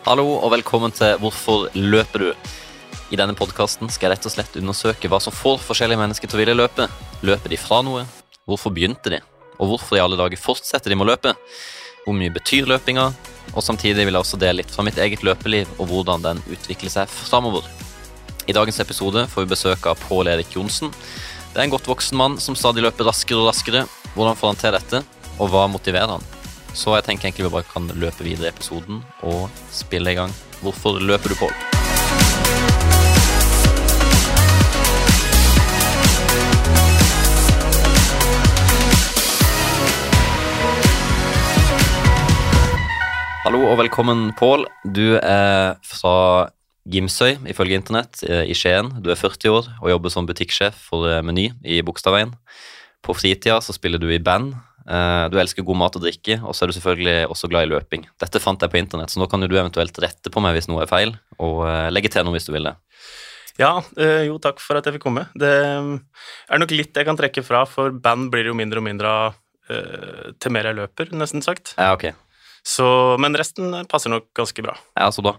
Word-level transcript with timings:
Hallo 0.00 0.22
og 0.38 0.48
velkommen 0.54 0.94
til 0.96 1.18
Hvorfor 1.20 1.66
løper 1.76 2.22
du? 2.22 2.28
I 3.12 3.18
denne 3.20 3.34
podkasten 3.36 3.90
skal 3.92 4.06
jeg 4.08 4.14
rett 4.14 4.28
og 4.30 4.32
slett 4.32 4.54
undersøke 4.56 5.10
hva 5.12 5.18
som 5.20 5.34
får 5.36 5.58
forskjellige 5.60 6.00
mennesker 6.00 6.30
til 6.30 6.38
å 6.38 6.40
ville 6.40 6.54
løpe. 6.56 6.86
Løper 7.20 7.52
de 7.52 7.58
fra 7.60 7.82
noe? 7.84 8.06
Hvorfor 8.48 8.72
begynte 8.72 9.12
de? 9.12 9.18
Og 9.60 9.74
hvorfor 9.74 9.98
i 9.98 10.00
alle 10.00 10.16
dager 10.16 10.40
fortsetter 10.40 10.88
de 10.88 10.96
med 10.96 11.04
å 11.04 11.10
løpe? 11.10 11.34
Hvor 12.06 12.16
mye 12.16 12.32
betyr 12.32 12.70
løpinga? 12.72 13.10
Og 13.52 13.60
samtidig 13.66 14.08
vil 14.08 14.16
jeg 14.16 14.24
også 14.24 14.40
dele 14.40 14.62
litt 14.62 14.72
fra 14.72 14.86
mitt 14.88 14.96
eget 14.96 15.20
løpeliv 15.26 15.68
og 15.76 15.92
hvordan 15.92 16.24
den 16.24 16.42
utvikler 16.48 16.96
seg 16.96 17.12
framover. 17.12 17.68
I 18.48 18.56
dagens 18.56 18.80
episode 18.80 19.28
får 19.28 19.44
vi 19.44 19.52
besøk 19.52 19.84
av 19.84 20.00
Pål 20.08 20.32
Erik 20.32 20.56
Johnsen. 20.56 20.96
Det 21.52 21.60
er 21.60 21.66
en 21.68 21.76
godt 21.76 21.92
voksen 21.92 22.16
mann 22.16 22.40
som 22.40 22.56
stadig 22.56 22.88
løper 22.88 23.12
raskere 23.12 23.44
og 23.44 23.52
raskere. 23.52 23.84
Hvordan 24.16 24.40
får 24.40 24.54
han 24.54 24.64
til 24.64 24.78
dette, 24.80 25.06
og 25.36 25.52
hva 25.52 25.68
motiverer 25.68 26.16
han? 26.16 26.30
Så 26.74 26.94
jeg 26.94 27.04
tenker 27.06 27.26
egentlig 27.26 27.48
vi 27.48 27.52
bare 27.52 27.66
kan 27.66 27.88
løpe 27.98 28.24
videre 28.24 28.48
i 28.48 28.54
episoden 28.54 29.02
og 29.26 29.50
spille 29.74 30.12
i 30.12 30.18
gang. 30.18 30.30
Hvorfor 30.62 31.00
løper 31.02 31.32
du, 31.32 31.36
Pål? 31.40 31.54
Hallo 43.40 43.64
og 43.66 43.80
velkommen, 43.80 44.30
Pål. 44.38 44.68
Du 44.84 45.18
er 45.18 45.74
fra 45.82 46.50
Gimsøy, 46.86 47.34
ifølge 47.50 47.74
internett, 47.74 48.22
eh, 48.22 48.46
i 48.46 48.54
Skien. 48.54 48.92
Du 49.02 49.10
er 49.10 49.18
40 49.18 49.50
år 49.50 49.66
og 49.82 49.90
jobber 49.90 50.12
som 50.12 50.26
butikksjef 50.26 50.76
for 50.90 51.08
eh, 51.10 51.22
Meny 51.22 51.50
i 51.64 51.82
Bogstadveien. 51.82 52.34
På 53.02 53.16
fritida 53.16 53.60
så 53.60 53.74
spiller 53.74 53.98
du 53.98 54.10
i 54.12 54.22
band. 54.22 54.54
Eh, 54.90 55.24
Du 55.30 55.38
elsker 55.38 55.62
god 55.66 55.78
mat 55.78 55.96
og 55.96 56.02
drikke, 56.02 56.40
og 56.42 56.54
så 56.56 56.64
er 56.64 56.70
du 56.72 56.76
selvfølgelig 56.76 57.28
også 57.30 57.50
glad 57.52 57.68
i 57.68 57.70
løping. 57.70 58.06
Dette 58.20 58.40
fant 58.42 58.60
jeg 58.62 58.72
på 58.72 58.80
internett, 58.80 59.12
så 59.12 59.20
nå 59.22 59.28
kan 59.30 59.40
du 59.44 59.46
eventuelt 59.54 59.98
rette 60.02 60.32
på 60.34 60.42
meg 60.42 60.56
hvis 60.58 60.66
noe 60.70 60.82
er 60.82 60.90
feil, 60.90 61.14
og 61.38 61.62
eh, 61.68 61.90
legge 61.94 62.10
til 62.10 62.26
noe 62.26 62.34
hvis 62.34 62.48
du 62.48 62.52
vil 62.56 62.66
det. 62.70 62.74
Ja, 63.60 63.76
eh, 64.00 64.24
jo, 64.26 64.38
takk 64.42 64.58
for 64.62 64.78
at 64.80 64.86
jeg 64.88 64.96
fikk 64.96 65.04
komme. 65.06 65.28
Det 65.38 65.50
er 65.52 66.58
nok 66.62 66.72
litt 66.74 66.96
jeg 66.96 67.06
kan 67.06 67.18
trekke 67.18 67.44
fra, 67.46 67.62
for 67.68 67.90
band 67.92 68.30
blir 68.32 68.50
jo 68.50 68.56
mindre 68.58 68.82
og 68.82 68.88
mindre 68.90 69.14
av 69.20 69.38
til 70.42 70.50
mer 70.50 70.66
jeg 70.66 70.74
løper, 70.80 71.12
nesten 71.14 71.44
sagt. 71.46 71.76
Ja, 71.78 71.92
ok. 71.94 72.08
Så, 72.66 72.84
men 73.22 73.36
resten 73.38 73.70
passer 73.88 74.10
nok 74.12 74.26
ganske 74.36 74.62
bra. 74.64 74.74
Ja, 74.98 75.06
så 75.14 75.22
bra. 75.24 75.36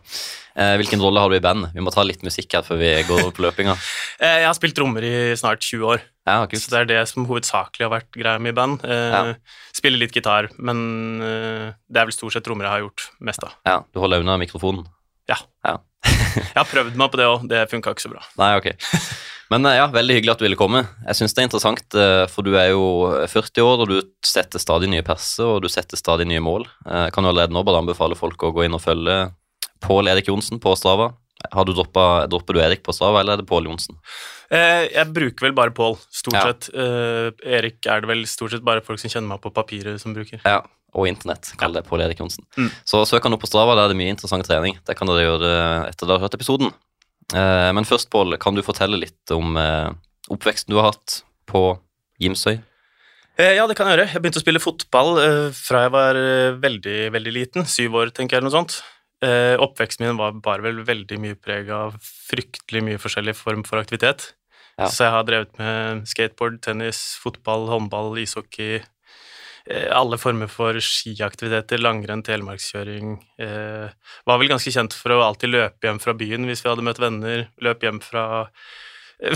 Eh, 0.55 0.77
Hvilken 0.79 1.01
rolle 1.03 1.19
har 1.21 1.29
du 1.29 1.35
i 1.35 1.43
band? 1.43 1.67
Vi 1.75 1.83
må 1.83 1.91
ta 1.93 2.05
litt 2.07 2.23
musikk 2.25 2.55
her 2.55 2.63
før 2.65 2.79
vi 2.81 2.93
går 3.09 3.25
over 3.25 3.33
på 3.35 3.43
løpinga. 3.45 3.75
Jeg 4.23 4.45
har 4.47 4.55
spilt 4.57 4.77
trommer 4.77 5.03
i 5.05 5.11
snart 5.35 5.61
20 5.67 5.83
år, 5.93 6.05
Ja, 6.27 6.45
så 6.45 6.69
det 6.69 6.79
er 6.83 6.85
det 6.85 6.99
som 7.09 7.25
hovedsakelig 7.25 7.81
har 7.87 7.93
vært 7.95 8.11
greia 8.13 8.37
mi 8.39 8.51
i 8.51 8.53
band. 8.53 8.83
Eh, 8.85 9.11
Ja. 9.11 9.21
Spiller 9.73 9.97
litt 10.03 10.13
gitar, 10.13 10.49
men 10.59 11.21
eh, 11.21 11.71
det 11.89 11.97
er 12.01 12.05
vel 12.05 12.13
stort 12.13 12.33
sett 12.35 12.43
trommer 12.45 12.67
jeg 12.67 12.75
har 12.75 12.83
gjort 12.85 13.07
mest 13.25 13.43
av. 13.43 13.55
Ja, 13.65 13.79
du 13.91 13.99
holder 14.03 14.21
unna 14.21 14.37
mikrofonen. 14.37 14.85
Ja. 15.27 15.39
Ja. 15.65 15.77
Jeg 16.05 16.55
har 16.55 16.65
prøvd 16.69 16.95
meg 16.97 17.11
på 17.13 17.17
det 17.19 17.25
òg, 17.29 17.47
det 17.49 17.65
funka 17.71 17.91
ikke 17.95 18.05
så 18.05 18.11
bra. 18.13 18.21
Nei, 18.37 18.51
ok. 18.59 18.69
Men 19.51 19.65
eh, 19.67 19.75
ja, 19.81 19.87
veldig 19.91 20.15
hyggelig 20.19 20.31
at 20.35 20.39
du 20.39 20.45
ville 20.45 20.59
komme. 20.59 20.83
Jeg 21.07 21.17
syns 21.17 21.33
det 21.35 21.41
er 21.41 21.47
interessant, 21.49 21.97
eh, 21.97 22.23
for 22.31 22.45
du 22.45 22.53
er 22.55 22.69
jo 22.71 22.83
40 23.27 23.65
år, 23.65 23.81
og 23.83 23.89
du 23.91 23.97
setter 24.23 24.61
stadig 24.61 24.87
nye 24.93 25.03
perser, 25.03 25.43
og 25.57 25.65
du 25.65 25.69
setter 25.73 25.97
stadig 25.99 26.27
nye 26.29 26.39
mål. 26.43 26.67
Eh, 26.85 27.07
Jeg 27.09 27.13
kan 27.17 27.25
jo 27.25 27.33
allerede 27.33 27.51
nå 27.57 27.65
bare 27.65 27.81
anbefale 27.81 28.15
folk 28.15 28.37
å 28.47 28.53
gå 28.55 28.63
inn 28.69 28.77
og 28.77 28.81
følge 28.85 29.33
Pål 29.81 30.07
Erik 30.13 30.27
Johnsen 30.29 30.59
på 30.61 30.75
Strava. 30.77 31.09
Har 31.51 31.65
du 31.65 31.73
droppa, 31.73 32.27
Dropper 32.29 32.53
du 32.53 32.59
Erik 32.61 32.83
på 32.83 32.93
Strava, 32.93 33.19
eller 33.21 33.33
er 33.33 33.41
det 33.41 33.47
Pål 33.49 33.65
Johnsen? 33.69 33.97
Eh, 34.51 34.87
Jeg 34.93 35.13
bruker 35.13 35.47
vel 35.47 35.53
bare 35.57 35.71
Pål, 35.71 35.97
stort 36.11 36.33
Ja. 36.37 36.43
sett. 36.51 36.69
Eh, 36.75 37.31
Erik 37.57 37.85
er 37.87 38.01
det 38.01 38.07
vel 38.11 38.23
stort 38.25 38.51
sett 38.51 38.63
bare 38.63 38.81
folk 38.81 38.99
som 38.99 39.09
kjenner 39.09 39.27
meg 39.35 39.41
på 39.41 39.51
papiret, 39.53 39.99
som 39.99 40.13
bruker. 40.13 40.41
Ja, 40.45 40.61
og 40.93 41.07
internett. 41.07 41.53
Kall 41.57 41.73
det 41.73 41.85
Pål 41.87 42.01
Erik 42.05 42.19
Johnsen. 42.19 42.45
Mm. 42.57 42.69
Så 42.85 43.05
søk 43.07 43.23
han 43.23 43.33
opp 43.33 43.41
på 43.41 43.47
Strava, 43.49 43.75
der 43.75 43.85
er 43.85 43.93
det 43.93 43.97
mye 43.97 44.13
interessant 44.13 44.45
trening. 44.45 44.77
Det 44.85 44.95
kan 44.97 45.07
dere 45.07 45.25
gjøre 45.25 45.87
etter 45.89 46.05
dere 46.07 46.19
har 46.19 46.27
hørt 46.27 46.35
episoden. 46.39 46.73
Eh, 47.33 47.71
Men 47.71 47.85
først, 47.85 48.09
Pål, 48.09 48.37
kan 48.39 48.53
du 48.55 48.61
fortelle 48.61 48.99
litt 48.99 49.31
om 49.31 49.55
eh, 49.57 49.89
oppveksten 50.29 50.67
du 50.69 50.75
har 50.81 50.91
hatt 50.91 51.23
på 51.47 51.79
Gimsøy? 52.19 52.61
Eh, 53.39 53.55
Ja, 53.55 53.65
det 53.67 53.77
kan 53.77 53.87
jeg 53.87 53.97
gjøre. 53.97 54.11
Jeg 54.13 54.21
begynte 54.21 54.41
å 54.41 54.43
spille 54.43 54.59
fotball 54.59 55.17
eh, 55.19 55.51
fra 55.55 55.83
jeg 55.87 55.91
var 55.91 56.13
veldig, 56.59 57.11
veldig 57.13 57.33
liten. 57.33 57.65
Syv 57.65 57.95
år, 57.95 58.11
tenker 58.11 58.35
jeg, 58.35 58.43
eller 58.43 58.51
noe 58.51 58.59
sånt. 58.67 58.81
Eh, 59.21 59.55
oppveksten 59.61 60.07
min 60.07 60.17
var 60.17 60.37
bare 60.41 60.65
vel 60.65 60.79
veldig 60.85 61.17
mye 61.21 61.37
preg 61.37 61.69
av 61.75 61.97
fryktelig 62.01 62.81
mye 62.87 63.01
forskjellig 63.01 63.35
form 63.37 63.61
for 63.67 63.81
aktivitet. 63.81 64.31
Ja. 64.79 64.87
Så 64.89 65.05
jeg 65.05 65.13
har 65.13 65.27
drevet 65.27 65.59
med 65.59 66.07
skateboard, 66.09 66.57
tennis, 66.65 67.01
fotball, 67.21 67.67
håndball, 67.69 68.15
ishockey. 68.17 68.79
Eh, 69.69 69.89
alle 69.93 70.17
former 70.17 70.49
for 70.49 70.79
skiaktiviteter, 70.81 71.81
langrenn, 71.81 72.23
telemarkskjøring. 72.25 73.13
Eh, 73.45 74.15
var 74.25 74.41
vel 74.41 74.49
ganske 74.49 74.73
kjent 74.73 74.97
for 74.97 75.13
å 75.13 75.21
alltid 75.27 75.53
løpe 75.53 75.85
hjem 75.85 76.01
fra 76.01 76.17
byen 76.17 76.49
hvis 76.49 76.65
vi 76.65 76.71
hadde 76.71 76.87
møtt 76.87 77.01
venner. 77.03 77.45
Løp 77.61 77.85
hjem 77.85 78.01
fra, 78.01 78.25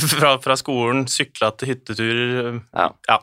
fra, 0.10 0.34
fra 0.42 0.58
skolen, 0.58 1.06
sykla 1.12 1.54
til 1.54 1.76
hytteturer. 1.76 2.60
Ja. 2.74 3.22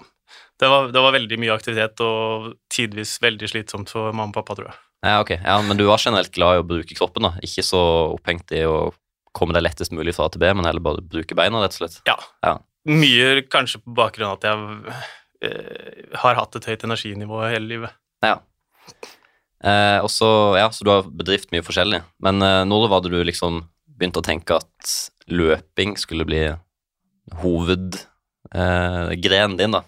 Det 0.63 0.71
var, 0.71 0.93
det 0.95 1.03
var 1.03 1.19
veldig 1.19 1.43
mye 1.43 1.59
aktivitet 1.59 2.07
og 2.07 2.53
tidvis 2.71 3.17
veldig 3.25 3.51
slitsomt 3.51 3.91
for 3.91 4.15
mamma 4.15 4.31
og 4.31 4.39
pappa, 4.39 4.61
tror 4.61 4.71
jeg. 4.71 4.81
Ja, 5.03 5.21
ok. 5.21 5.31
Ja, 5.35 5.57
Men 5.67 5.77
du 5.77 5.85
var 5.89 5.99
generelt 5.99 6.31
glad 6.35 6.57
i 6.57 6.61
å 6.63 6.67
bruke 6.67 6.95
kroppen, 6.95 7.23
da? 7.27 7.33
Ikke 7.43 7.65
så 7.67 7.81
opphengt 8.15 8.53
i 8.55 8.63
å 8.69 8.93
komme 9.35 9.55
deg 9.57 9.65
lettest 9.65 9.93
mulig 9.95 10.15
fra 10.15 10.29
A 10.29 10.33
til 10.33 10.41
B, 10.43 10.53
men 10.55 10.67
heller 10.69 10.85
bare 10.85 11.03
bruke 11.03 11.35
beina, 11.35 11.63
rett 11.63 11.75
og 11.75 11.81
slett? 11.83 11.99
Ja. 12.07 12.17
Ja. 12.45 12.55
Mye 12.89 13.43
kanskje 13.51 13.79
på 13.83 13.95
bakgrunn 13.97 14.31
av 14.31 14.39
at 14.39 14.47
jeg 14.47 14.57
eh, 15.49 16.17
har 16.23 16.39
hatt 16.39 16.57
et 16.59 16.69
høyt 16.71 16.87
energinivå 16.87 17.37
hele 17.47 17.67
livet. 17.71 17.91
Ja. 18.23 18.37
Eh, 19.63 19.99
også, 20.03 20.27
ja, 20.59 20.67
så 20.75 20.85
du 20.85 20.91
har 20.91 21.03
bedrift 21.07 21.53
mye 21.55 21.63
forskjellig. 21.67 22.03
Men 22.23 22.43
eh, 22.43 22.65
når 22.69 22.89
var 22.93 23.01
det 23.05 23.11
du 23.15 23.21
liksom 23.23 23.63
begynte 23.87 24.21
å 24.23 24.27
tenke 24.27 24.59
at 24.59 24.95
løping 25.31 25.97
skulle 26.01 26.27
bli 26.29 26.43
hovedgrenen 27.43 29.55
eh, 29.55 29.59
din, 29.61 29.73
da? 29.79 29.83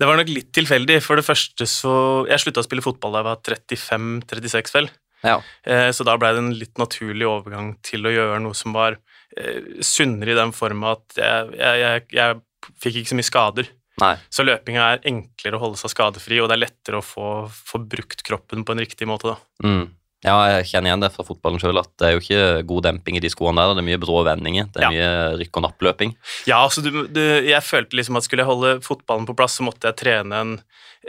Det 0.00 0.08
var 0.08 0.16
nok 0.16 0.30
litt 0.32 0.48
tilfeldig. 0.56 0.96
For 1.04 1.20
det 1.20 1.26
første 1.26 1.66
så 1.68 1.92
Jeg 2.30 2.40
slutta 2.40 2.62
å 2.62 2.66
spille 2.66 2.84
fotball 2.84 3.12
da 3.12 3.20
jeg 3.20 3.28
var 3.28 3.42
35-36, 3.50 4.72
vel. 4.78 4.88
Ja. 5.26 5.40
Eh, 5.68 5.90
Så 5.92 6.06
da 6.08 6.16
blei 6.16 6.32
det 6.32 6.40
en 6.40 6.54
litt 6.56 6.80
naturlig 6.80 7.28
overgang 7.28 7.74
til 7.84 8.08
å 8.08 8.14
gjøre 8.14 8.40
noe 8.40 8.56
som 8.56 8.72
var 8.76 8.96
eh, 9.36 9.60
sunnere 9.84 10.32
i 10.32 10.38
den 10.38 10.54
form 10.56 10.86
at 10.88 11.04
jeg, 11.20 11.52
jeg, 11.60 11.84
jeg, 11.84 12.06
jeg 12.16 12.40
fikk 12.80 13.00
ikke 13.02 13.12
så 13.12 13.20
mye 13.20 13.28
skader. 13.28 13.70
Nei. 14.00 14.14
Så 14.32 14.46
løpinga 14.48 14.86
er 14.94 15.02
enklere 15.10 15.58
å 15.58 15.64
holde 15.66 15.76
seg 15.80 15.92
skadefri, 15.92 16.38
og 16.40 16.48
det 16.48 16.56
er 16.56 16.62
lettere 16.64 17.00
å 17.00 17.04
få, 17.04 17.26
få 17.52 17.82
brukt 17.84 18.24
kroppen 18.24 18.64
på 18.64 18.72
en 18.72 18.80
riktig 18.80 19.08
måte. 19.10 19.34
da. 19.34 19.68
Mm. 19.68 19.90
Ja, 20.20 20.34
jeg 20.52 20.66
kjenner 20.68 20.90
igjen 20.90 21.04
det 21.04 21.08
fra 21.14 21.24
fotballen 21.24 21.60
sjøl, 21.62 21.80
at 21.80 21.88
det 21.96 22.06
er 22.06 22.12
jo 22.12 22.20
ikke 22.20 22.64
god 22.68 22.84
demping 22.84 23.16
i 23.16 23.22
de 23.24 23.30
skoene 23.32 23.62
der. 23.62 23.72
Det 23.78 23.80
er 23.80 23.88
mye 23.88 24.00
brå 24.02 24.18
vendinger, 24.26 24.68
det 24.74 24.82
er 24.84 24.92
mye 24.92 25.12
rykk 25.40 25.56
og 25.56 25.64
napp-løping. 25.64 26.12
Ja, 26.50 26.58
altså 26.58 26.84
du, 26.84 26.90
du, 27.08 27.22
jeg 27.46 27.64
følte 27.64 27.96
liksom 27.96 28.20
at 28.20 28.26
skulle 28.26 28.44
jeg 28.44 28.50
holde 28.50 28.74
fotballen 28.84 29.24
på 29.28 29.36
plass, 29.38 29.56
så 29.56 29.64
måtte 29.64 29.88
jeg 29.88 29.96
trene 30.02 30.42
en, 30.44 30.52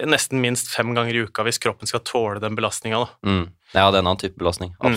nesten 0.07 0.39
minst 0.39 0.71
fem 0.71 0.93
ganger 0.95 1.17
i 1.17 1.25
uka 1.27 1.43
hvis 1.43 1.59
kroppen 1.59 1.91
skal 1.91 2.05
tåle 2.07 2.39
den 2.43 2.55
belastninga. 2.55 3.03
Mm. 3.27 3.49
Ja, 3.75 3.89
det 3.91 3.99
er 3.99 4.01
en 4.05 4.13
annen 4.13 4.23
type 4.23 4.39
belastning. 4.39 4.71
Mm. 4.79 4.95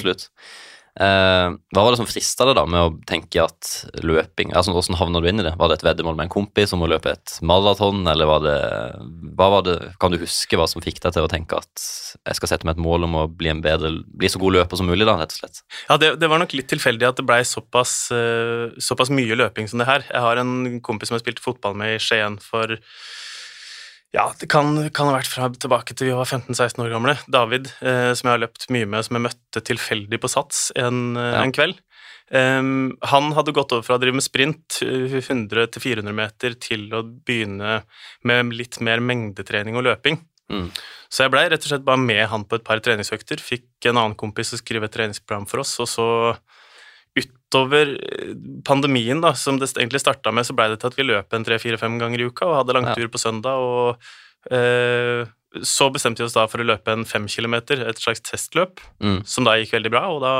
Eh, 0.94 1.48
hva 1.74 1.82
var 1.82 1.90
det 1.90 1.98
som 1.98 2.06
frista 2.06 2.46
deg 2.46 2.54
da 2.54 2.62
med 2.70 2.78
å 2.78 2.90
tenke 3.10 3.42
at 3.42 3.70
løping 4.06 4.52
altså 4.54 4.70
Hvordan 4.70 4.94
havna 5.00 5.18
du 5.18 5.26
inn 5.26 5.42
i 5.42 5.46
det? 5.46 5.56
Var 5.58 5.70
det 5.70 5.80
et 5.80 5.86
veddemål 5.88 6.14
med 6.14 6.28
en 6.28 6.34
kompis 6.36 6.70
om 6.76 6.84
å 6.86 6.90
løpe 6.92 7.10
et 7.16 7.32
maraton, 7.42 8.04
eller 8.06 8.30
var 8.30 8.44
det, 8.44 8.58
hva 9.34 9.48
var 9.56 9.64
det 9.66 9.74
Kan 9.98 10.14
du 10.14 10.20
huske 10.22 10.54
hva 10.60 10.68
som 10.70 10.84
fikk 10.84 11.02
deg 11.02 11.16
til 11.16 11.26
å 11.26 11.32
tenke 11.32 11.58
at 11.58 11.86
jeg 12.14 12.38
skal 12.38 12.52
sette 12.52 12.68
meg 12.68 12.76
et 12.76 12.84
mål 12.84 13.08
om 13.08 13.18
å 13.24 13.26
bli 13.26 13.50
bedre 13.64 13.90
Bli 14.06 14.30
så 14.30 14.38
god 14.38 14.54
løper 14.60 14.78
som 14.78 14.86
mulig, 14.86 15.02
da, 15.08 15.16
rett 15.18 15.34
og 15.34 15.40
slett? 15.42 15.64
Ja, 15.88 15.98
det, 15.98 16.14
det 16.22 16.30
var 16.30 16.38
nok 16.38 16.54
litt 16.54 16.70
tilfeldig 16.70 17.10
at 17.10 17.18
det 17.18 17.26
blei 17.26 17.40
såpass, 17.48 17.96
eh, 18.14 18.70
såpass 18.78 19.10
mye 19.10 19.34
løping 19.38 19.66
som 19.70 19.82
det 19.82 19.90
her. 19.90 20.06
Jeg 20.06 20.22
har 20.22 20.38
en 20.38 20.78
kompis 20.84 21.10
som 21.10 21.18
jeg 21.18 21.24
spilte 21.24 21.42
fotball 21.42 21.74
med 21.78 21.96
i 21.96 22.02
Skien 22.02 22.38
for 22.42 22.78
ja, 24.14 24.28
det 24.38 24.46
kan, 24.52 24.76
kan 24.94 25.10
ha 25.10 25.16
vært 25.16 25.30
fra 25.30 25.48
tilbake 25.50 25.96
til 25.96 26.10
vi 26.10 26.14
var 26.14 26.28
15-16 26.28 26.84
år 26.84 26.92
gamle. 26.94 27.16
David, 27.30 27.72
eh, 27.82 28.12
som 28.14 28.28
jeg 28.28 28.36
har 28.36 28.44
løpt 28.44 28.68
mye 28.74 28.86
med, 28.86 29.06
som 29.06 29.18
jeg 29.18 29.26
møtte 29.26 29.62
tilfeldig 29.66 30.20
på 30.22 30.30
Sats 30.30 30.68
en, 30.78 31.16
eh, 31.18 31.32
Ja. 31.34 31.42
en 31.42 31.54
kveld. 31.54 31.80
Um, 32.32 32.96
han 33.04 33.34
hadde 33.36 33.52
gått 33.52 33.74
over 33.74 33.84
fra 33.84 33.98
å 33.98 34.00
drive 34.00 34.16
med 34.16 34.24
sprint, 34.24 34.78
eh, 34.82 35.18
100 35.20 35.66
til 35.74 35.82
400 35.82 36.14
meter, 36.16 36.54
til 36.56 36.88
å 36.96 37.02
begynne 37.04 37.82
med 38.24 38.54
litt 38.56 38.80
mer 38.80 39.02
mengdetrening 39.04 39.76
og 39.76 39.84
løping. 39.84 40.22
Mm. 40.50 40.70
Så 41.10 41.24
jeg 41.24 41.32
blei 41.34 41.44
rett 41.50 41.60
og 41.60 41.68
slett 41.68 41.84
bare 41.84 42.00
med 42.00 42.26
han 42.28 42.44
på 42.44 42.56
et 42.56 42.64
par 42.64 42.80
treningsøkter. 42.80 43.42
Fikk 43.42 43.90
en 43.90 44.00
annen 44.00 44.16
kompis 44.16 44.54
å 44.54 44.60
skrive 44.60 44.88
et 44.88 44.92
treningsprogram 44.96 45.46
for 45.48 45.60
oss, 45.60 45.78
og 45.80 45.88
så 45.90 46.08
utover 47.54 47.94
eh, 48.02 48.34
pandemien, 48.66 49.20
da, 49.22 49.30
som 49.38 49.58
det 49.62 49.70
egentlig 49.76 50.00
starta 50.02 50.32
med, 50.34 50.44
så 50.46 50.54
blei 50.58 50.68
det 50.72 50.80
til 50.82 50.90
at 50.90 50.96
vi 50.98 51.06
løp 51.06 51.32
en 51.38 51.44
tre-fire-fem 51.46 51.98
ganger 52.02 52.20
i 52.20 52.26
uka 52.26 52.46
og 52.50 52.56
hadde 52.62 52.74
langtur 52.74 53.08
på 53.14 53.20
søndag. 53.22 53.54
og 53.54 53.96
eh, 54.50 55.24
så 55.62 55.86
bestemte 55.94 56.18
vi 56.18 56.26
oss 56.26 56.34
da 56.34 56.48
for 56.50 56.58
å 56.58 56.66
løpe 56.66 56.90
en 56.90 57.04
fem 57.06 57.28
kilometer, 57.30 57.84
et 57.88 58.00
slags 58.02 58.20
testløp, 58.26 58.80
Mm. 59.00 59.20
som 59.24 59.44
da 59.46 59.52
gikk 59.60 59.70
veldig 59.76 59.90
bra, 59.94 60.08
og 60.10 60.20
da, 60.24 60.32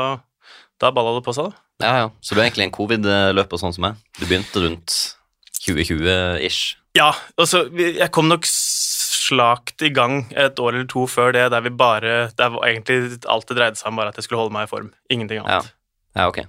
da 0.83 0.91
balla 0.91 1.13
det 1.15 1.23
på 1.23 1.33
seg, 1.33 1.47
da. 1.47 1.61
Ja, 1.85 1.93
ja. 2.03 2.09
Så 2.21 2.35
du 2.35 2.41
er 2.41 2.49
egentlig 2.49 2.65
en 2.67 2.75
covid-løper 2.75 3.59
sånn 3.59 3.73
som 3.75 3.81
meg? 3.87 3.95
Du 4.19 4.25
begynte 4.25 4.59
rundt 4.63 5.15
2020-ish? 5.63 6.75
Ja, 6.95 7.13
altså, 7.39 7.65
jeg 7.75 8.11
kom 8.15 8.27
nok 8.31 8.45
slakt 8.47 9.81
i 9.83 9.89
gang 9.91 10.25
et 10.35 10.59
år 10.59 10.75
eller 10.75 10.87
to 10.91 11.05
før 11.11 11.33
det, 11.35 11.49
der 11.51 11.63
vi 11.65 11.71
bare 11.73 12.29
Der 12.37 12.55
egentlig 12.67 13.17
alt 13.27 13.47
det 13.49 13.57
dreide 13.57 13.79
seg 13.79 13.89
om, 13.91 13.95
bare 13.99 14.11
at 14.13 14.19
jeg 14.19 14.27
skulle 14.27 14.39
holde 14.43 14.53
meg 14.55 14.67
i 14.67 14.71
form. 14.71 14.91
Ingenting 15.11 15.39
Ja, 15.41 15.43
annet. 15.45 15.73
ja 16.15 16.27
ok. 16.29 16.43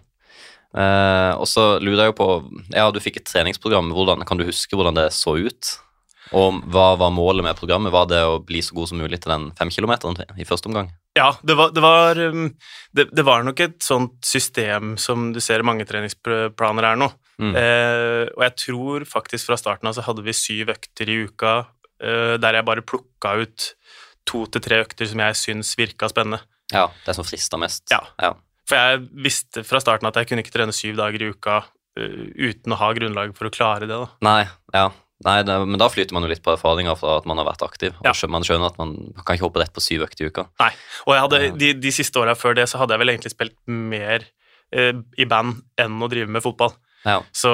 Eh, 0.77 1.33
og 1.41 1.49
så 1.49 1.79
lurer 1.81 2.05
jeg 2.05 2.13
jo 2.13 2.19
på 2.19 2.29
Ja, 2.75 2.91
du 2.93 3.01
fikk 3.01 3.21
et 3.21 3.29
treningsprogram. 3.31 3.93
Hvordan, 3.97 4.25
kan 4.29 4.41
du 4.41 4.47
huske 4.49 4.77
hvordan 4.77 4.99
det 4.99 5.11
så 5.17 5.37
ut? 5.39 5.77
Og 6.35 6.59
hva 6.75 6.89
var 6.99 7.13
målet 7.15 7.45
med 7.47 7.59
programmet? 7.59 7.95
Var 7.95 8.09
det 8.11 8.23
å 8.27 8.41
bli 8.43 8.61
så 8.65 8.75
god 8.75 8.91
som 8.91 8.99
mulig 8.99 9.21
til 9.23 9.31
den 9.31 9.51
femkilometeren 9.59 10.19
i 10.41 10.47
første 10.49 10.71
omgang? 10.71 10.91
Ja, 11.17 11.31
det 11.47 11.55
var, 11.57 11.71
det, 11.73 11.83
var, 11.85 12.19
um, 12.19 12.49
det, 12.93 13.07
det 13.15 13.25
var 13.25 13.47
nok 13.47 13.63
et 13.63 13.79
sånt 13.85 14.19
system 14.27 14.97
som 15.01 15.31
du 15.33 15.41
ser 15.41 15.65
mange 15.65 15.87
treningsplaner 15.89 16.91
er 16.91 16.99
nå. 17.01 17.09
Mm. 17.39 17.55
Eh, 17.61 18.25
og 18.35 18.43
jeg 18.49 18.57
tror 18.65 19.07
faktisk 19.09 19.51
fra 19.51 19.61
starten 19.61 19.89
av 19.89 19.97
så 19.97 20.05
hadde 20.07 20.25
vi 20.27 20.35
syv 20.37 20.73
økter 20.75 21.13
i 21.13 21.19
uka 21.29 21.55
eh, 22.03 22.35
der 22.41 22.59
jeg 22.59 22.69
bare 22.69 22.85
plukka 22.85 23.37
ut 23.45 23.71
to 24.27 24.45
til 24.51 24.65
tre 24.65 24.83
økter 24.83 25.09
som 25.09 25.23
jeg 25.23 25.39
syns 25.39 25.75
virka 25.79 26.11
spennende. 26.11 26.43
Ja, 26.73 26.89
det 27.07 27.15
som 27.15 27.27
frista 27.27 27.61
mest. 27.61 27.87
Ja. 27.93 28.03
ja. 28.19 28.35
For 28.67 28.77
jeg 28.79 29.03
visste 29.27 29.65
fra 29.67 29.81
starten 29.83 30.09
at 30.09 30.19
jeg 30.19 30.31
kunne 30.31 30.43
ikke 30.45 30.55
trene 30.55 30.75
syv 30.75 30.99
dager 30.99 31.23
i 31.23 31.33
uka 31.33 31.63
uh, 31.63 32.23
uten 32.35 32.75
å 32.75 32.81
ha 32.81 32.93
grunnlag 32.97 33.35
for 33.39 33.49
å 33.49 33.55
klare 33.55 33.87
det. 33.89 33.95
da. 33.95 34.09
Nei, 34.27 34.41
ja. 34.75 34.89
Nei, 35.25 35.39
det, 35.49 35.55
men 35.65 35.81
da 35.81 35.87
flyter 35.89 36.13
man 36.13 36.27
jo 36.27 36.29
litt 36.29 36.43
på 36.45 36.53
erfaringer 36.53 36.97
fra 37.01 37.15
at 37.23 37.29
man 37.29 37.39
har 37.41 37.47
vært 37.49 37.63
aktiv. 37.65 37.95
Ja. 38.05 38.13
og 38.13 38.33
man 38.33 38.45
skjønner 38.45 38.69
at 38.69 38.81
man, 38.81 38.97
kan 39.23 39.39
ikke 39.39 39.47
hoppe 39.47 39.63
rett 39.63 39.73
på 39.73 39.81
syv 39.81 40.05
økter 40.05 40.27
i 40.27 40.29
uka. 40.29 40.45
Nei, 40.61 40.73
Og 41.07 41.17
hadde, 41.17 41.41
de, 41.57 41.71
de 41.81 41.93
siste 41.95 42.21
åra 42.21 42.35
før 42.37 42.59
det 42.59 42.67
så 42.69 42.83
hadde 42.83 42.93
jeg 42.93 43.01
vel 43.01 43.15
egentlig 43.15 43.33
spilt 43.33 43.57
mer 43.65 44.27
eh, 44.77 44.93
i 45.17 45.29
band 45.31 45.63
enn 45.81 45.97
å 46.05 46.11
drive 46.13 46.29
med 46.29 46.45
fotball. 46.45 46.75
Ja. 47.07 47.21
Så 47.33 47.51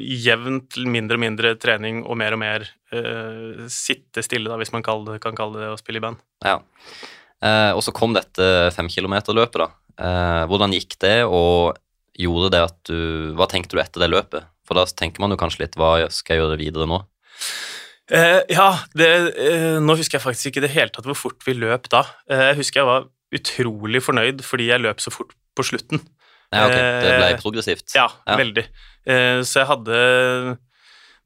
jevnt 0.00 0.80
mindre 0.88 1.18
og 1.18 1.22
mindre 1.22 1.54
trening 1.60 2.02
og 2.02 2.18
mer 2.18 2.34
og 2.34 2.40
mer 2.42 2.66
eh, 2.90 3.66
sitte 3.70 4.24
stille, 4.26 4.50
da, 4.50 4.58
hvis 4.58 4.74
man 4.74 4.82
kaller 4.82 5.14
det, 5.14 5.22
kan 5.22 5.36
kalle 5.38 5.62
det 5.62 5.70
å 5.76 5.78
spille 5.78 6.02
i 6.02 6.08
band. 6.08 6.24
ja. 6.46 6.58
Eh, 7.44 7.70
og 7.76 7.82
så 7.84 7.92
kom 7.92 8.14
dette 8.16 8.70
femkilometerløpet, 8.72 9.58
da. 9.60 9.66
Eh, 9.98 10.42
hvordan 10.50 10.74
gikk 10.74 10.96
det, 11.02 11.24
og 11.24 11.76
gjorde 12.18 12.50
det 12.54 12.62
at 12.62 12.76
du 12.88 13.34
Hva 13.38 13.46
tenkte 13.50 13.76
du 13.76 13.82
etter 13.82 14.02
det 14.02 14.10
løpet? 14.10 14.46
For 14.66 14.78
da 14.78 14.84
tenker 14.86 15.20
man 15.20 15.30
jo 15.34 15.38
kanskje 15.38 15.64
litt 15.66 15.76
hva 15.78 15.96
skal 16.10 16.36
jeg 16.36 16.42
gjøre 16.42 16.58
videre 16.58 16.86
nå? 16.88 17.02
Eh, 18.12 18.40
ja, 18.52 18.68
det, 18.96 19.08
eh, 19.40 19.78
nå 19.80 19.96
husker 19.96 20.18
jeg 20.18 20.24
faktisk 20.24 20.50
ikke 20.50 20.60
i 20.62 20.66
det 20.66 20.72
hele 20.74 20.92
tatt 20.92 21.06
hvor 21.08 21.16
fort 21.16 21.44
vi 21.46 21.54
løp 21.56 21.88
da. 21.92 22.02
Eh, 22.28 22.50
jeg 22.50 22.58
husker 22.62 22.82
jeg 22.82 22.88
var 22.88 23.06
utrolig 23.34 24.02
fornøyd 24.04 24.42
fordi 24.46 24.68
jeg 24.70 24.82
løp 24.84 25.00
så 25.02 25.12
fort 25.12 25.32
på 25.56 25.66
slutten. 25.66 26.02
Ja, 26.52 26.66
ok, 26.68 26.74
Det 26.74 27.14
ble 27.18 27.28
Eh, 27.32 27.38
progressivt. 27.40 27.94
Ja, 27.96 28.08
Ja. 28.26 28.36
veldig. 28.36 28.66
Eh, 29.06 29.40
så 29.42 29.60
jeg 29.62 29.68
hadde 29.72 30.58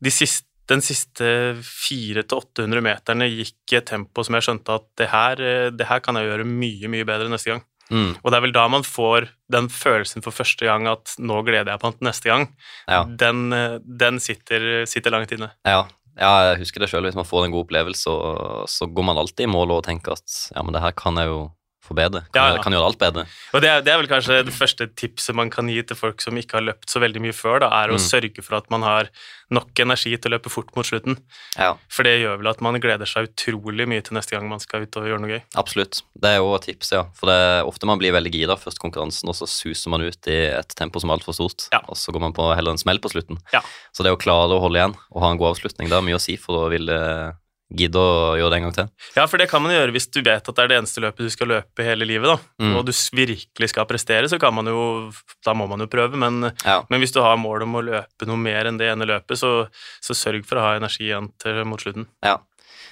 de 0.02 0.10
siste, 0.10 0.44
Den 0.68 0.82
siste 0.84 1.56
400-800 1.64 2.82
meterne 2.84 3.24
gikk 3.24 3.72
i 3.72 3.76
et 3.78 3.86
tempo 3.88 4.20
som 4.22 4.34
jeg 4.36 4.44
skjønte 4.44 4.74
at 4.74 4.84
det 5.00 5.08
her, 5.08 5.36
det 5.72 5.86
her 5.88 6.00
kan 6.04 6.18
jeg 6.18 6.28
gjøre 6.28 6.44
mye, 6.44 6.90
mye 6.92 7.06
bedre 7.08 7.30
neste 7.32 7.54
gang. 7.54 7.62
Mm, 7.90 8.16
Og 8.22 8.30
det 8.30 8.36
er 8.36 8.44
vel 8.44 8.52
da 8.52 8.66
man 8.68 8.82
får 8.84 9.28
den 9.50 9.68
følelsen 9.72 10.24
for 10.24 10.34
første 10.34 10.66
gang 10.68 10.86
at 10.90 11.14
nå 11.18 11.42
gleder 11.46 11.72
jeg 11.72 11.80
meg 11.82 11.96
til 11.98 12.08
neste 12.08 12.28
gang. 12.28 12.48
ja. 12.88 13.04
Den, 13.04 13.52
eh, 13.52 13.78
den 13.84 14.20
sitter, 14.20 14.84
sitter 14.86 15.10
langt 15.14 15.32
inne. 15.32 15.50
Ja, 15.64 15.86
ja, 16.18 16.32
jeg 16.50 16.58
husker 16.64 16.80
det 16.82 16.90
sjøl. 16.90 17.06
Hvis 17.06 17.14
man 17.18 17.24
får 17.28 17.46
en 17.46 17.52
god 17.54 17.68
opplevelse, 17.68 18.02
så, 18.02 18.16
så 18.66 18.88
går 18.90 19.04
man 19.06 19.18
alltid 19.18 19.46
i 19.46 19.52
mål 19.52 19.76
og 19.76 19.84
tenker 19.86 20.12
at 20.18 20.50
ja, 20.54 20.62
men 20.62 20.74
det 20.74 20.82
her 20.82 20.92
kan 20.98 21.16
jeg 21.16 21.30
jo 21.30 21.44
forbedre. 21.88 22.22
Kan, 22.32 22.38
Ja, 22.38 22.54
ja. 22.56 22.62
Kan 22.62 22.72
gjøre 22.76 22.86
alt 22.92 23.00
bedre. 23.00 23.24
Og 23.54 23.64
det 23.64 23.70
er, 23.72 23.80
det 23.82 23.92
er 23.94 23.98
vel 24.02 24.10
kanskje 24.10 24.42
det 24.46 24.54
første 24.54 24.86
tipset 24.94 25.34
man 25.34 25.50
kan 25.50 25.68
gi 25.72 25.82
til 25.82 25.96
folk 25.98 26.20
som 26.24 26.36
ikke 26.38 26.60
har 26.60 26.66
løpt 26.68 26.88
så 26.92 27.00
veldig 27.02 27.20
mye 27.24 27.34
før, 27.36 27.60
da, 27.64 27.72
er 27.82 27.88
å 27.94 27.98
Mm. 27.98 28.04
sørge 28.08 28.44
for 28.44 28.56
at 28.60 28.70
man 28.70 28.82
har 28.86 29.08
nok 29.50 29.72
energi 29.80 30.12
til 30.20 30.28
å 30.30 30.34
løpe 30.36 30.50
fort 30.52 30.68
mot 30.76 30.84
slutten. 30.84 31.16
Ja, 31.56 31.72
For 31.88 32.04
det 32.04 32.18
gjør 32.20 32.36
vel 32.42 32.48
at 32.52 32.60
man 32.60 32.76
gleder 32.80 33.08
seg 33.08 33.30
utrolig 33.30 33.86
mye 33.88 34.02
til 34.04 34.12
neste 34.18 34.36
gang 34.36 34.46
man 34.48 34.60
skal 34.60 34.82
ut 34.84 34.96
og 35.00 35.06
gjøre 35.08 35.20
noe 35.20 35.30
gøy. 35.38 35.42
absolutt. 35.56 36.02
Det 36.20 36.28
er 36.34 36.36
jo 36.36 36.54
et 36.54 36.62
tips, 36.68 36.92
ja. 36.92 37.04
For 37.16 37.26
det 37.26 37.36
er 37.36 37.64
ofte 37.64 37.86
man 37.88 37.98
blir 37.98 38.12
veldig 38.12 38.30
gira 38.34 38.56
først 38.60 38.78
konkurransen, 38.78 39.28
og 39.28 39.34
så 39.34 39.48
suser 39.48 39.88
man 39.90 40.02
ut 40.04 40.28
i 40.28 40.36
et 40.52 40.68
tempo 40.76 41.00
som 41.00 41.08
er 41.10 41.16
altfor 41.16 41.32
stort. 41.32 41.68
Og 41.88 41.96
så 41.96 42.12
går 42.12 42.20
man 42.20 42.32
på 42.36 42.54
heller 42.54 42.72
en 42.76 42.78
smell 42.78 42.98
på 43.00 43.08
slutten. 43.10 43.38
Ja. 43.52 43.62
Så 43.96 44.04
det 44.04 44.12
å 44.12 44.20
klare 44.20 44.52
å 44.52 44.60
holde 44.60 44.76
igjen 44.82 44.96
og 45.14 45.22
ha 45.22 45.30
en 45.32 45.38
god 45.40 45.56
avslutning, 45.56 45.88
det 45.88 45.96
har 45.96 46.02
mye 46.04 46.18
å 46.18 46.20
si 46.20 46.36
for 46.36 46.66
å 46.66 46.70
ville 46.70 47.34
gidde 47.68 48.00
å 48.00 48.36
gjøre 48.40 48.50
det 48.50 48.58
en 48.58 48.66
gang 48.68 48.74
til. 48.78 48.88
Ja, 49.16 49.26
for 49.28 49.36
det 49.40 49.48
kan 49.50 49.60
man 49.62 49.72
gjøre 49.74 49.92
hvis 49.92 50.08
du 50.10 50.22
vet 50.22 50.48
at 50.48 50.56
det 50.56 50.62
er 50.64 50.70
det 50.72 50.78
eneste 50.80 51.02
løpet 51.04 51.26
du 51.28 51.32
skal 51.34 51.50
løpe 51.52 51.84
hele 51.84 52.06
livet, 52.08 52.30
da. 52.30 52.38
Mm. 52.64 52.76
Og 52.78 52.86
du 52.88 52.92
virkelig 53.12 53.68
skal 53.74 53.84
prestere, 53.90 54.28
så 54.30 54.38
kan 54.40 54.54
man 54.56 54.66
jo 54.66 55.10
Da 55.44 55.52
må 55.54 55.68
man 55.68 55.80
jo 55.80 55.86
prøve, 55.86 56.16
men, 56.16 56.52
Ja. 56.64 56.82
men 56.88 57.00
hvis 57.00 57.12
du 57.12 57.20
har 57.20 57.36
mål 57.36 57.62
om 57.62 57.74
å 57.76 57.84
løpe 57.84 58.26
noe 58.26 58.36
mer 58.40 58.66
enn 58.66 58.78
det 58.78 58.88
ene 58.90 59.04
løpet, 59.06 59.36
så, 59.38 59.68
så 60.00 60.14
sørg 60.16 60.44
for 60.48 60.56
å 60.56 60.64
ha 60.64 60.76
energi 60.76 61.08
igjen 61.10 61.30
til 61.38 61.64
mot 61.64 61.80
slutten. 61.80 62.06
ja. 62.24 62.38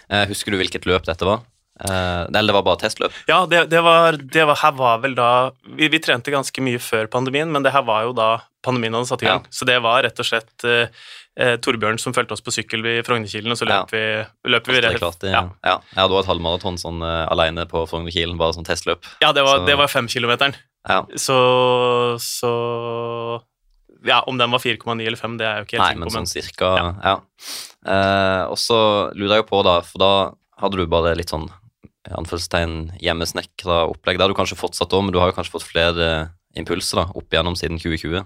Eh, 0.09 0.23
husker 0.31 0.53
du 0.53 0.59
hvilket 0.61 0.85
løp 0.87 1.03
dette 1.03 1.27
var? 1.27 1.41
Eh, 1.77 2.23
eller 2.33 2.49
det 2.49 2.55
var 2.57 2.63
bare 2.65 2.81
testløp? 2.81 3.13
Ja, 3.29 3.43
det, 3.47 3.67
det, 3.69 3.83
var, 3.85 4.17
det 4.17 4.45
var 4.49 4.57
Her 4.63 4.73
var 4.79 4.99
vel 5.03 5.13
da 5.19 5.51
vi, 5.77 5.91
vi 5.93 5.99
trente 6.01 6.33
ganske 6.33 6.63
mye 6.65 6.81
før 6.81 7.07
pandemien, 7.13 7.51
men 7.53 7.63
det 7.67 7.73
her 7.75 7.85
var 7.85 8.07
jo 8.09 8.15
da 8.17 8.31
pandemien 8.65 8.97
hadde 8.97 9.11
satt 9.11 9.23
i 9.23 9.29
gang. 9.29 9.45
Ja. 9.45 9.53
Så 9.53 9.69
det 9.69 9.77
var 9.85 10.01
rett 10.07 10.19
og 10.23 10.27
slett 10.27 10.65
eh, 10.65 10.89
eh, 11.37 11.57
Torbjørn 11.61 12.01
som 12.01 12.15
fulgte 12.17 12.33
oss 12.33 12.41
på 12.43 12.55
sykkel 12.55 12.81
ved 12.83 13.03
Frognerkilen, 13.07 13.53
og 13.53 13.61
så 13.61 13.69
Ja. 13.69 13.83
løp 13.83 13.93
vi, 13.93 14.05
løp 14.55 14.71
vi 14.73 14.81
rett 14.81 14.97
klart, 15.03 15.23
ja. 15.29 15.43
ja. 15.63 15.77
Jeg 15.93 16.01
hadde 16.01 16.17
også 16.17 16.25
et 16.25 16.31
halvmaraton 16.33 16.81
sånn 16.81 17.05
uh, 17.05 17.27
aleine 17.31 17.67
på 17.69 17.85
Frognerkilen, 17.91 18.39
bare 18.41 18.57
sånn 18.57 18.67
testløp. 18.67 19.05
ja, 19.23 19.33
det 19.37 19.45
var, 19.45 19.61
Så- 19.61 19.67
det 19.69 19.77
var 19.77 19.93
femkilometeren. 19.93 20.57
Ja. 20.89 21.03
Så, 21.19 21.37
så 22.23 22.51
Ja, 24.07 24.21
om 24.27 24.39
den 24.39 24.51
var 24.55 24.61
4,9 24.63 25.07
eller 25.07 25.19
5, 25.19 25.37
det 25.41 25.47
er 25.47 25.57
jo 25.61 25.65
ikke 25.67 25.77
helt 25.77 25.83
Nei, 25.83 25.93
sikker 25.93 26.01
men 26.01 26.09
på, 26.09 26.15
men 26.15 26.27
sånn 26.27 26.33
cirka, 26.33 26.69
ja. 27.05 27.15
Eh, 27.87 28.43
og 28.51 28.59
så 28.61 28.81
lurer 29.15 29.37
jeg 29.37 29.45
jo 29.45 29.49
på, 29.51 29.63
da, 29.67 29.77
for 29.87 30.03
da 30.03 30.11
hadde 30.63 30.79
du 30.79 30.87
bare 30.91 31.15
litt 31.19 31.31
sånn 31.33 31.49
i 32.07 32.15
anførselstegn 32.17 32.97
hjemmesnekra 33.03 33.85
opplegg. 33.91 34.19
Det 34.19 34.27
har 34.27 34.33
du 34.33 34.39
kanskje 34.39 34.59
fortsatt 34.61 34.95
òg, 34.97 35.07
men 35.07 35.15
du 35.15 35.21
har 35.23 35.33
jo 35.33 35.39
kanskje 35.39 35.57
fått 35.57 35.69
flere 35.69 36.11
impulser 36.57 37.03
da, 37.03 37.07
opp 37.19 37.33
igjennom 37.33 37.57
siden 37.59 37.81
2020. 37.83 38.23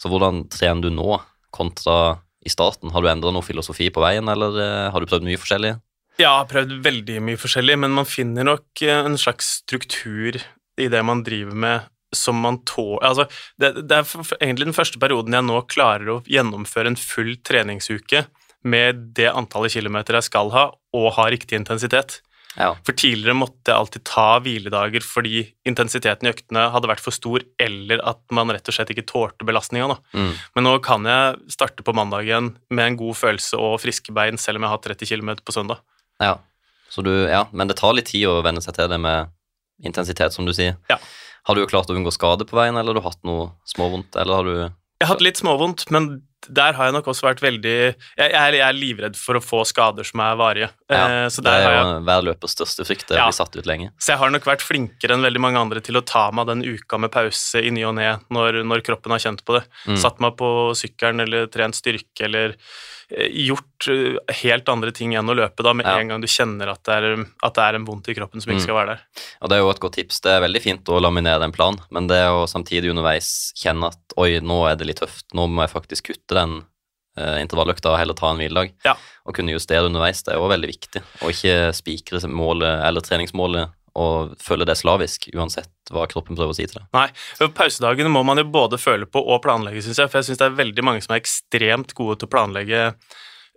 Så 0.00 0.10
hvordan 0.10 0.44
trener 0.52 0.86
du 0.86 0.94
nå 0.94 1.18
kontra 1.54 2.18
i 2.44 2.52
starten? 2.52 2.92
Har 2.94 3.04
du 3.04 3.10
endra 3.10 3.32
noe 3.34 3.46
filosofi 3.46 3.90
på 3.94 4.02
veien, 4.04 4.28
eller 4.30 4.58
eh, 4.60 4.92
har 4.92 5.00
du 5.00 5.10
prøvd 5.10 5.26
mye 5.28 5.40
forskjellig? 5.40 5.74
Ja, 6.14 6.28
jeg 6.28 6.30
har 6.30 6.50
prøvd 6.50 6.76
veldig 6.84 7.18
mye 7.26 7.40
forskjellig, 7.40 7.78
men 7.82 7.94
man 7.96 8.08
finner 8.08 8.46
nok 8.46 8.84
eh, 8.84 9.00
en 9.08 9.18
slags 9.20 9.58
struktur 9.64 10.38
i 10.80 10.88
det 10.90 11.02
man 11.06 11.24
driver 11.26 11.58
med 11.66 11.90
som 12.14 12.38
man 12.38 12.60
tåler 12.62 13.02
Altså, 13.08 13.24
det, 13.58 13.88
det 13.90 13.96
er 13.96 14.06
egentlig 14.38 14.68
den 14.68 14.76
første 14.76 15.00
perioden 15.02 15.34
jeg 15.34 15.46
nå 15.48 15.60
klarer 15.70 16.12
å 16.12 16.20
gjennomføre 16.30 16.92
en 16.92 17.00
full 17.00 17.34
treningsuke 17.42 18.24
med 18.64 19.10
det 19.18 19.28
antallet 19.32 19.74
kilometer 19.74 20.16
jeg 20.18 20.28
skal 20.30 20.52
ha, 20.54 20.68
og 20.96 21.08
ha 21.18 21.26
riktig 21.28 21.58
intensitet. 21.58 22.22
Ja. 22.58 22.70
For 22.86 22.96
tidligere 22.96 23.36
måtte 23.36 23.72
jeg 23.72 23.76
alltid 23.76 24.04
ta 24.06 24.26
hviledager 24.44 25.04
fordi 25.04 25.42
intensiteten 25.66 26.28
i 26.28 26.32
øktene 26.32 26.68
hadde 26.74 26.90
vært 26.90 27.02
for 27.02 27.14
stor, 27.14 27.42
eller 27.60 28.02
at 28.06 28.22
man 28.34 28.52
rett 28.54 28.70
og 28.70 28.76
slett 28.76 28.92
ikke 28.94 29.06
tålte 29.10 29.46
belastninga. 29.48 29.98
Mm. 30.14 30.32
Men 30.56 30.68
nå 30.68 30.74
kan 30.84 31.06
jeg 31.08 31.54
starte 31.54 31.86
på 31.86 31.96
mandagen 31.96 32.54
med 32.70 32.92
en 32.92 32.98
god 33.00 33.18
følelse 33.18 33.58
og 33.58 33.80
friske 33.82 34.14
bein, 34.14 34.38
selv 34.40 34.60
om 34.60 34.66
jeg 34.68 34.74
har 34.74 34.84
30 34.88 35.10
km 35.12 35.36
på 35.44 35.56
søndag. 35.56 35.84
ja. 36.22 36.38
Så 36.94 37.02
du, 37.02 37.10
ja. 37.26 37.40
Men 37.50 37.66
det 37.66 37.74
tar 37.80 37.96
litt 37.96 38.06
tid 38.12 38.28
å 38.30 38.36
venne 38.44 38.60
seg 38.62 38.76
til 38.76 38.86
det 38.92 39.00
med 39.02 39.32
intensitet, 39.82 40.30
som 40.30 40.46
du 40.46 40.52
sier. 40.54 40.76
Ja. 40.86 41.00
Har 41.48 41.58
du 41.58 41.66
klart 41.66 41.90
å 41.90 41.96
unngå 41.96 42.12
skade 42.14 42.46
på 42.46 42.54
veien, 42.54 42.76
eller 42.78 42.94
har 42.94 43.00
du 43.00 43.08
hatt 43.08 43.26
noe 43.26 43.48
småvondt, 43.68 44.14
eller 44.14 44.38
har 44.38 44.46
du 44.46 44.54
Jeg 44.54 45.08
har 45.08 45.10
hatt 45.16 45.24
litt 45.26 45.40
småvondt, 45.40 45.88
men 45.90 46.22
der 46.48 46.76
har 46.76 46.88
jeg 46.88 46.94
nok 46.96 47.06
også 47.12 47.26
vært 47.26 47.42
veldig 47.44 47.74
Jeg, 47.94 48.30
jeg, 48.32 48.60
er, 48.60 48.72
livredd 48.76 49.16
for 49.16 49.38
å 49.38 49.42
få 49.42 49.62
skader 49.68 50.04
som 50.04 50.20
er 50.20 50.36
varige. 50.36 50.70
Ja, 50.90 51.28
så 51.30 51.42
der 51.44 51.50
Det 51.50 51.66
er 51.68 51.74
jo 51.74 51.76
jeg, 51.76 52.02
hver 52.08 52.24
løpers 52.30 52.54
største 52.56 52.86
frykt, 52.88 53.08
det 53.08 53.18
Ja. 53.18 53.30
satt 53.30 53.56
ut 53.56 53.66
lenge. 53.66 53.90
så 53.98 54.12
jeg 54.12 54.18
har 54.18 54.30
nok 54.30 54.44
vært 54.44 54.62
flinkere 54.62 55.14
enn 55.14 55.22
veldig 55.22 55.40
mange 55.40 55.58
andre 55.58 55.80
til 55.80 55.96
å 55.96 56.04
ta 56.04 56.30
meg 56.30 56.46
den 56.46 56.64
uka 56.64 56.98
med 56.98 57.10
pause 57.10 57.62
i 57.62 57.70
ny 57.70 57.84
og 57.84 57.94
ne 57.94 58.18
når, 58.30 58.64
når 58.64 58.82
kroppen 58.82 59.12
har 59.12 59.18
kjent 59.18 59.44
på 59.44 59.58
det. 59.58 59.64
Mm. 59.86 59.96
Satt 59.96 60.20
meg 60.20 60.36
på 60.36 60.48
sykkelen 60.74 61.20
eller 61.20 61.46
trent 61.46 61.74
styrke 61.74 62.24
eller 62.24 62.54
eh, 62.54 62.56
gjort 63.10 63.88
eh, 63.92 64.34
helt 64.42 64.68
andre 64.68 64.92
ting 64.96 65.14
enn 65.14 65.28
å 65.28 65.34
løpe 65.36 65.62
da, 65.62 65.72
med 65.76 65.86
Ja. 65.86 65.98
en 66.00 66.08
gang 66.08 66.20
du 66.20 66.26
kjenner 66.26 66.70
at 66.72 66.82
det, 66.84 66.94
er, 66.94 67.26
at 67.42 67.54
det 67.54 67.62
er 67.62 67.74
en 67.78 67.84
vondt 67.84 68.08
i 68.08 68.14
kroppen 68.14 68.40
som 68.40 68.50
Mm. 68.52 68.56
ikke 68.56 68.64
skal 68.68 68.74
være 68.80 68.86
der. 68.94 69.00
Og 69.42 69.48
det 69.50 69.56
er 69.56 69.60
jo 69.62 69.70
et 69.70 69.80
godt 69.80 69.94
tips. 69.98 70.20
Det 70.20 70.32
er 70.32 70.40
veldig 70.40 70.62
fint 70.62 70.84
å 70.88 71.00
laminere 71.00 71.42
en 71.44 71.52
plan, 71.52 71.76
men 71.90 72.06
det 72.06 72.22
å 72.28 72.46
samtidig 72.48 72.90
underveis 72.90 73.52
kjenne 73.56 73.86
at 73.92 73.98
oi, 74.16 74.40
nå 74.40 74.70
er 74.70 74.76
det 74.76 74.86
litt 74.86 75.00
tøft, 75.00 75.26
nå 75.34 75.46
må 75.48 75.62
jeg 75.66 75.74
faktisk 75.74 76.04
kutte 76.12 76.34
den 76.34 76.64
eh, 77.16 77.38
intervalløkta 77.44 77.92
og 77.92 77.98
heller 78.00 78.14
ta 78.18 78.30
en 78.32 78.38
hviledag, 78.38 78.72
Ja. 78.84 78.96
og 79.24 79.34
kunne 79.36 79.52
justere 79.54 79.86
underveis, 79.86 80.24
det 80.24 80.34
er 80.34 80.38
jo 80.40 80.48
veldig 80.48 80.66
viktig. 80.66 81.02
Og 81.22 81.30
ikke 81.30 81.72
spikre 81.72 82.18
målet 82.28 82.82
eller 82.84 83.00
treningsmålet 83.00 83.70
og 83.94 84.32
føle 84.42 84.66
det 84.66 84.74
slavisk, 84.80 85.28
uansett 85.38 85.70
hva 85.94 86.06
kroppen 86.10 86.34
prøver 86.38 86.50
å 86.50 86.56
si 86.56 86.66
til 86.66 86.80
deg. 86.80 86.86
Nei, 86.96 87.48
Pausedagene 87.54 88.10
må 88.10 88.24
man 88.26 88.40
jo 88.40 88.44
både 88.50 88.78
føle 88.82 89.06
på 89.06 89.20
og 89.22 89.42
planlegge, 89.44 89.82
syns 89.86 90.00
jeg. 90.02 90.10
For 90.10 90.18
jeg 90.18 90.28
syns 90.32 90.40
det 90.40 90.48
er 90.48 90.56
veldig 90.58 90.84
mange 90.86 91.04
som 91.04 91.14
er 91.14 91.22
ekstremt 91.22 91.94
gode 91.94 92.18
til 92.18 92.26
å 92.26 92.32
planlegge 92.34 92.80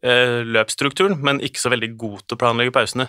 eh, 0.04 0.44
løpsstrukturen, 0.46 1.18
men 1.26 1.40
ikke 1.42 1.64
så 1.64 1.72
veldig 1.74 1.90
gode 1.98 2.22
til 2.28 2.38
å 2.38 2.42
planlegge 2.44 2.76
pausene. 2.76 3.08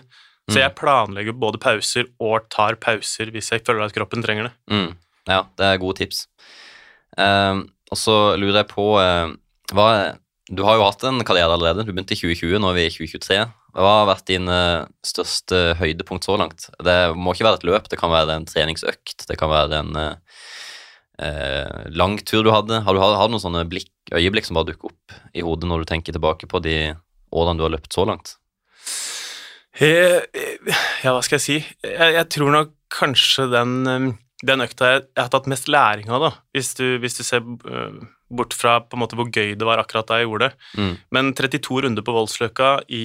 Så 0.48 0.56
Mm. 0.56 0.62
jeg 0.62 0.74
planlegger 0.80 1.34
både 1.36 1.58
pauser 1.60 2.06
og 2.24 2.48
tar 2.48 2.78
pauser 2.80 3.28
hvis 3.34 3.50
jeg 3.52 3.60
føler 3.66 3.84
at 3.84 3.92
kroppen 3.92 4.22
trenger 4.24 4.48
det. 4.48 4.52
Mm. 4.72 4.94
Ja, 5.28 5.42
det 5.60 5.66
er 5.68 5.82
gode 5.82 5.98
tips. 6.00 6.22
Eh, 7.18 7.60
og 7.92 7.96
så 8.00 8.16
lurer 8.40 8.62
jeg 8.62 8.68
på 8.72 8.86
eh, 9.02 9.34
hva 9.76 9.86
er 9.98 10.16
Du 10.48 10.62
har 10.64 10.78
jo 10.78 10.84
hatt 10.86 11.02
en 11.04 11.20
karriere 11.28 11.52
allerede. 11.52 11.84
Du 11.84 11.92
begynte 11.92 12.16
i 12.16 12.18
2020, 12.18 12.60
nå 12.62 12.70
er 12.70 12.76
vi 12.78 12.84
i 12.88 12.92
2023. 12.92 13.40
Hva 13.76 13.90
har 13.98 14.06
vært 14.08 14.28
din 14.30 14.48
eh, 14.48 14.86
største 15.04 15.74
høydepunkt 15.76 16.24
så 16.24 16.38
langt? 16.40 16.70
Det 16.84 16.96
må 17.16 17.34
ikke 17.34 17.46
være 17.46 17.60
et 17.60 17.66
løp, 17.68 17.90
det 17.92 17.98
kan 18.00 18.12
være 18.12 18.38
en 18.38 18.48
treningsøkt, 18.48 19.26
det 19.28 19.36
kan 19.40 19.52
være 19.52 19.82
en 19.82 20.00
eh, 20.00 20.40
eh 21.28 21.92
lang 21.92 22.16
tur 22.24 22.46
du 22.46 22.52
hadde. 22.54 22.80
Har 22.86 22.96
du 22.96 23.02
hatt 23.02 23.32
noen 23.34 23.44
sånne 23.44 23.66
blikk, 23.68 23.92
øyeblikk 24.08 24.48
som 24.48 24.56
bare 24.56 24.72
dukker 24.72 24.92
opp 24.92 25.18
i 25.36 25.44
hodet 25.44 25.68
når 25.68 25.84
du 25.84 25.90
tenker 25.92 26.16
tilbake 26.16 26.48
på 26.48 26.62
de 26.64 26.78
årene 27.28 27.60
du 27.60 27.66
har 27.66 27.74
løpt 27.76 27.92
så 27.92 28.08
langt? 28.08 28.38
Ja, 29.78 31.12
hva 31.12 31.20
skal 31.22 31.36
jeg 31.36 31.44
si? 31.44 31.58
Jeg, 31.84 32.14
jeg 32.16 32.26
tror 32.34 32.54
nok 32.54 32.72
kanskje 32.90 33.50
den 33.52 34.16
den 34.46 34.62
økta 34.62 34.92
jeg, 34.92 35.02
jeg, 35.16 35.22
har 35.24 35.30
tatt 35.32 35.48
mest 35.50 35.68
læring 35.70 36.10
av, 36.14 36.22
da, 36.22 36.30
hvis 36.54 36.70
du, 36.78 36.84
hvis 37.02 37.18
du 37.18 37.24
ser 37.26 37.42
bort 38.28 38.56
fra 38.56 38.78
på 38.84 38.96
en 38.96 39.02
måte 39.04 39.18
hvor 39.18 39.30
gøy 39.30 39.54
det 39.58 39.66
var 39.66 39.80
akkurat 39.82 40.08
da 40.08 40.20
jeg 40.20 40.28
gjorde 40.28 40.48
det. 40.48 40.66
Mm. 40.80 40.94
Men 41.16 41.30
32 41.36 41.84
runder 41.84 42.04
på 42.04 42.14
Voldsløkka 42.16 42.72
i 42.92 43.04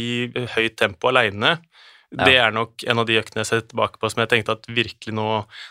høyt 0.56 0.76
tempo 0.80 1.12
aleine, 1.12 1.56
ja. 2.14 2.26
det 2.26 2.36
er 2.40 2.56
nok 2.56 2.84
en 2.90 3.02
av 3.02 3.08
de 3.10 3.20
øktene 3.22 3.44
jeg 3.44 3.52
ser 3.52 3.64
tilbake 3.68 4.02
på 4.02 4.12
som 4.12 4.24
jeg 4.24 4.34
tenkte 4.34 4.58
at 4.58 4.68
virkelig 4.70 5.16
nå 5.16 5.30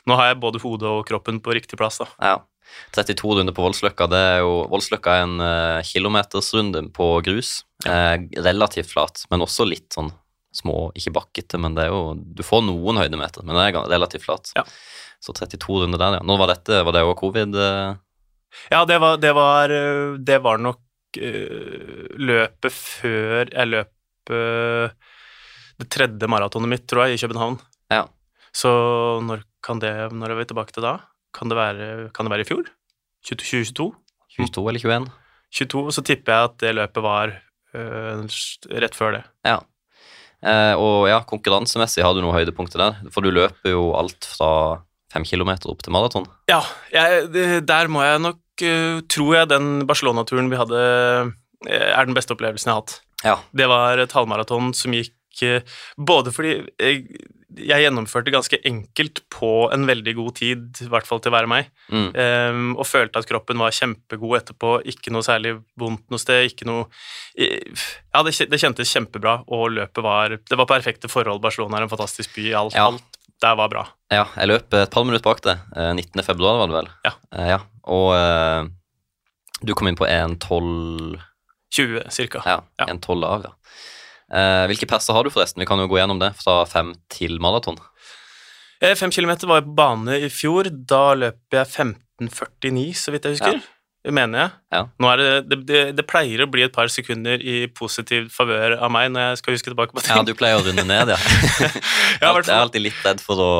Nå 0.08 0.16
har 0.18 0.32
jeg 0.32 0.40
både 0.42 0.62
hodet 0.62 0.88
og 0.90 1.04
kroppen 1.08 1.38
på 1.44 1.54
riktig 1.54 1.78
plass, 1.80 2.00
da. 2.02 2.08
Ja. 2.32 2.38
32 2.96 3.36
runder 3.38 3.52
på 3.52 3.64
Voldsløkka, 3.66 4.06
det 4.08 4.20
er 4.30 4.38
jo 4.40 4.62
Voldsløkka 4.72 5.14
er 5.18 5.26
en 5.26 5.42
uh, 5.42 5.84
kilometersrunde 5.84 6.86
på 6.96 7.08
grus. 7.26 7.60
Ja. 7.84 8.14
Eh, 8.14 8.42
relativt 8.46 8.92
flat, 8.92 9.24
men 9.32 9.44
også 9.44 9.66
litt 9.68 9.90
sånn 9.92 10.12
små, 10.54 10.90
ikke 10.96 11.14
bakkete, 11.16 11.60
men 11.60 11.76
det 11.76 11.86
er 11.86 11.92
jo 11.92 12.14
Du 12.14 12.42
får 12.44 12.62
noen 12.66 13.00
høydemeter, 13.00 13.44
men 13.44 13.58
det 13.58 13.64
er 13.72 13.90
relativt 13.92 14.24
flat. 14.24 14.52
Ja. 14.56 14.64
Så 15.22 15.34
32 15.36 15.84
runder 15.84 16.00
der, 16.00 16.18
ja. 16.18 16.24
Når 16.26 16.40
var 16.40 16.52
dette? 16.52 16.80
Var 16.86 16.96
det 16.96 17.04
òg 17.06 17.14
covid? 17.20 17.54
Eh? 17.54 17.94
Ja, 18.72 18.82
det 18.88 18.98
var, 19.02 19.18
det 19.22 19.32
var, 19.36 19.72
det 20.18 20.38
var 20.44 20.60
nok 20.60 20.80
uh, 21.18 22.04
løpet 22.20 22.74
før 22.74 23.48
jeg 23.48 23.70
løp 23.70 24.32
uh, 24.32 24.92
det 25.80 25.88
tredje 25.92 26.28
maratonet 26.30 26.70
mitt, 26.70 26.84
tror 26.88 27.06
jeg, 27.06 27.16
i 27.16 27.22
København. 27.24 27.58
Ja. 27.92 28.04
Så 28.52 28.70
når 29.24 29.46
kan 29.64 29.78
det 29.80 29.92
Når 30.12 30.34
er 30.34 30.38
vi 30.40 30.44
tilbake 30.50 30.74
til 30.74 30.84
da? 30.84 30.98
Kan 31.32 31.48
det 31.48 31.56
være, 31.56 32.10
kan 32.12 32.26
det 32.26 32.32
være 32.34 32.44
i 32.44 32.48
fjor? 32.48 32.66
2022? 33.24 33.92
22 34.36 34.68
eller 34.68 34.82
21? 34.82 35.10
22, 35.52 35.92
så 35.92 36.02
tipper 36.04 36.32
jeg 36.32 36.50
at 36.50 36.56
det 36.60 36.74
løpet 36.76 37.04
var 37.04 37.36
uh, 37.76 38.24
rett 38.82 38.96
før 38.98 39.18
det. 39.18 39.22
Ja. 39.46 39.60
Eh, 40.42 40.74
og 40.74 41.06
ja, 41.06 41.20
konkurransemessig 41.26 42.02
har 42.02 42.16
du 42.16 42.22
noen 42.22 42.34
høydepunkter 42.34 42.82
der, 42.82 42.96
for 43.14 43.22
du 43.22 43.30
løper 43.30 43.70
jo 43.70 43.92
alt 43.94 44.26
fra 44.26 44.82
fem 45.12 45.26
kilometer 45.28 45.70
opp 45.70 45.84
til 45.84 45.94
maraton? 45.94 46.26
Ja, 46.50 46.62
jeg, 46.90 47.28
der 47.68 47.90
må 47.92 48.02
jeg 48.02 48.22
nok 48.24 48.40
Tror 48.60 49.34
jeg 49.36 49.50
den 49.50 49.86
Barcelona-turen 49.88 50.50
vi 50.52 50.60
hadde, 50.60 50.78
uh, 50.78 51.32
er 51.72 52.08
den 52.08 52.16
beste 52.16 52.36
opplevelsen 52.36 52.70
jeg 52.70 52.76
har 52.76 52.82
hatt. 52.82 52.96
Ja. 53.22 53.36
Det 53.54 53.68
var 53.70 54.02
et 54.02 54.16
halvmaraton 54.16 54.72
som 54.76 54.96
gikk 54.96 55.14
uh, 55.46 55.78
både 55.96 56.34
fordi 56.34 56.56
jeg, 56.80 57.04
jeg, 57.56 57.84
gjennomførte 57.84 58.34
ganske 58.34 58.58
enkelt 58.68 59.22
på 59.32 59.52
en 59.74 59.86
veldig 59.88 60.14
god 60.18 60.34
tid, 60.40 60.82
i 60.84 60.90
hvert 60.92 61.08
fall 61.08 61.22
til 61.22 61.32
å 61.32 61.36
være 61.36 61.50
meg, 61.50 61.70
mm. 61.92 62.10
um, 62.12 62.68
og 62.76 62.88
følte 62.88 63.22
at 63.22 63.28
kroppen 63.30 63.62
var 63.62 63.74
kjempegod 63.76 64.38
etterpå. 64.42 64.74
Ikke 64.92 65.14
noe 65.14 65.26
særlig 65.26 65.56
vondt 65.80 66.04
noe 66.12 66.22
sted. 66.22 66.50
ikke 66.50 66.68
noe 66.68 66.86
Ja, 67.36 68.22
det, 68.26 68.36
det 68.52 68.60
kjentes 68.60 68.92
kjempebra, 68.92 69.40
og 69.48 69.72
løpet 69.78 70.04
var 70.04 70.36
Det 70.36 70.60
var 70.60 70.70
perfekte 70.70 71.12
forhold. 71.12 71.42
Barcelona 71.44 71.80
er 71.80 71.88
en 71.88 71.92
fantastisk 71.92 72.36
by. 72.36 72.50
Alt, 72.62 72.78
ja. 72.78 72.90
alt 72.90 73.20
det 73.42 73.54
var 73.58 73.68
bra. 73.68 73.82
Ja, 74.12 74.26
jeg 74.36 74.50
løp 74.50 74.74
et 74.76 74.92
par 74.92 75.06
minutter 75.06 75.26
bak 75.26 75.42
det. 75.42 75.56
19. 75.74 76.20
Eh, 76.20 76.26
februar 76.26 76.60
var 76.60 76.70
det 76.70 76.76
vel? 76.76 76.90
Ja. 77.06 77.12
Eh, 77.34 77.48
ja. 77.54 77.58
Og 77.90 78.12
eh, 78.16 78.68
du 79.62 79.74
kom 79.78 79.90
inn 79.90 79.98
på 79.98 80.08
1,12 80.08 81.18
20 81.72 82.06
cirka. 82.12 82.42
Ja, 82.44 82.60
ja. 82.78 82.86
1,12 82.92 83.26
av, 83.26 83.48
ja. 83.48 83.52
Eh, 84.32 84.64
hvilke 84.70 84.88
perser 84.88 85.16
har 85.16 85.24
du, 85.24 85.32
forresten? 85.32 85.62
Vi 85.62 85.68
kan 85.68 85.80
jo 85.80 85.88
gå 85.90 85.98
gjennom 86.00 86.20
det 86.20 86.34
fra 86.38 86.62
fem 86.68 86.94
til 87.12 87.38
maraton. 87.42 87.80
Fem 88.98 89.12
kilometer 89.14 89.46
var 89.46 89.60
jeg 89.60 89.68
på 89.68 89.76
bane 89.78 90.16
i 90.26 90.28
fjor. 90.32 90.66
Da 90.66 91.12
løp 91.14 91.54
jeg 91.54 91.68
15,49, 91.70 92.88
så 92.98 93.14
vidt 93.14 93.28
jeg 93.28 93.38
husker. 93.38 93.60
Ja 93.60 93.81
mener 94.10 94.40
jeg. 94.40 94.50
Ja. 94.74 94.80
Er 95.12 95.20
det, 95.20 95.58
det, 95.68 95.80
det, 95.94 96.04
pleier 96.10 96.42
å 96.42 96.48
bli 96.50 96.64
et 96.66 96.74
par 96.74 96.90
sekunder 96.90 97.38
i 97.38 97.68
positiv 97.70 98.30
favør 98.34 98.74
av 98.82 98.90
meg 98.90 99.12
når 99.14 99.28
jeg 99.28 99.40
skal 99.42 99.56
huske 99.56 99.70
tilbake 99.70 99.94
på 99.94 100.02
ting. 100.02 100.16
Ja, 100.16 100.24
du 100.26 100.34
pleier 100.38 100.58
å 100.58 100.64
runde 100.66 100.84
ned, 100.88 101.12
ja. 101.14 101.18
jeg 102.22 102.26
er 102.26 102.54
alltid 102.56 102.86
litt 102.88 103.04
redd 103.06 103.22
for 103.22 103.42
å 103.42 103.52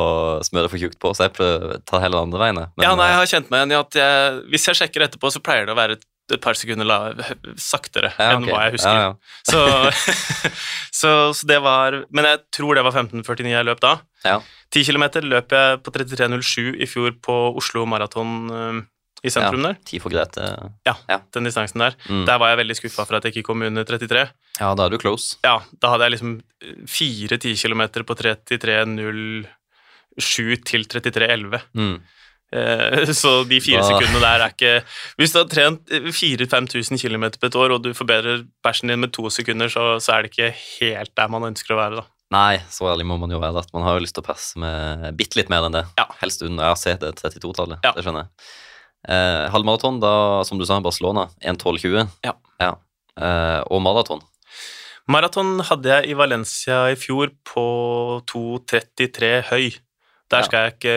smøre 0.43 0.71
for 0.71 0.81
tjukt 0.81 0.99
på, 0.99 1.13
så 1.15 1.29
jeg 1.29 1.35
prøver, 1.37 1.77
tar 1.87 2.03
heller 2.03 2.25
andre 2.27 2.41
veiene. 2.43 2.65
Men, 2.75 2.87
ja, 2.89 2.95
nei, 2.99 3.11
jeg 3.13 3.21
har 3.21 3.31
kjent 3.35 3.53
meg 3.53 3.61
igjen 3.63 3.75
i 3.75 3.79
at 3.79 3.99
jeg, 4.01 4.41
hvis 4.51 4.67
jeg 4.71 4.81
sjekker 4.81 5.07
etterpå, 5.07 5.31
så 5.31 5.43
pleier 5.43 5.69
det 5.69 5.75
å 5.75 5.79
være 5.79 5.95
et, 5.99 6.07
et 6.33 6.43
par 6.43 6.59
sekunder 6.59 6.87
la, 6.87 6.99
saktere 7.59 8.11
ja, 8.11 8.33
okay. 8.33 8.35
enn 8.35 8.49
hva 8.49 8.65
jeg 8.67 8.75
husker. 8.75 8.99
Ja, 8.99 9.11
så, 9.51 9.63
så, 10.91 11.11
så, 11.31 11.47
det 11.47 11.59
var 11.63 12.01
Men 12.15 12.27
jeg 12.27 12.43
tror 12.55 12.79
det 12.79 12.83
var 12.83 12.95
15,49 12.99 13.47
jeg 13.53 13.69
løp 13.69 13.83
da. 13.83 13.97
Ja. 14.27 14.41
10 14.73 14.89
km 14.89 15.05
løp 15.23 15.55
jeg 15.55 15.83
på 15.85 15.93
33,07 15.93 16.81
i 16.81 16.87
fjor 16.89 17.15
på 17.23 17.37
Oslo 17.59 17.85
Maraton 17.87 18.49
i 19.23 19.31
sentrum 19.31 19.63
der. 19.63 19.77
Ti 19.87 19.99
for 20.03 20.11
Grete. 20.11 20.43
Ja, 20.85 20.95
den 21.35 21.47
distansen 21.47 21.79
der. 21.79 21.93
Mm. 22.09 22.25
Der 22.27 22.37
var 22.41 22.47
jeg 22.51 22.59
veldig 22.63 22.75
skuffa 22.79 23.05
for 23.07 23.15
at 23.17 23.23
jeg 23.25 23.31
ikke 23.33 23.47
kom 23.51 23.63
under 23.63 23.83
33. 23.87 24.25
Ja, 24.59 24.69
da 24.75 24.81
er 24.85 24.89
du 24.91 24.99
close. 25.01 25.37
Ja, 25.45 25.57
da 25.79 25.85
hadde 25.93 26.03
jeg 26.09 26.15
liksom 26.17 26.33
fire 26.91 27.35
10 27.39 27.55
km 27.63 27.81
på 28.03 28.13
33,07 28.19 29.47
til 30.67 30.81
33,11. 30.91 31.63
Mm. 31.79 31.97
Eh, 32.53 33.09
så 33.21 33.31
de 33.49 33.57
fire 33.63 33.81
sekundene 33.87 34.19
der 34.21 34.43
er 34.43 34.51
ikke 34.51 34.73
Hvis 35.17 35.31
du 35.33 35.39
har 35.39 35.47
trent 35.49 35.89
4000-5000 35.89 37.01
km 37.01 37.25
på 37.39 37.49
et 37.49 37.55
år, 37.57 37.69
og 37.73 37.79
du 37.85 37.93
forbedrer 37.97 38.43
bæsjen 38.65 38.91
din 38.91 39.01
med 39.01 39.13
to 39.15 39.29
sekunder, 39.33 39.71
så, 39.73 39.95
så, 40.03 40.17
er 40.17 40.19
det 40.23 40.33
ikke 40.33 40.51
helt 40.81 41.15
der 41.17 41.31
man 41.31 41.47
ønsker 41.49 41.73
å 41.73 41.79
være, 41.79 42.01
da. 42.01 42.09
Nei, 42.33 42.57
så 42.73 42.87
ærlig 42.89 43.05
må 43.05 43.17
man 43.21 43.31
jo 43.31 43.39
være 43.41 43.61
at 43.61 43.73
man 43.75 43.83
har 43.85 43.97
jo 43.97 44.03
lyst 44.05 44.15
til 44.17 44.23
å 44.23 44.25
passe 44.25 44.57
med 44.59 45.13
bitte 45.17 45.37
litt 45.37 45.51
mer 45.53 45.67
enn 45.67 45.75
det. 45.75 45.83
Ja. 45.99 46.07
Helst 46.21 46.41
under 46.45 46.73
RC 46.73 46.95
det 47.01 47.13
32-tallet. 47.21 47.83
Ja. 47.85 47.93
Det 47.93 48.05
skjønner 48.05 48.25
jeg. 48.25 48.47
Eh, 49.03 49.45
halvmaraton, 49.51 49.99
da, 49.99 50.43
som 50.47 50.59
du 50.59 50.65
sa, 50.67 50.79
Barcelona, 50.83 51.27
1.12,20. 51.43 52.07
Ja. 52.23 52.35
ja. 52.61 52.75
Eh, 53.19 53.61
og 53.67 53.83
maraton? 53.83 54.23
Maraton 55.11 55.57
hadde 55.67 55.91
jeg 55.91 56.13
i 56.13 56.15
Valencia 56.15 56.85
i 56.93 56.95
fjor 56.99 57.33
på 57.47 57.65
2.33 58.31 59.33
høy. 59.49 59.73
Der 60.31 60.45
skal, 60.47 60.69
ja. 60.69 60.71
ikke, 60.71 60.93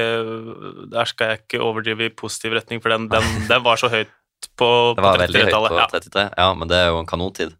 der 0.92 1.10
skal, 1.10 1.32
jeg 1.32 1.42
ikke, 1.42 1.60
overdrive 1.64 2.06
i 2.06 2.14
positiv 2.14 2.54
retning, 2.56 2.80
for 2.80 2.94
den, 2.94 3.08
den, 3.12 3.26
den 3.50 3.64
var 3.66 3.80
så 3.80 3.90
høyt 3.92 4.12
på, 4.56 4.68
det 4.96 5.04
var 5.04 5.18
på 5.18 5.26
33-tallet. 5.26 5.78
Ja. 5.80 5.88
33, 5.90 6.26
ja, 6.38 6.50
men 6.56 6.70
det 6.70 6.78
er 6.78 6.92
jo 6.92 7.00
en 7.02 7.10
kanontid. 7.10 7.56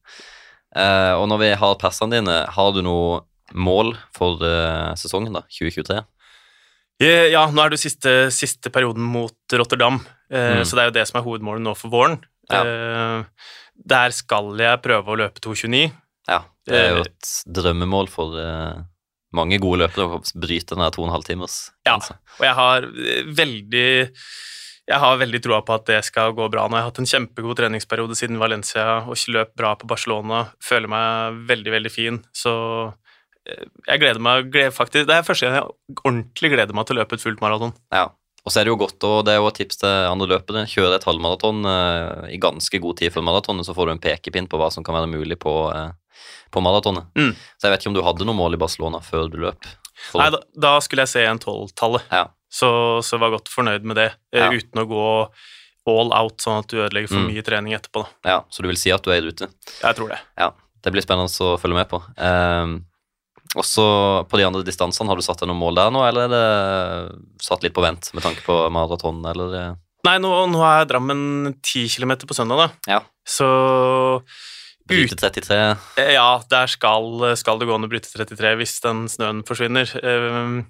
Eh, 0.77 1.13
og 1.19 1.27
når 1.33 1.43
vi 1.43 1.51
har 1.59 1.81
persene 1.81 2.21
dine, 2.21 2.39
har 2.55 2.73
du 2.77 2.83
noe 2.87 3.25
mål 3.57 3.97
for 4.15 4.41
eh, 4.47 4.95
sesongen, 4.99 5.35
da, 5.35 5.43
2023? 5.51 6.01
Ja, 7.03 7.43
nå 7.53 7.61
er 7.61 7.71
det 7.71 7.77
jo 7.77 7.85
siste, 7.85 8.13
siste 8.33 8.73
perioden 8.73 9.05
mot 9.05 9.37
Rotterdam, 9.53 9.99
eh, 10.33 10.63
mm. 10.63 10.65
så 10.65 10.79
det 10.79 10.83
er 10.83 10.91
jo 10.91 10.97
det 10.97 11.05
som 11.11 11.21
er 11.21 11.27
hovedmålet 11.27 11.65
nå 11.67 11.75
for 11.77 11.93
våren. 11.93 12.19
Ja. 12.49 12.63
Eh, 12.63 13.53
der 13.77 14.15
skal 14.17 14.55
jeg 14.61 14.83
prøve 14.85 15.13
å 15.13 15.19
løpe 15.21 15.43
2,29. 15.45 15.91
Ja, 16.27 16.43
det 16.67 16.79
er 16.81 16.93
jo 16.95 17.03
eh, 17.05 17.11
et 17.11 17.33
drømmemål 17.59 18.09
for 18.11 18.39
eh, 18.41 18.81
mange 19.37 19.61
gode 19.63 19.85
løpere 19.85 20.19
å 20.19 20.21
bryte 20.41 20.79
den 20.79 20.89
2,5 20.97 21.29
timers. 21.29 21.57
Ja, 21.87 21.99
og 22.01 22.45
jeg 22.47 22.57
har 22.59 22.89
eh, 22.89 23.33
veldig 23.37 23.89
jeg 24.87 25.03
har 25.03 25.17
veldig 25.19 25.41
troa 25.43 25.65
på 25.67 25.75
at 25.75 25.89
det 25.89 25.99
skal 26.07 26.35
gå 26.35 26.45
bra. 26.51 26.69
Nå 26.69 26.79
jeg 26.79 26.85
har 26.85 26.93
hatt 26.93 27.01
en 27.03 27.11
kjempegod 27.11 27.59
treningsperiode 27.59 28.15
siden 28.19 28.39
Valencia 28.39 29.01
og 29.03 29.19
løp 29.35 29.57
bra 29.59 29.73
på 29.79 29.89
Barcelona. 29.91 30.45
Føler 30.63 30.91
meg 30.93 31.41
veldig, 31.49 31.73
veldig 31.75 31.91
fin. 31.91 32.21
Så 32.31 32.53
jeg 33.47 34.03
gleder 34.03 34.23
meg 34.23 34.53
gleder 34.53 34.75
faktisk, 34.75 35.07
Det 35.09 35.17
er 35.17 35.27
første 35.27 35.47
gang 35.47 35.59
jeg 35.59 35.99
ordentlig 36.03 36.53
gleder 36.53 36.77
meg 36.77 36.87
til 36.87 36.97
å 36.97 37.01
løpe 37.01 37.19
et 37.19 37.23
fullt 37.23 37.43
maraton. 37.45 37.75
Ja, 37.95 38.09
og 38.47 38.53
så 38.55 38.61
er 38.61 38.67
det 38.67 38.71
jo 38.71 38.79
godt, 38.79 39.03
og 39.03 39.25
det 39.27 39.35
er 39.35 39.41
jo 39.41 39.49
et 39.51 39.57
tips 39.59 39.81
til 39.81 39.91
andre 40.07 40.29
løpere. 40.31 40.69
Kjøre 40.71 41.01
et 41.01 41.07
halvmaraton 41.09 41.67
eh, 41.67 42.29
i 42.37 42.39
ganske 42.39 42.79
god 42.83 43.01
tid 43.01 43.11
før 43.15 43.25
maratonet, 43.27 43.67
så 43.67 43.75
får 43.75 43.89
du 43.89 43.95
en 43.97 44.03
pekepinn 44.05 44.47
på 44.47 44.61
hva 44.61 44.69
som 44.71 44.87
kan 44.87 44.95
være 44.95 45.11
mulig 45.11 45.39
på, 45.43 45.55
eh, 45.75 46.21
på 46.55 46.63
maratonet. 46.63 47.09
Mm. 47.19 47.33
Så 47.35 47.67
jeg 47.67 47.75
vet 47.75 47.83
ikke 47.83 47.91
om 47.91 47.97
du 47.99 48.05
hadde 48.07 48.29
noe 48.29 48.39
mål 48.39 48.55
i 48.55 48.61
Barcelona 48.63 49.03
før 49.03 49.27
du 49.33 49.41
løp? 49.43 49.67
For... 49.97 50.23
Nei, 50.23 50.29
da, 50.31 50.43
da, 50.63 50.73
skulle 50.85 51.03
jeg 51.09 51.15
se 51.17 51.27
en 51.27 51.43
tolvtallet, 51.43 52.07
ja. 52.15 52.23
så, 52.53 52.71
så 53.03 53.19
var 53.19 53.33
jeg 53.33 53.41
godt 53.41 53.51
fornøyd 53.51 53.91
med 53.91 53.99
det, 53.99 54.11
eh, 54.31 54.45
ja. 54.45 54.53
uten 54.55 54.85
å 54.85 54.89
gå 54.95 55.07
all 55.91 56.15
out, 56.15 56.39
sånn 56.43 56.63
at 56.63 56.71
du 56.71 56.79
ødelegger 56.81 57.11
for 57.11 57.23
mm. 57.23 57.29
mye 57.33 57.47
trening 57.47 57.75
etterpå. 57.75 58.05
Da. 58.07 58.31
Ja, 58.31 58.39
Så 58.51 58.63
du 58.63 58.71
vil 58.71 58.79
si 58.79 58.95
at 58.95 59.03
du 59.03 59.11
er 59.11 59.23
i 59.23 59.27
rute? 59.27 59.51
Jeg 59.81 59.99
tror 59.99 60.15
det. 60.15 60.23
Ja, 60.39 60.53
Det 60.87 60.95
blir 60.95 61.03
spennende 61.03 61.51
å 61.51 61.59
følge 61.59 61.79
med 61.79 61.91
på. 61.91 61.99
Um, 62.15 62.79
og 63.57 63.65
så 63.65 63.87
på 64.29 64.39
de 64.39 64.45
andre 64.47 64.65
distansene, 64.67 65.09
har 65.09 65.19
du 65.19 65.25
satt 65.25 65.41
deg 65.41 65.51
noen 65.51 65.63
mål 65.63 65.79
der 65.79 65.95
nå, 65.95 66.03
eller 66.05 66.27
er 66.27 66.35
det 66.35 67.45
satt 67.45 67.65
litt 67.65 67.75
på 67.77 67.85
vent 67.85 68.11
med 68.17 68.25
tanke 68.27 68.45
på 68.45 68.59
maraton, 68.73 69.23
eller? 69.33 69.77
Nei, 70.07 70.19
nå, 70.23 70.33
nå 70.53 70.61
er 70.63 70.87
Drammen 70.89 71.57
10 71.57 71.89
km 71.97 72.13
på 72.29 72.37
søndag, 72.37 72.61
da. 72.61 72.93
Ja. 72.99 73.01
Så 73.27 73.49
Bryte 74.87 75.17
33? 75.19 75.57
Eh, 75.99 76.13
ja, 76.15 76.43
der 76.51 76.71
skal, 76.71 77.25
skal 77.39 77.59
det 77.59 77.67
gå 77.67 77.75
an 77.75 77.89
å 77.89 77.91
bryte 77.91 78.11
33 78.13 78.53
hvis 78.61 78.77
den 78.85 79.07
snøen 79.11 79.43
forsvinner. 79.47 79.91
Ehm, 79.99 80.61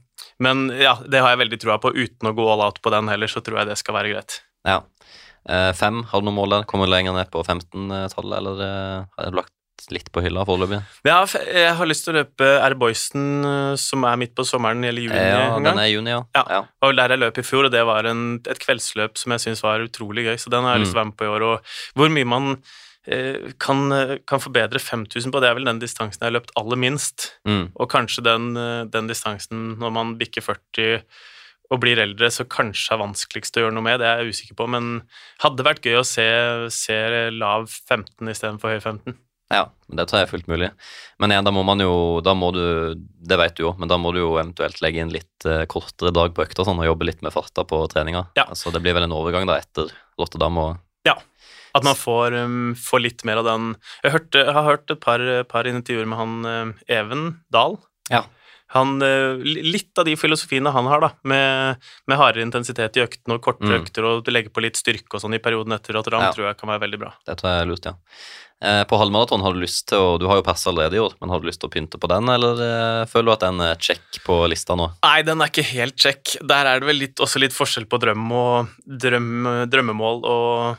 men 0.41 0.71
ja, 0.73 0.95
det 1.05 1.21
har 1.21 1.35
jeg 1.35 1.43
veldig 1.43 1.59
trua 1.61 1.77
på. 1.83 1.93
Uten 1.93 2.31
å 2.31 2.33
gå 2.37 2.47
all 2.49 2.65
out 2.65 2.81
på 2.81 2.93
den 2.95 3.11
heller, 3.13 3.29
så 3.29 3.45
tror 3.45 3.61
jeg 3.61 3.71
det 3.71 3.77
skal 3.83 3.99
være 3.99 4.15
greit. 4.15 4.39
Ja. 4.65 4.81
Eh, 5.47 5.73
fem, 5.77 6.01
har 6.09 6.23
du 6.23 6.31
noen 6.31 6.39
mål 6.39 6.57
der? 6.57 6.65
Kommer 6.71 6.89
du 6.89 6.95
lenger 6.95 7.13
ned 7.19 7.29
på 7.35 7.45
15-tallet, 7.45 8.39
eller 8.41 8.65
eh, 8.65 9.05
har 9.19 9.37
du 9.37 9.41
lagt 9.43 9.53
litt 9.93 10.09
på 10.15 10.23
hylla 10.25 10.45
foreløpig? 10.49 10.81
Ja, 11.07 11.19
jeg 11.45 11.75
har 11.79 11.89
lyst 11.89 12.07
til 12.07 12.15
å 12.15 12.23
løpe 12.23 12.49
Air 12.65 12.77
Boysen, 12.81 13.27
eh, 13.47 13.75
som 13.81 14.07
er 14.09 14.19
midt 14.21 14.35
på 14.39 14.47
sommeren, 14.49 14.85
eller 14.85 15.05
juni 15.05 15.21
Ja, 15.21 15.57
en 15.57 15.67
den 15.67 15.83
er 15.83 15.91
juni, 15.91 16.15
ja. 16.15 16.23
Ja. 16.37 16.45
ja. 16.57 16.63
Vel 16.85 16.99
der 16.99 17.15
jeg 17.15 17.23
løp 17.23 17.39
i 17.43 17.47
fjor, 17.47 17.69
og 17.69 17.75
det 17.75 17.85
var 17.89 18.09
en, 18.11 18.25
et 18.47 18.63
kveldsløp 18.63 19.21
som 19.21 19.37
jeg 19.37 19.47
syns 19.47 19.63
var 19.67 19.85
utrolig 19.85 20.27
gøy, 20.29 20.35
så 20.41 20.53
den 20.53 20.67
har 20.67 20.77
jeg 20.77 20.87
lyst 20.87 20.95
til 20.95 21.01
å 21.01 21.03
være 21.05 21.13
med 21.13 21.21
på 21.21 21.29
i 21.29 21.33
år. 21.35 21.47
Og 21.47 21.79
hvor 22.01 22.13
mye 22.17 22.33
man 22.33 22.51
eh, 23.07 23.53
kan, 23.63 23.87
eh, 23.93 24.17
kan 24.27 24.43
forbedre 24.43 24.83
5000 24.83 25.33
på, 25.35 25.43
det 25.43 25.51
er 25.51 25.59
vel 25.59 25.69
den 25.69 25.83
distansen 25.83 26.23
jeg 26.23 26.31
har 26.31 26.39
løpt 26.39 26.55
aller 26.59 26.81
minst. 26.81 27.31
Mm. 27.49 27.71
Og 27.75 27.91
kanskje 27.93 28.27
den, 28.27 28.53
eh, 28.57 28.85
den 28.91 29.09
distansen 29.13 29.79
når 29.81 29.97
man 30.01 30.17
bikker 30.21 30.45
40 30.45 31.03
og 31.71 31.81
blir 31.83 31.99
eldre, 31.99 32.31
så 32.31 32.47
kanskje 32.47 32.95
er 32.95 33.03
vanskeligst 33.03 33.57
å 33.59 33.65
gjøre 33.65 33.75
noe 33.75 33.83
med, 33.87 33.99
det 34.01 34.07
er 34.07 34.23
jeg 34.23 34.37
usikker 34.37 34.59
på, 34.59 34.69
men 34.71 35.03
hadde 35.43 35.67
vært 35.67 35.87
gøy 35.87 35.99
å 35.99 36.07
se, 36.07 36.27
se 36.71 36.99
lav 37.35 37.67
15 37.67 38.31
istedenfor 38.31 38.77
høy 38.77 38.79
15. 38.79 39.17
Ja, 39.53 39.69
men 39.87 40.01
det 40.01 40.09
tror 40.09 40.19
jeg 40.19 40.27
er 40.27 40.31
fullt 40.33 40.49
mulig. 40.51 40.69
Men 41.23 41.31
igjen, 41.31 41.47
da 41.47 41.53
må 41.55 41.63
man 41.67 41.79
jo 41.79 42.19
da 42.25 42.33
må 42.35 42.49
du, 42.55 42.97
Det 42.99 43.39
vet 43.39 43.55
du 43.55 43.63
jo, 43.63 43.75
men 43.79 43.91
da 43.91 43.99
må 44.01 44.11
du 44.15 44.19
jo 44.19 44.33
eventuelt 44.35 44.81
legge 44.83 45.05
inn 45.05 45.13
litt 45.15 45.47
eh, 45.47 45.63
kortere 45.71 46.11
dag 46.15 46.35
på 46.35 46.43
økta 46.43 46.67
sånn, 46.67 46.81
og 46.83 46.89
jobbe 46.89 47.07
litt 47.07 47.23
med 47.23 47.35
farta 47.35 47.63
på 47.69 47.79
treninga. 47.93 48.27
Ja. 48.39 48.49
Altså, 48.51 48.75
det 48.75 48.83
blir 48.83 48.97
vel 48.97 49.07
en 49.07 49.15
overgang 49.15 49.47
da 49.47 49.61
etter 49.63 49.93
Rotterdam 50.19 50.59
og 50.63 50.73
At 51.77 51.85
man 51.85 51.99
får, 51.99 52.33
um, 52.41 52.75
får 52.81 53.03
litt 53.05 53.23
mer 53.29 53.43
av 53.43 53.45
den 53.51 53.67
Jeg, 54.01 54.15
hørte, 54.15 54.41
jeg 54.47 54.55
har 54.57 54.65
hørt 54.65 54.93
et 54.95 55.03
par, 55.03 55.23
par 55.51 55.69
intervjuer 55.69 56.09
med 56.09 56.19
han 56.19 56.37
um, 56.47 56.75
Even 56.89 57.27
Dahl. 57.53 57.77
Ja. 58.11 58.25
Han, 58.75 58.97
uh, 59.03 59.37
litt 59.45 59.97
av 59.99 60.05
de 60.09 60.17
filosofiene 60.19 60.73
han 60.75 60.87
har, 60.91 61.01
da, 61.01 61.11
med, 61.23 61.77
med 62.11 62.19
hardere 62.19 62.43
intensitet 62.43 62.97
i 62.99 63.05
øktene 63.05 63.37
og 63.39 63.43
kortere 63.45 63.77
Mm. 63.79 63.85
økter, 63.85 64.05
og 64.05 64.25
du 64.27 64.33
legger 64.35 64.51
på 64.51 64.61
litt 64.65 64.77
styrke 64.77 65.15
og 65.15 65.23
sånn 65.23 65.35
i 65.35 65.39
perioden 65.39 65.73
etter 65.77 65.95
Rotterdam, 65.95 66.23
Ja. 66.27 66.33
tror 66.33 66.49
jeg 66.49 66.57
kan 66.59 66.69
være 66.71 66.81
veldig 66.83 66.99
bra. 66.99 67.13
Det 67.27 67.37
tror 67.39 67.51
jeg 67.53 67.63
er 67.63 67.71
lurt, 67.71 67.85
ja. 67.87 67.95
Eh, 68.63 68.85
på 68.89 68.97
halvmaraton 68.97 69.43
har 69.45 69.53
du 69.53 69.61
lyst 69.61 69.87
til 69.91 69.99
å 70.01 70.19
Du 70.19 70.27
har 70.27 70.37
jo 70.37 70.43
persa 70.43 70.71
allerede 70.71 70.97
i 70.97 70.99
år, 70.99 71.13
men 71.21 71.29
har 71.29 71.39
du 71.41 71.47
lyst 71.47 71.61
til 71.61 71.69
å 71.69 71.73
pynte 71.75 71.99
på 72.01 72.09
den, 72.09 72.27
eller 72.33 72.55
eh, 72.57 73.05
føler 73.05 73.25
du 73.27 73.33
at 73.33 73.41
den 73.45 73.61
er 73.61 73.75
check 73.77 74.01
på 74.25 74.49
lista 74.49 74.75
nå? 74.75 74.91
Nei, 75.05 75.21
den 75.23 75.43
er 75.45 75.51
ikke 75.53 75.63
helt 75.77 75.97
check. 76.01 76.37
Der 76.43 76.65
er 76.65 76.81
det 76.81 76.87
vel 76.89 76.97
litt, 76.97 77.17
også 77.21 77.39
litt 77.39 77.53
forskjell 77.53 77.85
på 77.87 78.01
drøm 78.01 78.33
og 78.33 78.69
drøm, 78.89 79.69
drømmemål 79.69 80.25
og, 80.25 80.77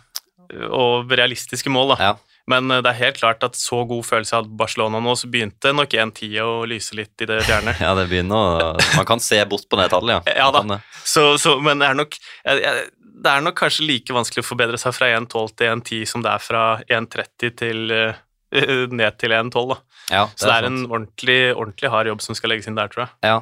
og 0.73 1.11
realistiske 1.11 1.69
mål, 1.69 1.95
da. 1.95 1.97
Ja. 2.01 2.15
Men 2.51 2.71
eh, 2.71 2.81
det 2.83 2.93
er 2.93 2.99
helt 3.01 3.19
klart 3.19 3.43
at 3.47 3.57
så 3.59 3.81
god 3.89 4.05
følelse 4.07 4.39
hadde 4.39 4.57
Barcelona 4.59 5.01
nå, 5.03 5.15
så 5.19 5.29
begynte 5.31 5.73
nok 5.75 5.93
1-10 5.93 6.37
å 6.43 6.51
lyse 6.69 6.97
litt 6.97 7.25
i 7.25 7.29
det 7.29 7.41
fjerne. 7.47 7.75
Ja, 7.83 7.93
det 7.97 8.07
begynner 8.11 8.37
å 8.37 8.69
Man 8.97 9.07
kan 9.09 9.23
se 9.23 9.39
bort 9.49 9.67
på 9.69 9.79
det 9.79 9.89
tallet, 9.93 10.19
ja. 10.19 10.37
Ja 10.45 10.51
da. 10.55 10.63
Det. 10.67 10.79
Så, 11.03 11.29
så, 11.41 11.57
men 11.63 11.83
det 11.83 11.89
er, 11.91 11.99
nok, 11.99 12.15
det 12.43 13.33
er 13.33 13.43
nok 13.43 13.57
kanskje 13.59 13.87
like 13.87 14.15
vanskelig 14.15 14.45
å 14.45 14.47
forbedre 14.47 14.79
seg 14.81 14.95
fra 14.95 15.11
1.12 15.17 15.53
til 15.59 15.75
1.10 15.75 16.07
som 16.13 16.23
det 16.25 16.33
er 16.33 16.43
fra 16.43 16.63
1.30 16.87 17.53
til 17.59 17.93
eh, 17.95 18.23
ned 19.01 19.19
til 19.19 19.35
1.12. 19.35 19.51
da. 19.73 19.81
Ja, 20.07 20.23
Så 20.35 20.47
det 20.47 20.55
er 20.55 20.67
sant. 20.69 20.71
en 20.71 20.87
ordentlig, 20.87 21.39
ordentlig 21.53 21.91
hard 21.91 22.11
jobb 22.13 22.23
som 22.23 22.37
skal 22.37 22.53
legges 22.53 22.69
inn 22.71 22.79
der, 22.79 22.91
tror 22.91 23.07
jeg. 23.07 23.13
Ja. 23.27 23.39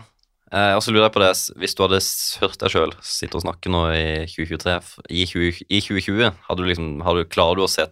Eh, 0.54 0.72
og 0.78 0.82
så 0.86 0.94
lurer 0.94 1.08
jeg 1.08 1.16
på 1.16 1.22
det, 1.24 1.32
hvis 1.62 1.74
du 1.78 1.84
hadde 1.86 2.00
hørt 2.42 2.58
deg 2.62 2.74
sjøl 2.74 2.92
sitte 3.06 3.38
og 3.38 3.44
snakke 3.46 3.70
nå 3.74 3.86
i 3.94 4.08
2023 4.30 4.76
I, 5.10 5.26
20, 5.30 5.62
i 5.70 5.80
2020, 5.82 6.42
hadde 6.50 6.62
du 6.62 6.70
liksom, 6.70 6.90
hadde, 7.06 7.26
du, 7.26 7.32
klarer 7.34 7.60
du 7.60 7.66
å 7.66 7.70
se, 7.72 7.88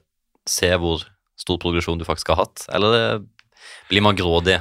se 0.50 0.70
hvor 0.80 1.06
stor 1.40 1.60
progresjon 1.62 2.00
du 2.00 2.06
faktisk 2.08 2.34
har 2.34 2.44
hatt, 2.44 2.66
eller 2.74 3.24
blir 3.90 4.06
man 4.06 4.18
grådig? 4.18 4.60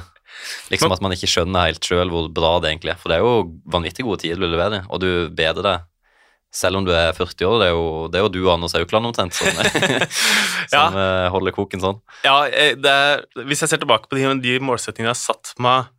Liksom 0.71 0.91
at 0.91 1.01
man 1.03 1.13
ikke 1.15 1.29
skjønner 1.29 1.69
helt 1.69 1.85
sjøl 1.85 2.11
hvor 2.11 2.27
bra 2.33 2.57
det 2.61 2.71
egentlig 2.71 2.93
er. 2.93 2.99
For 2.99 3.11
det 3.11 3.19
er 3.19 3.23
jo 3.23 3.49
vanvittig 3.71 4.05
gode 4.07 4.23
tider 4.23 4.41
du 4.41 4.47
leverer, 4.47 4.87
og 4.89 5.03
du 5.03 5.09
bedrer 5.31 5.67
deg 5.67 5.89
selv 6.53 6.77
om 6.77 6.85
du 6.85 6.91
er 6.93 7.15
40 7.17 7.47
år. 7.49 7.55
Det 7.61 7.67
er 7.67 7.73
jo, 7.73 7.85
det 8.13 8.19
er 8.19 8.25
jo 8.27 8.31
du 8.35 8.39
og 8.43 8.53
Anders 8.55 8.75
Aukland 8.77 9.09
omtrent 9.09 9.35
som, 9.37 9.49
som 10.73 10.97
eh, 11.01 11.27
holder 11.33 11.55
koken 11.55 11.81
sånn. 11.81 11.99
Ja, 12.25 12.37
eh, 12.45 12.75
det 12.77 12.93
er, 12.93 13.23
Hvis 13.49 13.63
jeg 13.65 13.73
ser 13.73 13.81
tilbake 13.81 14.09
på 14.09 14.19
de, 14.19 14.27
de 14.43 14.59
målsettingene 14.61 15.11
jeg 15.11 15.17
har 15.17 15.21
satt 15.23 15.55
meg 15.63 15.89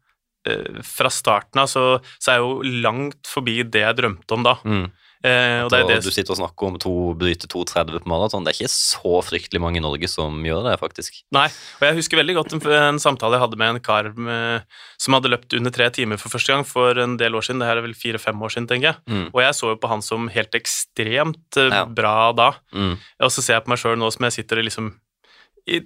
eh, 0.46 0.78
fra 0.86 1.10
starten 1.12 1.64
av, 1.64 1.70
så, 1.70 1.98
så 2.22 2.30
er 2.30 2.38
jeg 2.38 2.46
jo 2.46 2.76
langt 2.86 3.30
forbi 3.30 3.62
det 3.66 3.82
jeg 3.82 3.98
drømte 4.02 4.38
om 4.38 4.46
da. 4.46 4.54
Mm. 4.62 4.86
Eh, 5.24 5.64
det 5.72 5.78
det 5.88 5.94
du 6.04 6.10
sitter 6.12 6.34
og 6.34 6.36
snakker 6.36 6.66
om 6.68 6.74
to 6.82 6.90
bryte 7.16 7.48
2,30 7.48 8.02
på 8.04 8.10
maraton. 8.12 8.44
Det 8.44 8.52
er 8.52 8.58
ikke 8.58 8.74
så 8.74 9.22
fryktelig 9.24 9.60
mange 9.62 9.80
i 9.80 9.84
Norge 9.84 10.08
som 10.12 10.36
gjør 10.44 10.66
det, 10.68 10.74
faktisk. 10.82 11.22
Nei, 11.32 11.46
og 11.80 11.86
jeg 11.88 11.96
husker 11.96 12.20
veldig 12.20 12.34
godt 12.36 12.52
en, 12.58 12.60
en 12.76 13.00
samtale 13.00 13.38
jeg 13.38 13.44
hadde 13.46 13.56
med 13.62 13.72
en 13.72 13.80
kar 13.80 14.10
med, 14.12 14.66
som 15.00 15.16
hadde 15.16 15.30
løpt 15.32 15.56
under 15.56 15.72
tre 15.72 15.88
timer 15.96 16.20
for 16.20 16.28
første 16.34 16.52
gang 16.52 16.66
for 16.68 17.00
en 17.00 17.16
del 17.16 17.38
år 17.38 17.46
siden. 17.46 17.62
Det 17.64 17.70
her 17.70 17.80
er 17.80 17.86
vel 17.86 17.96
fire-fem 17.96 18.44
år 18.44 18.52
siden, 18.52 18.68
tenker 18.68 18.90
jeg. 18.92 19.00
Mm. 19.08 19.24
Og 19.32 19.40
jeg 19.46 19.56
så 19.56 19.72
jo 19.72 19.78
på 19.80 19.88
han 19.94 20.04
som 20.04 20.28
helt 20.34 20.58
ekstremt 20.60 21.56
eh, 21.62 21.72
Ja. 21.72 21.84
bra 21.88 22.16
da. 22.36 22.50
Mm. 22.76 22.98
Og 23.24 23.32
så 23.32 23.40
ser 23.40 23.56
jeg 23.56 23.64
på 23.64 23.72
meg 23.72 23.80
sjøl 23.80 23.96
nå 23.96 24.12
som 24.12 24.28
jeg 24.28 24.36
sitter 24.36 24.60
og 24.60 24.68
liksom 24.68 24.92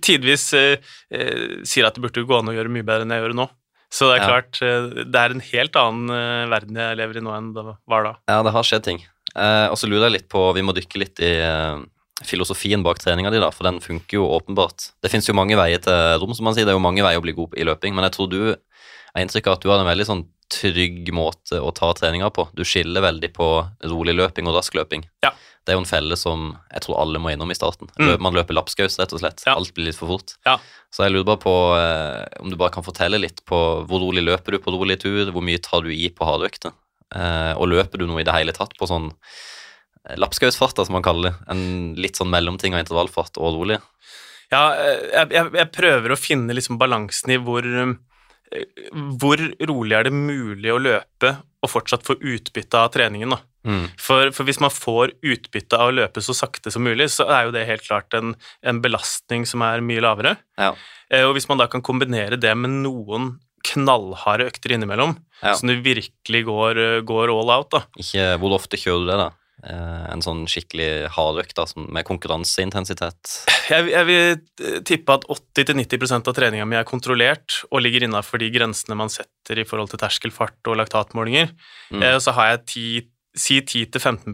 tidvis 0.02 0.48
eh, 0.58 0.80
eh, 1.14 1.62
sier 1.62 1.86
at 1.86 1.94
det 1.94 2.02
burde 2.02 2.26
gå 2.26 2.40
an 2.40 2.50
å 2.50 2.56
gjøre 2.56 2.72
mye 2.74 2.82
bedre 2.86 3.06
enn 3.06 3.14
jeg 3.14 3.22
gjør 3.22 3.36
nå. 3.38 3.46
Så 3.88 4.10
det 4.10 4.18
er 4.18 4.20
Ja. 4.20 4.28
klart, 4.34 4.58
det 5.14 5.16
er 5.16 5.30
en 5.32 5.40
helt 5.40 5.76
annen 5.80 6.50
verden 6.50 6.76
jeg 6.76 6.96
lever 6.98 7.16
i 7.16 7.22
nå 7.24 7.32
enn 7.32 7.54
det 7.54 7.62
var 7.88 8.04
da. 8.04 8.12
Ja, 8.28 8.42
det 8.42 8.52
har 8.52 8.66
skjedd 8.66 8.84
ting. 8.84 8.98
Eh, 9.34 9.66
og 9.68 9.76
så 9.78 9.90
lurer 9.90 10.08
jeg 10.08 10.14
litt 10.16 10.28
på 10.32 10.40
Vi 10.56 10.64
må 10.64 10.72
dykke 10.76 11.02
litt 11.02 11.20
i 11.20 11.34
eh, 11.44 11.82
filosofien 12.24 12.82
bak 12.82 13.00
treninga 13.02 13.30
di, 13.30 13.42
da, 13.42 13.50
for 13.54 13.68
den 13.68 13.82
funker 13.84 14.18
jo 14.18 14.30
åpenbart. 14.38 14.90
Det 15.02 15.12
fins 15.12 15.28
jo 15.28 15.36
mange 15.38 15.58
veier 15.58 15.82
til 15.82 16.18
rom, 16.22 16.34
som 16.34 16.48
man 16.48 16.56
sier. 16.56 16.66
Det 16.66 16.74
er 16.74 16.78
jo 16.78 16.86
mange 16.86 17.04
veier 17.04 17.20
å 17.20 17.24
bli 17.24 17.36
god 17.36 17.54
i 17.58 17.66
løping, 17.68 17.94
men 17.94 18.08
jeg 18.08 18.16
tror 18.16 18.32
du 18.32 18.40
har 18.48 19.22
inntrykk 19.22 19.50
av 19.50 19.58
at 19.58 19.64
du 19.64 19.70
har 19.72 19.82
en 19.82 19.90
veldig 19.90 20.08
sånn 20.08 20.26
trygg 20.48 21.12
måte 21.12 21.60
å 21.60 21.70
ta 21.76 21.92
treninga 21.96 22.30
på. 22.34 22.48
Du 22.56 22.64
skiller 22.66 23.04
veldig 23.04 23.30
på 23.36 23.48
rolig 23.92 24.16
løping 24.16 24.48
og 24.48 24.56
rask 24.56 24.74
løping. 24.78 25.04
Ja. 25.24 25.34
Det 25.64 25.74
er 25.74 25.76
jo 25.76 25.82
en 25.82 25.90
felle 25.90 26.16
som 26.16 26.44
jeg 26.72 26.80
tror 26.86 26.96
alle 27.02 27.20
må 27.20 27.28
innom 27.34 27.50
i 27.52 27.56
starten. 27.56 27.90
Mm. 28.00 28.14
Man 28.24 28.36
løper 28.36 28.56
lapskaus, 28.56 28.96
rett 28.96 29.12
og 29.12 29.20
slett. 29.20 29.44
Ja. 29.44 29.58
Alt 29.58 29.74
blir 29.76 29.90
litt 29.90 29.98
for 29.98 30.08
fort. 30.14 30.38
Ja. 30.48 30.56
Så 30.94 31.04
jeg 31.04 31.12
lurer 31.12 31.26
bare 31.28 31.42
på 31.42 31.54
eh, 31.76 32.24
om 32.40 32.48
du 32.48 32.56
bare 32.56 32.72
kan 32.72 32.86
fortelle 32.86 33.20
litt 33.20 33.44
på 33.48 33.58
hvor 33.84 34.00
rolig 34.06 34.24
løper 34.24 34.56
du 34.56 34.62
på 34.64 34.72
rolig 34.72 34.96
tur, 35.02 35.28
hvor 35.34 35.44
mye 35.44 35.60
tar 35.60 35.84
du 35.84 35.92
i 35.92 36.08
på 36.08 36.24
hardøkter, 36.24 36.72
eh, 36.72 36.87
og 37.56 37.68
løper 37.70 38.02
du 38.02 38.06
noe 38.08 38.20
i 38.22 38.26
det 38.26 38.34
hele 38.36 38.52
tatt 38.56 38.74
på 38.78 38.88
sånn 38.90 39.10
eh, 39.12 40.16
lapskausfart, 40.20 40.80
som 40.84 40.96
man 40.98 41.06
kaller 41.06 41.30
det. 41.30 41.36
En 41.54 41.62
litt 41.98 42.20
sånn 42.20 42.30
mellomting 42.32 42.76
av 42.76 42.84
intervallfart 42.84 43.40
og 43.40 43.56
rolig. 43.60 43.78
Ja, 44.52 44.74
eh, 44.76 45.08
jeg, 45.12 45.32
jeg, 45.36 45.52
jeg 45.60 45.72
prøver 45.76 46.14
å 46.14 46.20
finne 46.20 46.56
liksom 46.56 46.78
balansen 46.80 47.34
i 47.34 47.40
hvor 47.42 47.66
eh, 47.68 47.96
Hvor 49.20 49.36
rolig 49.68 49.96
er 49.98 50.08
det 50.08 50.14
mulig 50.16 50.72
å 50.72 50.80
løpe 50.80 51.34
og 51.58 51.68
fortsatt 51.72 52.04
få 52.06 52.14
utbytte 52.22 52.78
av 52.78 52.92
treningen, 52.94 53.34
da. 53.34 53.40
Mm. 53.66 53.88
For, 54.00 54.30
for 54.32 54.46
hvis 54.46 54.60
man 54.62 54.70
får 54.72 55.10
utbytte 55.26 55.76
av 55.76 55.90
å 55.90 55.96
løpe 55.96 56.22
så 56.24 56.32
sakte 56.36 56.70
som 56.72 56.84
mulig, 56.86 57.08
så 57.12 57.26
er 57.26 57.48
jo 57.48 57.52
det 57.52 57.64
helt 57.68 57.82
klart 57.84 58.14
en, 58.14 58.36
en 58.62 58.78
belastning 58.80 59.44
som 59.48 59.64
er 59.66 59.82
mye 59.84 60.00
lavere. 60.00 60.36
Ja. 60.56 60.70
Eh, 61.10 61.26
Og 61.26 61.34
hvis 61.36 61.48
man 61.50 61.58
da 61.60 61.66
kan 61.68 61.82
kombinere 61.84 62.38
det 62.40 62.54
med 62.56 62.78
noen 62.86 63.34
knallharde 63.64 64.46
økter 64.50 64.74
innimellom, 64.76 65.16
Ja. 65.42 65.54
så 65.54 65.66
du 65.66 65.76
virkelig 65.82 66.44
går, 66.44 66.78
eh, 66.78 67.00
går 67.06 67.30
all 67.34 67.50
out, 67.50 67.70
da. 67.70 67.84
Ikke, 67.98 68.38
hvor 68.38 68.54
ofte 68.58 68.76
kjører 68.80 69.04
du 69.04 69.10
det, 69.12 69.18
da? 69.18 69.30
Eh, 69.66 70.04
en 70.12 70.22
sånn 70.22 70.44
skikkelig 70.46 71.08
hardøkt 71.16 71.56
da, 71.58 71.64
med 71.90 72.06
konkurranseintensitet. 72.06 73.32
Jeg, 73.68 73.88
jeg 73.90 74.06
vil 74.06 74.36
eh, 74.38 74.78
tippe 74.86 75.16
at 75.16 75.26
80-90% 75.26 76.30
av 76.30 76.36
treninga 76.36 76.66
mi 76.68 76.78
er 76.78 76.86
kontrollert 76.86 77.64
og 77.72 77.82
ligger 77.82 78.06
innafor 78.06 78.38
de 78.38 78.52
grensene 78.54 78.94
man 78.98 79.10
setter 79.10 79.58
i 79.58 79.66
forhold 79.66 79.90
til 79.90 79.98
terskelfart 79.98 80.70
og 80.70 80.78
laktatmålinger. 80.78 81.50
Mm. 81.90 82.04
Eh, 82.06 82.18
så 82.22 82.36
har 82.38 82.52
jeg 82.52 82.62
10, 82.70 83.08
si 83.38 83.58
10-15 83.66 84.30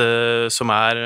eh, 0.00 0.48
som 0.48 0.72
er 0.72 1.02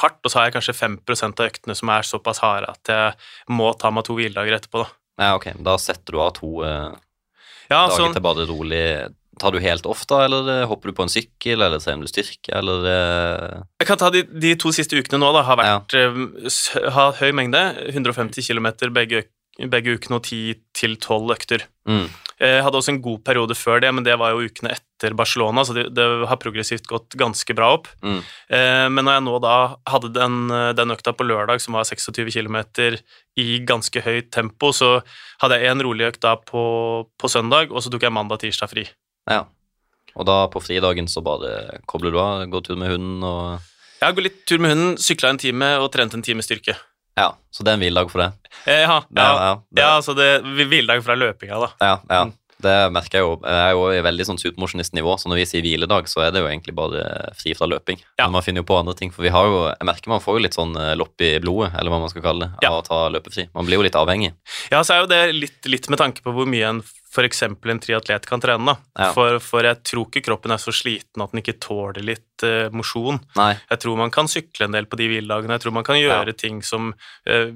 hardt, 0.00 0.22
og 0.24 0.32
så 0.32 0.40
har 0.40 0.48
jeg 0.48 0.56
kanskje 0.56 0.78
5 0.80 0.96
av 1.28 1.44
øktene 1.44 1.76
som 1.76 1.92
er 1.92 2.08
såpass 2.08 2.40
harde 2.40 2.72
at 2.72 2.92
jeg 2.94 3.52
må 3.52 3.68
ta 3.76 3.92
meg 3.92 4.08
to 4.08 4.16
hviledager 4.16 4.56
etterpå. 4.56 4.86
Da. 4.86 4.97
Ja, 5.18 5.34
ok. 5.36 5.48
Da 5.66 5.76
setter 5.82 6.14
du 6.14 6.20
av 6.22 6.32
to 6.38 6.52
eh, 6.64 6.92
Ja, 7.68 7.86
dager 7.88 7.96
sånn, 7.98 8.14
til 8.16 8.22
bare 8.24 8.46
rolig 8.48 8.82
Tar 9.38 9.52
du 9.54 9.60
helt 9.62 9.84
off, 9.86 10.00
da, 10.10 10.24
eller 10.26 10.48
eh, 10.50 10.64
hopper 10.66 10.90
du 10.90 10.96
på 10.98 11.04
en 11.04 11.10
sykkel, 11.12 11.60
eller 11.62 11.78
trener 11.78 12.02
du 12.02 12.10
styrke, 12.10 12.50
eller 12.58 12.86
eh, 12.90 13.52
jeg 13.78 13.86
kan 13.86 14.00
ta 14.00 14.08
de, 14.10 14.24
de 14.26 14.50
to 14.58 14.72
siste 14.74 14.98
ukene 14.98 15.20
nå, 15.22 15.28
da, 15.36 15.44
har 15.46 15.60
vært 15.60 15.94
ja. 15.94 16.08
s- 16.50 16.72
har 16.74 17.12
høy 17.20 17.30
mengde. 17.38 17.60
150 17.92 18.42
km 18.48 18.66
begge, 18.96 19.20
begge 19.66 19.96
ukene 19.98 20.16
og 20.20 20.22
10-12 20.28 21.32
økter. 21.34 21.64
mm, 21.88 22.06
Jeg 22.38 22.62
hadde 22.62 22.78
også 22.78 22.92
en 22.92 23.00
god 23.02 23.24
periode 23.26 23.54
før 23.58 23.80
det, 23.82 23.90
men 23.92 24.04
det 24.06 24.14
var 24.18 24.30
jo 24.30 24.46
ukene 24.46 24.70
etter 24.70 25.14
Barcelona, 25.18 25.64
så 25.66 25.74
det, 25.74 25.88
det 25.94 26.04
har 26.30 26.38
progressivt 26.38 26.86
gått 26.86 27.16
ganske 27.18 27.54
bra 27.58 27.72
opp. 27.74 27.88
mm, 28.02 28.20
Eh, 28.50 28.88
Men 28.88 29.04
når 29.04 29.12
jeg 29.18 29.24
nå 29.26 29.40
da 29.42 29.56
hadde 29.90 30.12
den, 30.14 30.50
eh, 30.50 30.72
den 30.78 30.90
økta 30.94 31.12
på 31.12 31.26
lørdag, 31.26 31.60
som 31.60 31.74
var 31.74 31.82
26 31.84 32.30
km 32.30 32.56
i 33.36 33.58
ganske 33.66 34.00
høyt 34.00 34.30
tempo, 34.30 34.70
så 34.70 35.02
hadde 35.42 35.58
jeg 35.58 35.70
en 35.72 35.82
rolig 35.82 36.06
økt 36.12 36.20
da 36.20 36.36
på, 36.36 37.08
på 37.18 37.28
søndag, 37.28 37.72
og 37.72 37.82
så 37.82 37.90
tok 37.90 38.02
jeg 38.06 38.12
mandag 38.14 38.38
og 38.38 38.40
tirsdag 38.46 38.70
fri. 38.70 38.86
Ja. 39.28 39.44
Og 40.16 40.24
da 40.26 40.46
på 40.48 40.62
fridagen 40.62 41.06
så 41.06 41.22
bare 41.22 41.80
kobler 41.86 42.10
du 42.14 42.18
av, 42.18 42.46
går 42.50 42.62
tur 42.64 42.76
med 42.76 42.90
hunden 42.94 43.22
og 43.22 43.58
Jeg 44.00 44.14
går 44.14 44.22
litt 44.22 44.46
tur 44.46 44.58
med 44.62 44.70
hunden, 44.70 44.96
sykla 44.96 45.30
en 45.30 45.38
time 45.38 45.68
og 45.82 45.90
trente 45.92 46.14
en 46.14 46.22
time 46.22 46.42
styrke. 46.42 46.74
Ja, 47.18 47.32
så 47.50 47.64
det 47.66 47.72
er 47.74 47.78
en 47.80 47.82
hviledag 47.86 48.10
for 48.14 48.22
det? 48.24 48.32
Eh, 48.66 48.84
ja, 48.86 49.00
Ja, 49.16 49.30
ja, 49.42 49.54
det- 49.74 49.82
ja, 49.84 49.94
så 50.04 50.14
det 50.16 50.28
hviledag 50.44 51.02
fra 51.04 51.16
løpinga, 51.18 51.58
da. 51.66 51.70
Ja, 51.82 51.96
ja. 52.08 52.24
Mm. 52.28 52.34
det 52.60 52.72
merker 52.90 53.18
jeg 53.20 53.22
jo. 53.22 53.34
Jeg 53.46 53.54
er 53.54 53.70
jo 53.76 53.82
i 53.94 54.00
veldig 54.02 54.24
sånn 54.26 54.38
supermosjonistnivå, 54.42 55.12
så 55.22 55.28
når 55.30 55.36
vi 55.38 55.44
sier 55.46 55.62
hviledag, 55.62 56.08
så 56.10 56.24
er 56.26 56.32
det 56.34 56.40
jo 56.42 56.48
egentlig 56.50 56.74
bare 56.74 57.04
fri 57.38 57.52
fra 57.54 57.68
løping. 57.70 58.00
Ja. 58.18 58.24
Men 58.26 58.32
man 58.32 58.42
finner 58.42 58.64
jo 58.64 58.66
på 58.66 58.78
andre 58.80 58.94
ting, 58.98 59.12
for 59.14 59.22
vi 59.22 59.28
har 59.30 59.46
jo 59.46 59.60
Jeg 59.68 59.86
merker 59.86 60.08
man 60.10 60.18
får 60.24 60.38
jo 60.38 60.42
litt 60.42 60.56
sånn 60.58 60.74
eh, 60.76 60.96
lopp 60.98 61.14
i 61.22 61.38
blodet, 61.38 61.70
eller 61.78 61.90
hva 61.94 62.00
man 62.02 62.08
skal 62.10 62.22
kalle 62.22 62.40
det, 62.48 62.50
Ja. 62.62 62.72
av 62.72 62.82
å 62.82 62.86
ta 62.88 63.08
løpefri. 63.14 63.46
Man 63.54 63.64
blir 63.64 63.78
jo 63.78 63.82
litt 63.86 63.94
avhengig. 63.94 64.32
Ja, 64.72 64.80
så 64.82 64.94
er 64.96 65.00
jo 65.02 65.06
det 65.06 65.34
litt, 65.38 65.60
litt 65.66 65.88
med 65.88 65.98
tanke 66.00 66.20
på 66.20 66.34
hvor 66.34 66.46
mye 66.50 66.66
en 66.68 66.82
f.eks. 67.18 67.42
en 67.48 67.80
triatlet 67.82 68.26
kan 68.30 68.42
trene. 68.42 68.74
Ja. 68.94 69.10
For, 69.16 69.40
for 69.42 69.66
jeg 69.66 69.82
tror 69.86 70.06
ikke 70.06 70.22
kroppen 70.28 70.54
er 70.54 70.62
så 70.62 70.74
sliten 70.74 71.24
at 71.24 71.34
den 71.34 71.42
ikke 71.42 71.58
tåler 71.60 72.04
litt 72.06 72.46
uh, 72.46 72.70
mosjon. 72.74 73.18
Jeg 73.36 73.82
tror 73.82 73.98
man 73.98 74.14
kan 74.14 74.30
sykle 74.30 74.68
en 74.68 74.76
del 74.76 74.86
på 74.90 75.00
de 75.00 75.10
hviledagene. 75.10 75.58
Jeg 75.58 75.66
tror 75.66 75.76
man 75.80 75.86
kan 75.88 75.98
gjøre 75.98 76.36
ting 76.38 76.62
som 76.66 76.92
uh, 76.94 77.50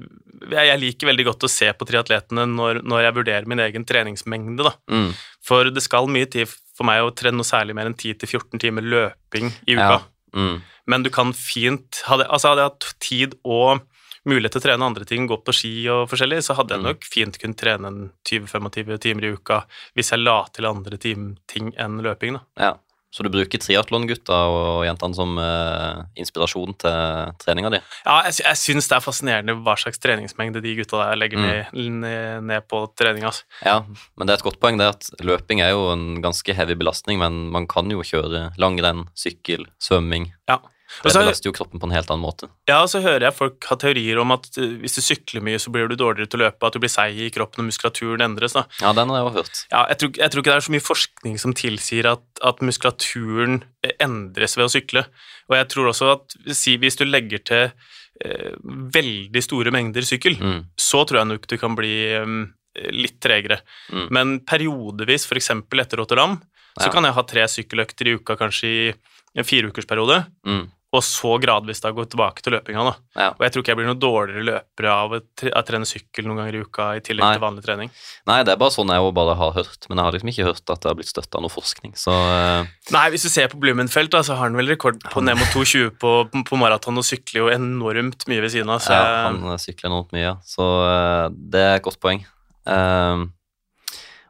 jeg, 0.51 0.65
jeg 0.69 0.81
liker 0.81 1.11
veldig 1.13 1.27
godt 1.31 1.47
å 1.47 1.51
se 1.51 1.71
på 1.71 1.87
triatletene 1.89 2.45
når, 2.51 2.83
når 2.83 3.07
jeg 3.07 3.17
vurderer 3.21 3.49
min 3.49 3.63
egen 3.63 3.87
treningsmengde. 3.87 4.67
da. 4.67 4.75
Mm. 4.91 5.09
For 5.43 5.71
det 5.71 5.85
skal 5.85 6.11
mye 6.11 6.29
tid 6.29 6.51
for 6.73 6.87
meg 6.89 7.03
å 7.05 7.13
trene 7.15 7.39
noe 7.39 7.47
særlig 7.47 7.75
mer 7.77 7.89
enn 7.89 7.97
10-14 7.97 8.61
timer 8.61 8.85
løping 8.85 9.53
i 9.67 9.77
uka. 9.77 9.95
Ja. 9.97 10.03
Mm. 10.33 10.61
Men 10.89 11.03
du 11.05 11.11
kan 11.13 11.29
fint 11.37 11.99
Hadde, 12.07 12.25
altså 12.25 12.49
hadde 12.49 12.63
jeg 12.63 12.71
hatt 12.71 12.87
tid 13.03 13.35
og 13.45 13.83
mulighet 14.25 14.51
til 14.55 14.61
å 14.61 14.65
trene 14.67 14.85
andre 14.87 15.05
ting, 15.05 15.27
gå 15.27 15.37
på 15.43 15.53
ski 15.53 15.73
og 15.91 16.07
forskjellig, 16.09 16.41
så 16.45 16.55
hadde 16.55 16.75
jeg 16.75 16.79
Mm. 16.79 16.87
nok 16.91 17.03
fint 17.03 17.37
kunnet 17.39 17.57
trene 17.57 18.09
20-25 18.23 18.99
timer 18.99 19.23
i 19.25 19.33
uka 19.35 19.65
hvis 19.95 20.11
jeg 20.11 20.19
la 20.23 20.45
til 20.53 20.65
andre 20.65 20.97
ting 20.97 21.37
enn 21.77 22.01
løping. 22.01 22.33
da. 22.33 22.41
Ja. 22.57 22.73
Så 23.13 23.21
du 23.21 23.29
bruker 23.29 23.59
triatlongutta 23.61 24.33
og 24.49 24.85
jentene 24.87 25.13
som 25.13 25.37
eh, 25.37 25.99
inspirasjon 26.17 26.73
til 26.81 27.33
treninga 27.45 27.69
di? 27.69 27.79
Ja, 28.07 28.23
jeg, 28.25 28.39
jeg 28.41 28.57
syns 28.57 28.87
det 28.89 28.95
er 28.97 29.03
fascinerende 29.05 29.53
hva 29.61 29.75
slags 29.77 29.99
treningsmengde 30.01 30.63
de 30.63 30.75
gutta 30.79 30.97
der 31.11 31.15
legger 31.21 31.37
Mm. 31.37 31.99
ned, 32.01 32.43
ned 32.43 32.67
på 32.67 32.87
treninga. 32.97 33.27
Altså. 33.29 33.43
Ja, 33.63 33.81
men 34.17 34.25
det 34.25 34.33
er 34.33 34.37
et 34.41 34.47
godt 34.47 34.59
poeng 34.59 34.79
det 34.79 34.87
at 34.95 35.11
løping 35.21 35.61
er 35.61 35.75
jo 35.75 35.91
en 35.93 36.23
ganske 36.23 36.55
heavy 36.55 36.73
belastning, 36.73 37.19
men 37.19 37.51
man 37.51 37.67
kan 37.67 37.87
jo 37.91 38.01
kjøre 38.01 38.55
langrenn, 38.57 39.05
sykkel, 39.13 39.67
svømming. 39.79 40.31
Ja. 40.49 40.57
Det 41.03 41.11
så, 41.15 41.21
belaster 41.23 41.47
jo 41.49 41.53
kroppen 41.55 41.79
på 41.81 41.87
en 41.87 41.93
helt 41.95 42.09
annen 42.11 42.21
måte. 42.21 42.47
ja, 42.69 42.81
og 42.83 42.89
så 42.91 42.99
hører 43.01 43.23
jeg 43.29 43.33
folk 43.37 43.65
ha 43.69 43.75
teorier 43.81 44.19
om 44.21 44.31
at 44.35 44.45
eh, 44.61 44.75
hvis 44.83 44.93
du 44.99 45.01
sykler 45.01 45.41
mye, 45.41 45.57
så 45.59 45.71
blir 45.73 45.87
du 45.89 45.95
dårligere 45.97 46.29
til 46.29 46.41
å 46.41 46.43
løpe, 46.45 46.67
at 46.67 46.73
du 46.75 46.79
blir 46.83 46.91
seig 46.93 47.17
i 47.17 47.31
kroppen 47.33 47.63
og 47.63 47.69
muskulaturen 47.71 48.21
endres. 48.21 48.53
da. 48.53 48.65
Ja, 48.83 48.91
den 48.93 49.09
har 49.09 49.23
jeg 49.23 49.33
hørt. 49.39 49.63
Ja, 49.71 49.81
jeg 49.89 49.97
tror, 50.03 50.11
jeg 50.21 50.29
tror 50.33 50.43
ikke 50.43 50.51
det 50.53 50.59
er 50.61 50.67
så 50.67 50.75
mye 50.75 50.85
forskning 50.89 51.39
som 51.41 51.55
tilsier 51.57 52.09
at, 52.11 52.23
at 52.45 52.61
muskulaturen 52.61 53.63
eh, 53.83 53.95
endres 54.05 54.57
ved 54.59 54.67
å 54.67 54.73
sykle. 54.75 55.05
Og 55.49 55.57
jeg 55.57 55.69
tror 55.73 55.89
også 55.93 56.11
at 56.17 56.37
si, 56.55 56.77
hvis 56.77 56.99
du 56.99 57.05
legger 57.09 57.41
til 57.47 57.63
eh, 58.23 58.51
veldig 58.93 59.41
store 59.43 59.73
mengder 59.73 60.05
sykkel, 60.05 60.37
Mm. 60.39 60.65
så 60.77 61.03
tror 61.07 61.23
jeg 61.23 61.31
nok 61.33 61.47
du 61.49 61.57
kan 61.57 61.75
bli 61.79 61.93
eh, 62.13 62.35
litt 62.93 63.17
tregere. 63.23 63.59
Mm. 63.93 64.05
Men 64.13 64.35
periodevis, 64.45 65.25
f.eks. 65.29 65.49
etter 65.57 65.97
Rotterdam, 66.01 66.37
så 66.73 66.87
kan 66.89 67.05
jeg 67.05 67.13
ha 67.13 67.21
tre 67.29 67.43
sykkeløkter 67.49 68.07
i 68.09 68.15
uka, 68.17 68.33
kanskje 68.39 68.69
i 68.69 68.85
en 69.35 69.45
fireukersperiode, 69.47 70.25
Mm. 70.45 70.67
og 70.93 71.01
så 71.01 71.39
gradvis 71.41 71.81
da 71.81 71.89
gå 71.89 72.03
tilbake 72.05 72.43
til 72.45 72.53
løpinga. 72.53 72.83
da. 72.85 72.93
Ja. 73.17 73.29
Og 73.33 73.39
jeg 73.41 73.51
tror 73.51 73.63
ikke 73.63 73.71
jeg 73.73 73.77
blir 73.79 73.87
noe 73.89 73.97
dårligere 73.97 74.43
løpere 74.45 74.91
av 74.93 75.15
å 75.17 75.21
trene 75.65 75.87
sykkel 75.89 76.27
noen 76.27 76.37
ganger 76.37 76.53
i 76.53 76.61
uka 76.61 76.85
i 76.97 77.01
tillegg 77.01 77.25
Nei. 77.25 77.31
til 77.33 77.41
vanlig 77.41 77.63
trening. 77.65 77.89
Nei, 78.29 78.43
det 78.45 78.53
er 78.53 78.59
bare 78.61 78.75
sånn 78.75 78.93
jeg 78.93 79.13
bare 79.17 79.35
har 79.39 79.55
hørt, 79.57 79.89
men 79.89 79.97
jeg 79.97 80.05
har 80.05 80.13
liksom 80.13 80.29
ikke 80.29 80.45
hørt 80.51 80.69
at 80.69 80.81
det 80.83 80.91
har 80.91 80.99
blitt 80.99 81.09
støtta 81.09 81.39
av 81.39 81.41
noe 81.47 81.49
forskning, 81.49 81.95
så 81.97 82.13
uh... 82.13 82.69
Nei, 82.93 83.09
hvis 83.09 83.25
du 83.25 83.29
ser 83.33 83.49
på 83.49 83.57
Blumenfelt, 83.57 84.11
da, 84.13 84.21
så 84.21 84.37
har 84.37 84.51
han 84.51 84.55
vel 84.59 84.69
rekord 84.69 85.01
på 85.09 85.25
ned 85.25 85.39
mot 85.41 85.49
2,20 85.49 85.97
på, 85.97 86.13
på 86.45 86.61
maraton 86.61 87.01
og 87.01 87.09
sykler 87.09 87.41
jo 87.41 87.49
enormt 87.49 88.27
mye 88.29 88.45
ved 88.45 88.53
siden 88.53 88.69
av. 88.69 88.85
Så 88.85 88.93
ja, 88.93 89.31
han 89.31 89.41
sykler 89.57 89.89
enormt 89.89 90.13
mye, 90.13 90.27
ja. 90.27 90.35
så 90.45 90.69
uh, 90.85 91.25
det 91.33 91.65
er 91.71 91.75
et 91.79 91.87
godt 91.89 91.97
poeng. 92.05 92.21
Uh, 92.69 93.25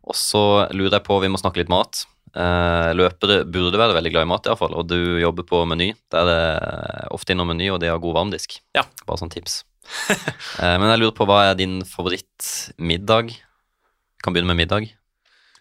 og 0.08 0.16
så 0.16 0.72
lurer 0.72 0.98
jeg 0.98 1.08
på, 1.08 1.20
vi 1.24 1.32
må 1.32 1.40
snakke 1.40 1.60
litt 1.60 1.72
mat. 1.72 2.06
Eh, 2.34 2.90
løpere 2.98 3.44
burde 3.46 3.78
være 3.78 3.94
veldig 3.94 4.12
glad 4.16 4.26
i 4.26 4.30
mat, 4.32 4.48
iallfall, 4.50 4.74
og 4.80 4.88
du 4.90 4.98
jobber 5.22 5.46
på 5.46 5.60
Meny. 5.70 5.92
Der 6.14 6.24
er 6.24 6.30
det 6.30 7.12
ofte 7.14 7.36
innom 7.36 7.52
Meny, 7.52 7.68
og 7.70 7.80
de 7.84 7.92
har 7.92 8.02
god 8.02 8.16
varmdisk. 8.18 8.58
Ja. 8.74 8.88
Bare 9.08 9.22
sånn 9.22 9.34
tips. 9.34 9.62
Eh, 10.64 10.76
men 10.80 10.86
jeg 10.92 11.00
lurer 11.02 11.16
på, 11.18 11.26
hva 11.28 11.40
er 11.50 11.56
din 11.58 11.80
favorittmiddag? 11.84 13.32
Vi 13.34 14.24
kan 14.24 14.36
begynne 14.36 14.54
med 14.54 14.62
middag. 14.62 14.86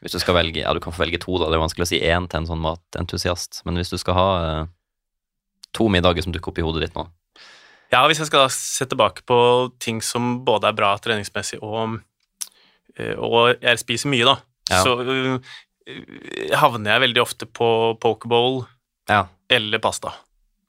Hvis 0.02 0.12
du 0.14 0.20
skal 0.20 0.36
velge, 0.36 0.60
ja, 0.60 0.72
du 0.76 0.80
kan 0.84 0.92
få 0.94 1.00
velge 1.02 1.18
to, 1.22 1.38
da. 1.40 1.48
Det 1.48 1.56
er 1.56 1.62
vanskelig 1.62 1.86
å 1.86 1.90
si 1.90 2.00
én 2.04 2.28
til 2.30 2.42
en 2.42 2.48
sånn 2.50 2.60
matentusiast. 2.62 3.62
Men 3.66 3.80
hvis 3.80 3.90
du 3.90 3.96
skal 3.98 4.16
ha 4.18 4.26
eh, 4.44 4.70
to 5.74 5.88
middager 5.92 6.22
som 6.26 6.34
dukker 6.34 6.52
opp 6.52 6.60
i 6.60 6.64
hodet 6.66 6.86
ditt 6.86 6.96
nå 6.98 7.08
ja, 7.92 8.00
hvis 8.08 8.22
jeg 8.22 8.30
skal 8.30 8.46
se 8.54 8.86
tilbake 8.88 9.20
på 9.28 9.36
ting 9.82 9.98
som 10.04 10.38
både 10.46 10.70
er 10.70 10.76
bra 10.78 10.94
treningsmessig 11.02 11.58
og, 11.60 11.98
eh, 12.96 13.12
og 13.20 13.58
jeg 13.60 13.80
spiser 13.82 14.08
mye, 14.12 14.24
da, 14.30 14.36
Ja. 14.70 14.78
så 14.80 14.94
havner 16.58 16.94
jeg 16.94 17.02
veldig 17.06 17.22
ofte 17.22 17.46
på 17.48 17.68
pokeball 18.02 18.62
Ja. 19.10 19.24
eller 19.50 19.78
pasta. 19.82 20.12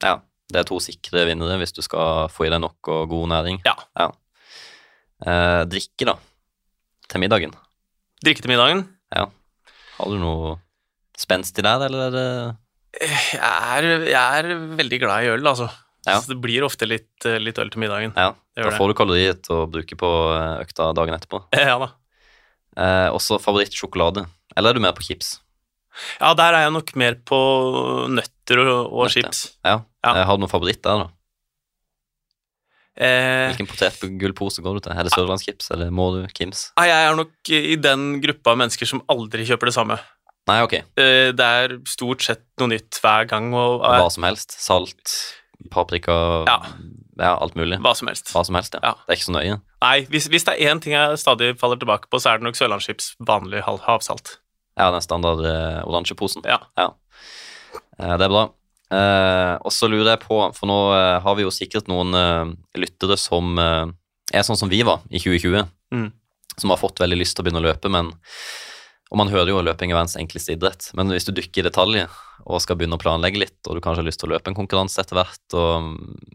Ja, 0.02 0.18
det 0.50 0.60
er 0.60 0.68
to 0.68 0.80
sikre 0.82 1.24
vinnere 1.28 1.58
hvis 1.60 1.72
du 1.76 1.82
skal 1.86 2.28
få 2.32 2.46
i 2.48 2.50
deg 2.52 2.60
nok 2.64 2.88
og 2.92 3.08
god 3.12 3.28
næring. 3.32 3.60
Ja. 3.66 3.76
Eh, 5.24 5.62
drikke, 5.70 6.04
da. 6.10 6.16
Til 7.08 7.22
middagen. 7.22 7.54
Drikke 8.24 8.42
til 8.44 8.50
middagen. 8.52 8.82
Ja. 9.14 9.28
Har 9.98 10.10
du 10.10 10.18
noe 10.18 10.56
spenstig 11.16 11.62
der, 11.64 11.84
eller 11.86 12.08
er 12.08 12.14
det 12.14 12.26
Jeg 13.04 13.40
er, 13.40 13.86
jeg 14.06 14.38
er 14.44 14.48
veldig 14.78 14.98
glad 15.02 15.24
i 15.24 15.30
øl, 15.34 15.46
altså. 15.50 15.68
Ja. 16.06 16.18
Så 16.20 16.34
det 16.34 16.40
blir 16.42 16.62
ofte 16.66 16.86
litt, 16.86 17.24
eh, 17.24 17.38
litt 17.40 17.58
øl 17.58 17.70
til 17.72 17.80
middagen. 17.80 18.12
Ja, 18.18 18.34
da 18.58 18.70
får 18.76 18.90
du 18.92 18.94
kalorier 18.98 19.38
til 19.40 19.62
å 19.62 19.68
bruke 19.70 19.96
på 19.98 20.10
eh, 20.36 20.62
økta 20.66 20.90
dagen 20.94 21.16
etterpå. 21.16 21.44
Ja 21.70 21.78
da. 21.80 21.88
Eh, 22.76 23.08
også 23.14 23.38
favorittsjokolade. 23.40 24.26
Eller 24.56 24.70
er 24.70 24.78
du 24.78 24.80
mer 24.84 24.94
på 24.96 25.02
chips? 25.06 25.38
Ja, 26.20 26.32
der 26.34 26.56
er 26.58 26.64
jeg 26.66 26.72
nok 26.74 26.90
mer 26.98 27.14
på 27.26 27.38
nøtter 28.10 28.60
og, 28.64 28.92
og 28.92 29.10
chips. 29.14 29.44
Ja. 29.64 29.80
Ja. 30.04 30.14
Eh, 30.16 30.24
har 30.26 30.36
du 30.38 30.42
noen 30.42 30.50
favoritt 30.52 30.82
der, 30.82 31.04
da? 31.04 31.10
Eh, 32.94 33.48
Hvilken 33.50 33.66
potetgullpose 33.66 34.62
går 34.62 34.76
du 34.78 34.84
til? 34.84 34.92
Er 34.94 35.06
det 35.08 35.12
Sørlandschips, 35.16 35.70
eller 35.74 35.88
må 35.90 36.12
du 36.14 36.20
Kims? 36.30 36.68
nei, 36.78 36.84
jeg 36.92 37.06
er 37.08 37.16
nok 37.18 37.50
i 37.50 37.74
den 37.82 38.04
gruppa 38.22 38.52
av 38.54 38.60
mennesker 38.60 38.86
som 38.86 39.02
aldri 39.10 39.46
kjøper 39.48 39.70
det 39.70 39.74
samme. 39.74 39.96
Nei, 40.46 40.58
ok. 40.62 40.74
Eh, 41.00 41.30
det 41.34 41.48
er 41.64 41.74
stort 41.90 42.22
sett 42.22 42.44
noe 42.60 42.70
nytt 42.70 43.00
hver 43.02 43.26
gang, 43.30 43.48
og 43.56 43.80
Hva 43.82 44.04
eh, 44.04 44.12
som 44.14 44.26
helst. 44.28 44.54
Salt, 44.62 45.14
paprika 45.74 46.14
Ja. 46.46 46.58
ja, 47.18 47.32
alt 47.34 47.56
mulig. 47.58 47.80
hva 47.82 47.94
som 47.98 48.10
helst. 48.12 48.30
Hva 48.34 48.44
som 48.46 48.54
helst, 48.60 48.76
ja. 48.78 48.82
Ja. 48.84 48.94
Det 49.08 49.14
er 49.16 49.18
ikke 49.18 49.30
så 49.30 49.36
nøye. 49.40 49.58
Nei, 49.82 49.96
hvis, 50.12 50.28
hvis 50.30 50.46
det 50.46 50.54
er 50.54 50.70
én 50.70 50.80
ting 50.84 50.94
jeg 50.94 51.18
stadig 51.18 51.54
faller 51.58 51.80
tilbake 51.80 52.06
på, 52.12 52.20
så 52.22 52.30
er 52.34 52.38
det 52.38 52.46
nok 52.46 52.60
sørlandschips, 52.60 53.14
vanlig 53.26 53.64
havsalt. 53.66 54.36
Ja, 54.74 54.90
den 54.90 55.04
standard 55.04 55.44
uh, 55.44 55.80
oransje 55.86 56.16
posen. 56.18 56.44
Ja. 56.48 56.58
Uh, 56.78 58.14
det 58.18 58.26
er 58.26 58.32
bra. 58.32 58.48
Uh, 58.94 59.54
og 59.64 59.72
så 59.74 59.88
lurer 59.90 60.14
jeg 60.14 60.24
på, 60.26 60.38
for 60.54 60.70
nå 60.70 60.78
har 61.24 61.38
vi 61.38 61.46
jo 61.46 61.54
sikkert 61.54 61.88
noen 61.90 62.14
lyttere 62.78 63.16
som 63.18 63.56
er 63.58 64.44
sånn 64.46 64.58
som 64.58 64.70
vi 64.70 64.82
var 64.86 65.02
i 65.10 65.22
2020, 65.22 65.64
Mm. 65.94 66.08
som 66.58 66.72
har 66.72 66.80
fått 66.80 66.98
veldig 66.98 67.20
lyst 67.20 67.36
til 67.36 67.44
å 67.44 67.46
begynne 67.46 67.60
å 67.62 67.68
løpe, 67.68 67.90
men 67.92 68.08
og 69.14 69.18
man 69.20 69.28
hører 69.30 69.52
jo 69.52 69.60
løping 69.62 69.92
er 69.92 69.98
verdens 69.98 70.16
enkleste 70.18 70.56
idrett, 70.56 70.88
men 70.98 71.12
hvis 71.12 71.26
du 71.28 71.30
dykker 71.36 71.62
i 71.62 71.66
detaljer 71.68 72.10
og 72.48 72.58
skal 72.62 72.74
begynne 72.80 72.96
å 72.98 73.02
planlegge 73.02 73.38
litt, 73.44 73.60
og 73.68 73.76
du 73.76 73.82
kanskje 73.84 74.02
har 74.02 74.08
lyst 74.08 74.18
til 74.22 74.30
å 74.30 74.32
løpe 74.32 74.50
en 74.50 74.56
konkurranse 74.56 74.98
etter 74.98 75.18
hvert, 75.18 75.44
og, 75.54 75.92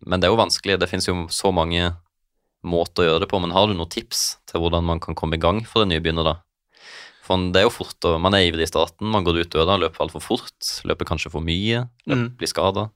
men 0.07 0.21
det 0.21 0.29
er 0.29 0.31
jo 0.31 0.39
vanskelig, 0.39 0.77
det 0.79 0.87
finnes 0.87 1.09
jo 1.09 1.15
så 1.33 1.51
mange 1.51 1.89
måter 2.63 3.03
å 3.03 3.07
gjøre 3.09 3.23
det 3.25 3.29
på, 3.31 3.41
men 3.43 3.51
har 3.55 3.67
du 3.67 3.75
noen 3.75 3.91
tips 3.91 4.21
til 4.47 4.63
hvordan 4.63 4.85
man 4.87 5.01
kan 5.03 5.17
komme 5.17 5.35
i 5.35 5.41
gang 5.43 5.59
for 5.67 5.83
en 5.83 5.91
nybegynner 5.91 6.27
da? 6.27 6.37
For 7.29 7.37
det 7.53 7.61
er 7.61 7.67
jo 7.69 7.73
fort, 7.75 7.97
og 8.09 8.17
man 8.25 8.33
er 8.33 8.47
ivrig 8.49 8.65
i 8.65 8.71
starten, 8.71 9.05
man 9.13 9.23
går 9.27 9.43
ut 9.43 9.53
døra, 9.53 9.77
løper 9.77 10.01
altfor 10.07 10.23
fort, 10.25 10.73
løper 10.89 11.05
kanskje 11.05 11.29
for 11.31 11.45
mye, 11.45 11.85
løper, 12.07 12.15
Mm. 12.25 12.29
blir 12.41 12.49
skada. 12.49 12.89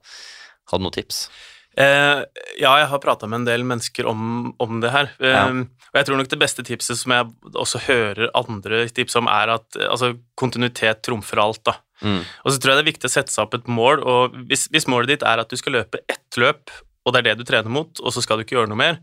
Har 0.70 0.78
du 0.80 0.82
noen 0.88 0.92
tips? 0.96 1.28
Eh, 1.76 2.20
ja, 2.60 2.72
jeg 2.78 2.86
har 2.90 2.98
prata 3.02 3.26
med 3.26 3.40
en 3.40 3.46
del 3.48 3.64
mennesker 3.66 4.06
om, 4.06 4.52
om 4.62 4.80
det 4.82 4.90
her. 4.94 5.08
Eh, 5.20 5.30
Ja. 5.32 5.46
Og 5.94 5.98
jeg 6.00 6.06
tror 6.06 6.16
nok 6.18 6.28
det 6.28 6.38
beste 6.42 6.62
tipset 6.66 6.96
som 6.98 7.12
jeg 7.14 7.26
også 7.54 7.78
hører 7.86 8.30
andre 8.34 8.88
tipse 8.90 9.16
om, 9.18 9.28
er 9.30 9.52
at 9.54 9.76
altså, 9.78 10.16
kontinuitet 10.36 11.02
trumfer 11.06 11.38
alt. 11.38 11.62
da. 11.64 11.76
Mm. 12.02 12.24
Og 12.44 12.50
så 12.52 12.58
tror 12.58 12.74
jeg 12.74 12.78
det 12.78 12.84
er 12.86 12.92
viktig 12.92 13.06
å 13.10 13.14
sette 13.14 13.30
seg 13.30 13.44
opp 13.46 13.54
et 13.54 13.68
mål, 13.70 14.02
og 14.02 14.34
hvis, 14.50 14.66
hvis 14.74 14.86
målet 14.90 15.08
ditt 15.14 15.22
er 15.22 15.38
at 15.38 15.48
du 15.50 15.56
skal 15.56 15.72
løpe 15.78 15.98
ett 16.10 16.38
løp, 16.38 16.70
og 17.06 17.12
det 17.14 17.20
er 17.22 17.28
det 17.34 17.38
du 17.38 17.44
trener 17.44 17.70
mot, 17.70 17.90
og 18.02 18.10
så 18.12 18.22
skal 18.22 18.38
du 18.38 18.42
ikke 18.44 18.56
gjøre 18.58 18.68
noe 18.72 18.76
mer, 18.80 18.98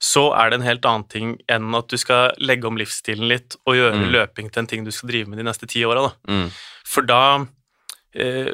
så 0.00 0.34
er 0.36 0.50
det 0.50 0.60
en 0.60 0.66
helt 0.66 0.84
annen 0.84 1.08
ting 1.08 1.38
enn 1.48 1.74
at 1.74 1.88
du 1.88 1.96
skal 1.96 2.32
legge 2.38 2.66
om 2.66 2.76
livsstilen 2.76 3.28
litt 3.28 3.56
og 3.66 3.74
gjøre 3.78 3.94
Mm. 4.02 4.10
løping 4.12 4.50
til 4.52 4.60
en 4.60 4.66
ting 4.66 4.84
du 4.84 4.90
skal 4.90 5.08
drive 5.08 5.28
med 5.28 5.38
de 5.38 5.44
neste 5.44 5.66
ti 5.70 5.84
åra. 5.84 6.12
Mm. 6.28 6.50
For 6.84 7.02
da 7.02 7.46
eh, 8.14 8.52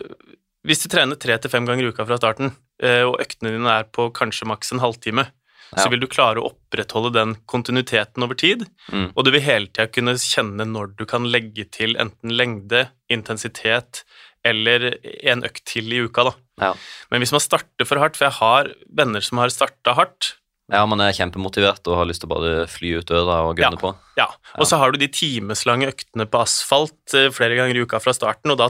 Hvis 0.63 0.83
du 0.85 0.89
trener 0.93 1.17
tre 1.17 1.39
til 1.41 1.49
fem 1.51 1.65
ganger 1.65 1.87
i 1.87 1.89
uka 1.89 2.05
fra 2.05 2.19
starten, 2.21 2.51
eh, 2.83 3.01
og 3.09 3.17
øktene 3.19 3.51
dine 3.55 3.71
er 3.81 3.85
på 3.85 4.11
kanskje 4.13 4.45
maks 4.47 4.73
en 4.73 4.79
halvtime, 4.81 5.25
Ja. 5.73 5.85
så 5.85 5.89
vil 5.91 6.01
du 6.01 6.07
klare 6.07 6.37
å 6.37 6.51
opprettholde 6.53 7.13
den 7.15 7.35
kontinuiteten 7.49 8.23
over 8.23 8.35
tid, 8.35 8.67
Mm. 8.93 9.13
og 9.17 9.25
du 9.25 9.31
vil 9.31 9.41
hele 9.41 9.67
tida 9.69 9.87
kunne 9.87 10.13
kjenne 10.19 10.67
når 10.69 10.97
du 10.97 11.07
kan 11.07 11.25
legge 11.25 11.65
til 11.71 11.95
enten 11.97 12.31
lengde, 12.37 12.91
intensitet 13.09 14.05
eller 14.45 14.99
en 15.25 15.43
økt 15.43 15.65
til 15.65 15.91
i 15.93 16.01
uka. 16.05 16.25
da. 16.25 16.33
Ja. 16.61 16.75
Men 17.11 17.21
hvis 17.23 17.33
man 17.33 17.41
starter 17.41 17.87
for 17.87 17.99
hardt, 17.99 18.17
for 18.17 18.27
jeg 18.27 18.35
har 18.41 18.75
venner 18.95 19.21
som 19.23 19.39
har 19.39 19.49
starta 19.49 19.95
hardt, 19.95 20.35
Ja, 20.71 20.85
man 20.87 21.01
er 21.05 21.13
kjempemotivert 21.17 21.87
og 21.91 21.97
har 22.01 22.07
lyst 22.11 22.23
til 22.23 22.31
å 22.31 22.35
bare 22.35 22.67
fly 22.71 22.93
ut 23.01 23.09
døra 23.11 23.41
og 23.49 23.57
gunne 23.59 23.77
Ja. 23.79 23.83
på. 23.83 23.95
Ja, 24.21 24.29
og 24.59 24.67
så 24.71 24.79
har 24.79 24.93
du 24.93 24.99
de 25.03 25.09
timeslange 25.09 25.89
øktene 25.91 26.27
på 26.31 26.41
asfalt 26.43 27.15
eh, 27.19 27.31
flere 27.35 27.57
ganger 27.59 27.77
i 27.77 27.83
uka 27.87 27.99
fra 28.01 28.13
starten, 28.15 28.53
og 28.55 28.59
da 28.61 28.69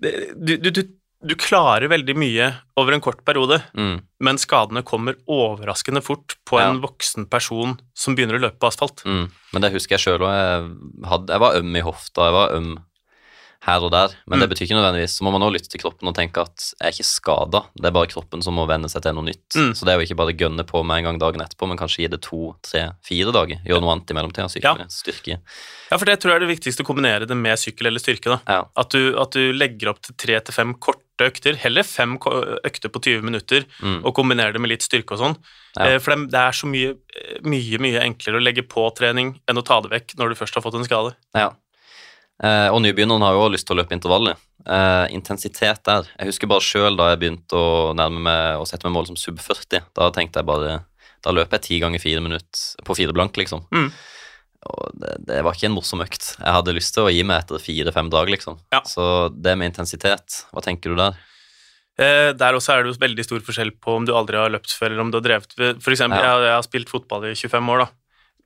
du, 0.00 0.56
du, 0.58 0.70
du, 0.70 0.82
du 1.24 1.34
klarer 1.40 1.88
veldig 1.88 2.16
mye 2.20 2.48
over 2.76 2.92
en 2.92 3.00
kort 3.04 3.22
periode, 3.24 3.62
Mm. 3.74 4.02
men 4.20 4.36
skadene 4.42 4.82
kommer 4.84 5.16
overraskende 5.30 6.02
fort 6.04 6.36
på 6.44 6.58
en 6.60 6.80
voksen 6.82 7.24
person 7.32 7.78
som 7.96 8.14
begynner 8.16 8.36
å 8.36 8.42
løpe 8.44 8.58
på 8.60 8.68
asfalt. 8.68 9.04
Mm. 9.08 9.30
Men 9.54 9.62
det 9.64 9.72
husker 9.72 9.96
jeg 9.96 10.04
sjøl 10.04 10.24
òg. 10.26 10.34
Jeg, 10.34 11.22
jeg 11.30 11.40
var 11.40 11.56
øm 11.60 11.76
i 11.76 11.84
hofta, 11.86 12.28
jeg 12.28 12.36
var 12.36 12.52
øm 12.58 12.74
her 13.64 13.80
og 13.86 13.90
der. 13.92 14.12
Men 14.28 14.38
det 14.40 14.48
Mm. 14.48 14.52
betyr 14.52 14.66
ikke 14.68 14.76
nødvendigvis 14.76 15.16
Så 15.18 15.22
må 15.24 15.32
man 15.32 15.40
også 15.42 15.54
lytte 15.56 15.68
til 15.72 15.80
kroppen 15.80 16.08
og 16.08 16.14
tenke 16.14 16.40
at 16.42 16.56
jeg 16.80 16.86
er 16.88 16.92
ikke 16.92 17.04
skada. 17.08 17.60
Det 17.76 17.86
er 17.86 17.90
bare 17.96 18.06
kroppen 18.12 18.42
som 18.44 18.54
må 18.54 18.66
venne 18.68 18.88
seg 18.92 19.02
til 19.02 19.14
noe 19.14 19.24
nytt. 19.24 19.48
Mm. 19.56 19.72
Så 19.74 19.84
det 19.84 19.88
er 19.94 19.98
jo 20.00 20.04
ikke 20.06 20.16
bare 20.20 20.36
gønne 20.36 20.64
på 20.68 20.84
med 20.84 20.98
en 20.98 21.04
gang 21.04 21.18
dagen 21.18 21.40
etterpå, 21.40 21.66
men 21.68 21.78
kanskje 21.78 22.04
gi 22.04 22.08
det 22.08 22.20
to, 22.22 22.54
tre, 22.62 22.92
fire 23.02 23.32
dager. 23.32 23.60
Gjøre 23.64 23.80
noe 23.80 23.92
annet 23.96 24.10
i 24.10 24.14
mellomtida. 24.14 24.48
Ja. 24.62 24.74
Sykle, 24.74 24.86
styrke. 24.90 25.38
Ja, 25.90 25.96
for 25.96 26.04
det 26.04 26.20
tror 26.20 26.32
jeg 26.34 26.42
er 26.42 26.46
det 26.46 26.52
viktigste 26.60 26.84
å 26.84 26.86
kombinere 26.86 27.26
det 27.26 27.36
med 27.36 27.56
sykkel 27.58 27.86
eller 27.86 28.00
styrke. 28.00 28.24
da. 28.36 28.40
Ja. 28.46 28.64
At 28.76 28.90
du, 28.90 29.16
at 29.18 29.30
du 29.32 29.52
legger 29.52 29.88
opp 29.90 30.00
til 30.02 30.14
tre 30.16 30.40
til 30.40 30.52
fem 30.52 30.74
korte 30.74 31.00
økter, 31.20 31.54
heller 31.56 31.82
fem 31.84 32.18
økter 32.18 32.88
på 32.90 33.00
20 33.00 33.22
minutter, 33.22 33.64
Mm. 33.80 34.04
og 34.04 34.14
kombinerer 34.14 34.52
det 34.52 34.60
med 34.60 34.70
litt 34.70 34.82
styrke 34.82 35.12
og 35.12 35.18
sånn. 35.20 35.36
Ja. 35.78 35.86
Eh, 35.94 35.98
For 35.98 36.14
det 36.14 36.30
det 36.30 36.38
er 36.40 36.50
så 36.52 36.66
mye, 36.66 36.90
eh, 37.14 37.38
mye, 37.42 37.78
mye 37.78 38.00
enklere 38.02 38.36
å 38.40 38.42
legge 38.42 38.62
på 38.66 38.90
trening 38.94 39.38
enn 39.48 39.56
å 39.56 39.64
ta 39.64 39.80
det 39.80 39.90
vekk 39.90 40.16
når 40.18 40.28
du 40.30 40.34
først 40.34 40.54
har 40.54 40.62
fått 40.62 40.74
en 40.74 40.84
skade. 40.84 41.14
Ja. 41.34 41.50
Eh, 42.42 42.68
og 42.74 42.80
nybegynneren 42.82 43.22
har 43.22 43.36
jo 43.36 43.44
også 43.44 43.54
lyst 43.54 43.66
til 43.68 43.76
å 43.76 43.78
løpe 43.82 43.94
intervaller. 43.94 44.40
Eh, 44.66 45.04
intensitet 45.14 45.84
der. 45.86 46.08
Jeg 46.18 46.32
husker 46.32 46.50
bare 46.50 46.64
sjøl 46.64 46.96
da 46.98 47.12
jeg 47.12 47.20
begynte 47.22 47.54
å 47.58 47.92
nærme 47.94 48.22
meg 48.26 48.58
å 48.58 48.66
sette 48.66 48.88
meg 48.88 48.96
mål 48.96 49.06
som 49.12 49.18
sub 49.20 49.38
40. 49.38 49.84
Da 49.94 50.10
tenkte 50.14 50.40
jeg 50.42 50.48
bare 50.50 50.80
Da 51.24 51.32
løper 51.32 51.56
jeg 51.56 51.62
ti 51.64 51.78
ganger 51.80 52.02
fire 52.02 52.20
minutter 52.20 52.82
på 52.84 52.96
fire 52.98 53.14
blank, 53.16 53.36
liksom. 53.40 53.62
Mm. 53.72 53.86
Og 54.68 54.90
det, 55.00 55.12
det 55.28 55.38
var 55.44 55.54
ikke 55.56 55.70
en 55.70 55.76
morsom 55.76 56.02
økt. 56.04 56.34
Jeg 56.36 56.52
hadde 56.52 56.74
lyst 56.76 56.92
til 56.96 57.06
å 57.06 57.12
gi 57.12 57.22
meg 57.24 57.38
etter 57.44 57.62
fire-fem 57.64 58.10
dager, 58.12 58.28
liksom. 58.34 58.58
Ja. 58.74 58.82
Så 58.84 59.30
det 59.32 59.54
med 59.56 59.70
intensitet, 59.72 60.42
hva 60.52 60.60
tenker 60.64 60.92
du 60.92 60.98
der? 61.00 61.16
Eh, 61.96 62.32
Der 62.36 62.58
også 62.58 62.74
er 62.74 62.82
det 62.84 62.92
jo 62.92 63.00
veldig 63.00 63.24
stor 63.24 63.40
forskjell 63.46 63.72
på 63.80 63.96
om 63.96 64.04
du 64.04 64.12
aldri 64.12 64.36
har 64.36 64.52
løpt 64.52 64.72
før, 64.76 64.90
eller 64.92 65.04
om 65.06 65.12
du 65.14 65.16
har 65.20 65.24
drevet 65.24 65.56
For 65.80 65.94
eksempel, 65.94 66.18
Ja. 66.20 66.34
jeg, 66.36 66.48
jeg 66.50 66.56
har 66.58 66.66
spilt 66.66 66.92
fotball 66.92 67.24
i 67.30 67.34
25 67.38 67.72
år, 67.72 67.84
da. 67.86 67.88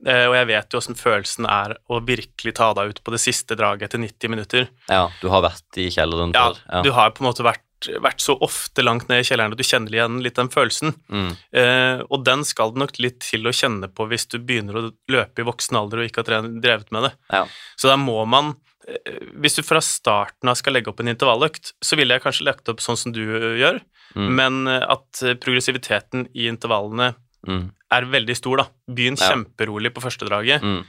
Eh, 0.07 0.27
Og 0.29 0.35
jeg 0.37 0.47
vet 0.47 0.71
jo 0.75 0.79
åssen 0.79 0.95
følelsen 0.99 1.47
er 1.51 1.77
å 1.91 1.99
virkelig 2.07 2.55
ta 2.55 2.73
deg 2.75 2.91
ut 2.93 3.01
på 3.03 3.11
det 3.15 3.19
siste 3.23 3.57
draget 3.59 3.89
etter 3.89 3.99
90 3.99 4.29
minutter. 4.31 4.69
Ja, 4.89 5.09
du 5.21 5.29
har 5.33 5.43
vært 5.43 5.79
i 5.81 5.89
kjelleren 5.91 6.33
Ja. 6.35 6.53
Ja. 6.71 6.83
Du 6.83 6.93
har 6.95 7.11
på 7.11 7.25
en 7.25 7.31
måte 7.33 7.43
vært, 7.43 7.65
vært 8.03 8.21
så 8.23 8.37
ofte 8.41 8.83
langt 8.87 9.09
ned 9.09 9.21
i 9.21 9.27
kjelleren 9.27 9.53
at 9.53 9.59
du 9.59 9.65
kjenner 9.67 9.91
igjen 9.95 10.21
litt 10.23 10.35
den 10.39 10.49
følelsen. 10.55 10.95
Mm. 11.11 11.33
Eh, 11.53 12.03
og 12.11 12.25
den 12.25 12.45
skal 12.45 12.73
det 12.73 12.79
nok 12.85 12.99
litt 13.03 13.21
til 13.27 13.43
å 13.47 13.55
kjenne 13.55 13.89
på 13.91 14.07
hvis 14.09 14.29
du 14.31 14.39
begynner 14.39 14.79
å 14.79 14.93
løpe 15.11 15.43
i 15.43 15.47
voksen 15.51 15.77
alder 15.79 15.99
og 16.05 16.07
ikke 16.11 16.23
har 16.27 16.47
drevet 16.47 16.91
med 16.95 17.09
det. 17.09 17.13
Ja. 17.35 17.45
Så 17.77 17.89
da 17.91 17.97
må 17.99 18.25
man 18.27 18.55
eh, 18.89 19.19
Hvis 19.35 19.57
du 19.59 19.63
fra 19.67 19.81
starten 19.83 20.49
av 20.49 20.55
skal 20.57 20.73
legge 20.79 20.89
opp 20.91 21.01
en 21.01 21.11
intervalløkt, 21.11 21.75
så 21.83 21.97
ville 21.99 22.15
jeg 22.15 22.23
kanskje 22.23 22.47
lagt 22.47 22.69
opp 22.71 22.79
sånn 22.81 22.97
som 22.97 23.13
du 23.13 23.23
eh, 23.35 23.59
gjør, 23.67 23.81
Mm. 24.17 24.31
men 24.35 24.55
at 24.73 25.19
progressiviteten 25.43 26.31
i 26.33 26.47
intervallene 26.49 27.11
Mm. 27.49 27.71
er 27.97 28.09
veldig 28.13 28.37
stor, 28.37 28.57
da. 28.63 28.67
Begynn 28.93 29.17
Ja. 29.19 29.31
kjemperolig 29.33 29.95
på 29.97 30.03
første 30.05 30.29
draget, 30.29 30.63
Mm. 30.63 30.83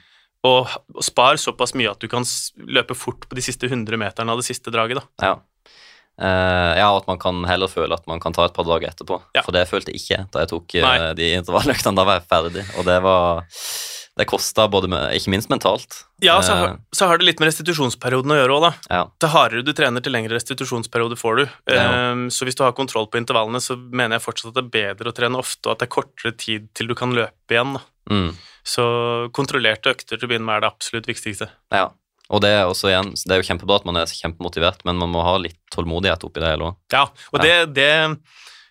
og, 0.43 0.67
og 0.95 1.03
spar 1.03 1.35
såpass 1.39 1.73
mye 1.75 1.91
at 1.91 1.99
du 1.99 2.07
kan 2.11 2.23
løpe 2.67 2.95
fort 2.95 3.27
på 3.29 3.35
de 3.35 3.41
siste 3.41 3.69
100 3.69 3.97
meterne 3.97 4.29
av 4.31 4.37
det 4.41 4.45
siste 4.49 4.71
draget, 4.71 4.99
da. 4.99 5.27
Ja. 5.29 5.35
Uh, 6.19 6.75
ja, 6.75 6.89
at 6.97 7.05
man 7.07 7.17
kan 7.17 7.45
heller 7.47 7.67
føle 7.71 7.93
at 7.95 8.05
man 8.05 8.19
kan 8.19 8.33
ta 8.35 8.43
et 8.43 8.53
par 8.53 8.65
dager 8.67 8.89
etterpå. 8.91 9.21
Ja. 9.37 9.41
For 9.41 9.55
det 9.55 9.69
følte 9.69 9.93
jeg 9.93 10.01
ikke 10.01 10.25
da 10.33 10.41
jeg 10.43 10.49
tok 10.51 10.75
uh, 10.83 11.13
de 11.15 11.29
intervalløktene. 11.37 11.95
Da 11.95 12.03
var 12.03 12.19
jeg 12.19 12.27
ferdig, 12.27 12.65
og 12.77 12.83
det 12.89 12.97
var 13.05 13.45
Det 14.19 14.25
kosta 14.27 14.65
både 14.67 14.89
med, 14.91 15.13
ikke 15.15 15.31
minst 15.31 15.47
mentalt. 15.47 16.01
Ja, 16.19 16.41
så, 16.43 16.51
Eh, 16.51 16.59
har- 16.65 16.79
så 16.93 17.07
har 17.07 17.17
det 17.21 17.25
litt 17.29 17.39
med 17.39 17.47
restitusjonsperioden 17.47 18.33
å 18.33 18.35
gjøre 18.35 18.55
òg, 18.57 18.61
da. 18.67 18.71
ja. 18.97 19.05
Til 19.17 19.29
hardere 19.31 19.63
du 19.63 19.71
trener, 19.71 20.03
til 20.03 20.11
lengre 20.11 20.35
restitusjonsperiode 20.35 21.15
får 21.15 21.37
du. 21.39 21.45
Ja. 21.71 22.11
Um, 22.11 22.25
så 22.29 22.43
hvis 22.43 22.57
du 22.59 22.63
har 22.65 22.73
kontroll 22.75 23.07
på 23.07 23.15
intervallene, 23.21 23.61
så 23.63 23.77
mener 23.79 24.17
jeg 24.19 24.25
fortsatt 24.27 24.51
at 24.51 24.59
det 24.59 24.65
er 24.67 24.93
bedre 24.95 25.13
å 25.13 25.15
trene 25.15 25.39
ofte, 25.39 25.65
og 25.67 25.71
at 25.71 25.79
det 25.79 25.87
er 25.87 25.95
kortere 25.95 26.33
tid 26.37 26.67
til 26.75 26.87
du 26.91 26.95
kan 26.99 27.13
løpe 27.15 27.49
igjen. 27.55 27.73
Da. 27.79 27.81
Mm, 28.11 28.35
Så 28.65 29.31
kontrollerte 29.31 29.89
økter 29.95 30.19
til 30.19 30.27
å 30.27 30.29
begynne 30.29 30.45
med 30.45 30.57
er 30.57 30.61
det 30.67 30.71
absolutt 30.73 31.07
viktigste. 31.07 31.49
ja. 31.71 31.89
Og 32.31 32.41
det 32.41 32.49
er 32.51 32.65
også 32.69 32.89
igjen 32.91 33.09
Det 33.25 33.31
er 33.31 33.41
jo 33.41 33.47
kjempebra 33.55 33.77
at 33.77 33.85
man 33.85 33.95
er 33.97 34.05
kjempemotivert, 34.05 34.83
men 34.85 34.97
man 34.97 35.09
må 35.11 35.23
ha 35.23 35.37
litt 35.37 35.57
tålmodighet 35.73 36.21
oppi 36.27 36.39
det 36.43 36.51
hele 36.51 36.67
òg. 36.69 36.75
Ja, 36.93 37.03
og 37.33 37.39
Ja. 37.43 37.63
det, 37.65 37.73
det 37.73 38.19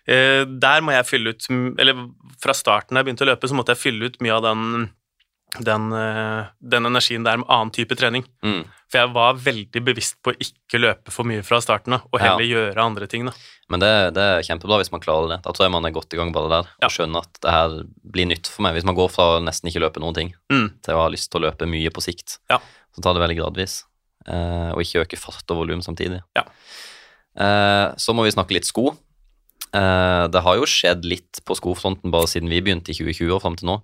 eh, 0.07 0.45
Der 0.45 0.79
må 0.79 0.93
jeg 0.95 1.05
fylle 1.05 1.29
ut 1.33 1.43
Eller 1.77 2.07
fra 2.41 2.53
starten 2.53 2.95
da 2.95 3.01
jeg 3.03 3.07
begynte 3.09 3.25
å 3.27 3.35
løpe, 3.35 3.49
så 3.49 3.55
måtte 3.57 3.75
jeg 3.75 3.81
fylle 3.83 4.05
ut 4.05 4.17
mye 4.21 4.31
av 4.37 4.43
den 4.43 4.89
den, 5.57 5.91
eh, 5.93 6.45
den 6.61 6.85
energien 6.85 7.23
der 7.25 7.37
med 7.41 7.47
annen 7.49 7.71
type 7.73 7.95
trening. 7.97 8.23
Mm. 8.45 8.65
For 8.89 8.97
jeg 9.01 9.13
var 9.13 9.33
veldig 9.37 9.81
bevisst 9.85 10.17
på 10.25 10.31
å 10.33 10.37
ikke 10.41 10.79
løpe 10.81 11.11
for 11.13 11.23
mye 11.29 11.43
fra 11.45 11.59
starten 11.61 11.93
av, 11.93 12.05
og 12.11 12.19
heller 12.21 12.45
gjøre 12.45 12.77
andre 12.83 13.07
ting. 13.07 13.25
da. 13.25 13.33
Men 13.69 13.79
det, 13.83 13.89
det 14.15 14.23
er 14.23 14.41
kjempebra 14.47 14.79
hvis 14.81 14.91
man 14.91 15.01
klarer 15.03 15.29
det. 15.29 15.39
Da 15.45 15.51
tror 15.53 15.65
jeg 15.67 15.71
man 15.75 15.85
er 15.85 15.91
godt 15.93 16.13
i 16.13 16.17
gang 16.17 16.31
bare 16.33 16.49
der. 16.49 16.69
Ja. 16.81 16.87
Og 16.89 16.95
skjønner 16.95 17.21
at 17.25 17.41
det 17.41 17.51
her 17.53 17.75
blir 18.03 18.25
nytt 18.31 18.47
for 18.49 18.65
meg. 18.65 18.73
Hvis 18.77 18.85
man 18.89 18.95
går 18.97 19.11
fra 19.13 19.27
å 19.37 19.43
nesten 19.45 19.69
ikke 19.69 19.83
løpe 19.85 20.01
noen 20.01 20.15
ting 20.17 20.33
Mm. 20.49 20.71
til 20.81 20.93
å 20.95 21.03
ha 21.03 21.09
lyst 21.13 21.29
til 21.31 21.41
å 21.41 21.45
løpe 21.51 21.69
mye 21.69 21.89
på 21.93 22.01
sikt, 22.01 22.39
Ja. 22.49 22.57
så 22.95 23.01
tar 23.01 23.13
det 23.13 23.21
veldig 23.21 23.37
gradvis. 23.41 23.83
Eh, 24.27 24.71
og 24.73 24.81
ikke 24.81 25.05
øke 25.05 25.17
fart 25.17 25.45
og 25.51 25.57
volum 25.61 25.81
samtidig. 25.81 26.21
Ja. 26.35 26.43
Eh, 27.37 27.93
så 27.95 28.13
må 28.15 28.25
vi 28.25 28.31
snakke 28.33 28.53
litt 28.57 28.65
sko. 28.65 28.91
Eh, 29.73 30.27
det 30.33 30.41
har 30.41 30.55
jo 30.57 30.65
skjedd 30.65 31.05
litt 31.05 31.41
på 31.45 31.55
skofronten 31.55 32.09
bare 32.11 32.25
siden 32.27 32.49
vi 32.49 32.61
begynte 32.61 32.89
i 32.89 32.97
2020 32.97 33.35
og 33.35 33.41
fram 33.43 33.55
til 33.59 33.69
nå. 33.69 33.77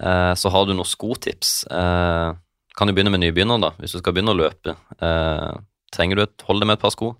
Eh, 0.00 0.34
så 0.34 0.50
har 0.50 0.66
du 0.66 0.74
noen 0.74 0.88
skotips? 0.88 1.64
Eh, 1.70 2.32
kan 2.74 2.88
du 2.90 2.92
begynne 2.92 3.12
med 3.14 3.22
nybegynner, 3.22 3.60
da, 3.62 3.70
hvis 3.78 3.92
du 3.94 4.00
skal 4.00 4.12
begynne 4.16 4.34
å 4.34 4.38
løpe. 4.38 4.74
Eh, 4.98 5.52
trenger 5.94 6.16
du 6.18 6.22
et 6.24 6.42
Hold 6.48 6.60
deg 6.60 6.66
med 6.66 6.78
et 6.78 6.82
par 6.82 6.90
sko. 6.90 7.12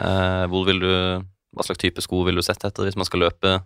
Eh, 0.00 0.46
du 0.46 1.24
Hva 1.56 1.64
slags 1.64 1.78
type 1.80 2.02
sko 2.04 2.22
vil 2.24 2.36
du 2.38 2.42
sette 2.44 2.68
etter 2.68 2.84
hvis 2.86 2.96
man 2.96 3.06
skal 3.08 3.20
løpe 3.24 3.56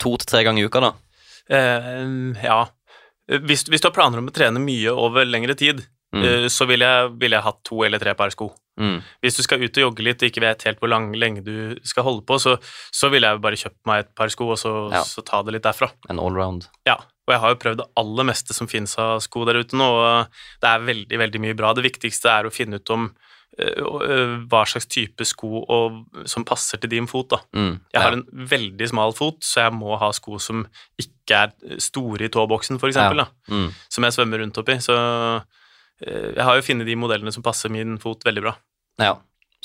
to 0.00 0.16
til 0.16 0.26
tre 0.30 0.44
ganger 0.46 0.62
i 0.62 0.68
uka, 0.68 0.80
da? 0.80 0.92
Eh, 1.50 2.06
ja. 2.44 2.62
Hvis, 3.28 3.64
hvis 3.68 3.80
du 3.82 3.88
har 3.88 3.94
planer 3.96 4.20
om 4.20 4.28
å 4.30 4.32
trene 4.34 4.60
mye 4.62 4.92
over 4.92 5.24
lengre 5.24 5.56
tid, 5.58 5.84
Mm. 6.14 6.22
eh, 6.22 6.44
så 6.46 6.62
ville 6.70 6.86
jeg, 6.86 7.08
vil 7.18 7.32
jeg 7.34 7.42
hatt 7.42 7.56
to 7.66 7.80
eller 7.82 7.98
tre 7.98 8.12
par 8.14 8.30
sko. 8.30 8.46
Mm. 8.80 8.96
Hvis 9.22 9.36
du 9.38 9.42
skal 9.46 9.62
ut 9.62 9.76
og 9.78 9.84
jogge 9.86 10.02
litt 10.06 10.22
og 10.22 10.28
ikke 10.30 10.42
vet 10.42 10.62
helt 10.66 10.80
hvor 10.82 10.90
lang, 10.90 11.12
lenge 11.14 11.44
du 11.46 11.76
skal 11.86 12.02
holde 12.08 12.24
på, 12.26 12.38
så, 12.42 12.56
så 12.90 13.10
ville 13.12 13.28
jeg 13.30 13.42
bare 13.44 13.58
kjøpt 13.60 13.80
meg 13.86 14.04
et 14.04 14.14
par 14.18 14.32
sko 14.34 14.48
og 14.50 14.58
så, 14.58 14.72
Ja. 14.92 15.02
så 15.06 15.22
ta 15.24 15.42
det 15.46 15.52
litt 15.54 15.62
derfra. 15.66 15.90
En 16.10 16.18
allround. 16.18 16.66
Ja, 16.86 16.96
og 17.26 17.30
jeg 17.36 17.40
har 17.40 17.54
jo 17.54 17.60
prøvd 17.62 17.78
det 17.84 17.86
aller 17.96 18.24
meste 18.32 18.52
som 18.56 18.66
finnes 18.68 18.96
av 18.98 19.20
sko 19.24 19.44
der 19.46 19.60
ute 19.62 19.78
nå, 19.78 19.86
og 19.86 20.26
det 20.60 20.68
er 20.72 20.88
veldig, 20.90 21.18
veldig 21.22 21.40
mye 21.46 21.54
bra. 21.56 21.72
Det 21.72 21.86
viktigste 21.86 22.28
er 22.34 22.44
å 22.50 22.52
finne 22.52 22.82
ut 22.82 22.90
om 22.90 23.06
øh, 23.58 23.86
øh, 24.10 24.34
hva 24.50 24.64
slags 24.66 24.86
type 24.90 25.24
sko 25.24 25.62
og, 25.62 26.02
som 26.26 26.44
passer 26.44 26.82
til 26.82 26.90
din 26.90 27.06
fot, 27.06 27.30
da. 27.30 27.38
Mm. 27.54 27.78
Jeg 27.94 28.02
har 28.02 28.12
en 28.18 28.26
veldig 28.50 28.88
smal 28.90 29.14
fot, 29.14 29.38
så 29.46 29.68
jeg 29.68 29.72
må 29.78 29.94
ha 30.02 30.10
sko 30.12 30.40
som 30.42 30.66
ikke 31.00 31.44
er 31.46 31.78
store 31.80 32.26
i 32.26 32.32
tåboksen, 32.34 32.76
eksempel, 32.82 33.22
Ja. 33.22 33.30
Mm. 33.54 33.70
som 33.88 34.04
jeg 34.04 34.12
svømmer 34.18 34.42
rundt 34.42 34.58
oppi. 34.58 34.80
Så 34.82 34.98
jeg 36.02 36.42
har 36.44 36.56
jo 36.58 36.66
funnet 36.66 36.86
de 36.88 36.96
modellene 36.98 37.32
som 37.32 37.42
passer 37.46 37.70
min 37.70 37.98
fot 38.02 38.24
veldig 38.26 38.42
bra. 38.48 38.56
ja. 39.02 39.14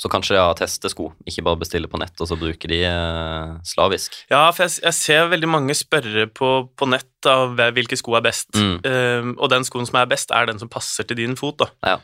Så 0.00 0.08
kanskje 0.08 0.32
ja, 0.32 0.46
teste 0.56 0.88
sko, 0.88 1.10
ikke 1.28 1.42
bare 1.44 1.58
bestille 1.60 1.84
på 1.92 1.98
nett 2.00 2.16
og 2.24 2.28
så 2.30 2.32
bruke 2.40 2.64
de 2.70 2.78
eh, 2.88 3.50
slavisk. 3.68 4.14
Ja, 4.30 4.46
for 4.56 4.64
jeg, 4.64 4.78
jeg 4.80 4.96
ser 4.96 5.26
veldig 5.28 5.48
mange 5.52 5.74
spørre 5.76 6.22
på, 6.32 6.48
på 6.72 6.86
nett 6.88 7.28
av 7.28 7.52
hvilke 7.76 7.98
sko 8.00 8.14
er 8.16 8.22
best. 8.24 8.48
Mm. 8.56 8.78
Um, 8.80 9.34
og 9.36 9.50
den 9.52 9.66
skoen 9.68 9.84
som 9.84 9.98
er 10.00 10.08
best, 10.08 10.32
er 10.32 10.48
den 10.48 10.56
som 10.62 10.70
passer 10.72 11.04
til 11.04 11.18
din 11.20 11.36
fot. 11.36 11.60
da. 11.60 11.68
Ja. 11.84 11.98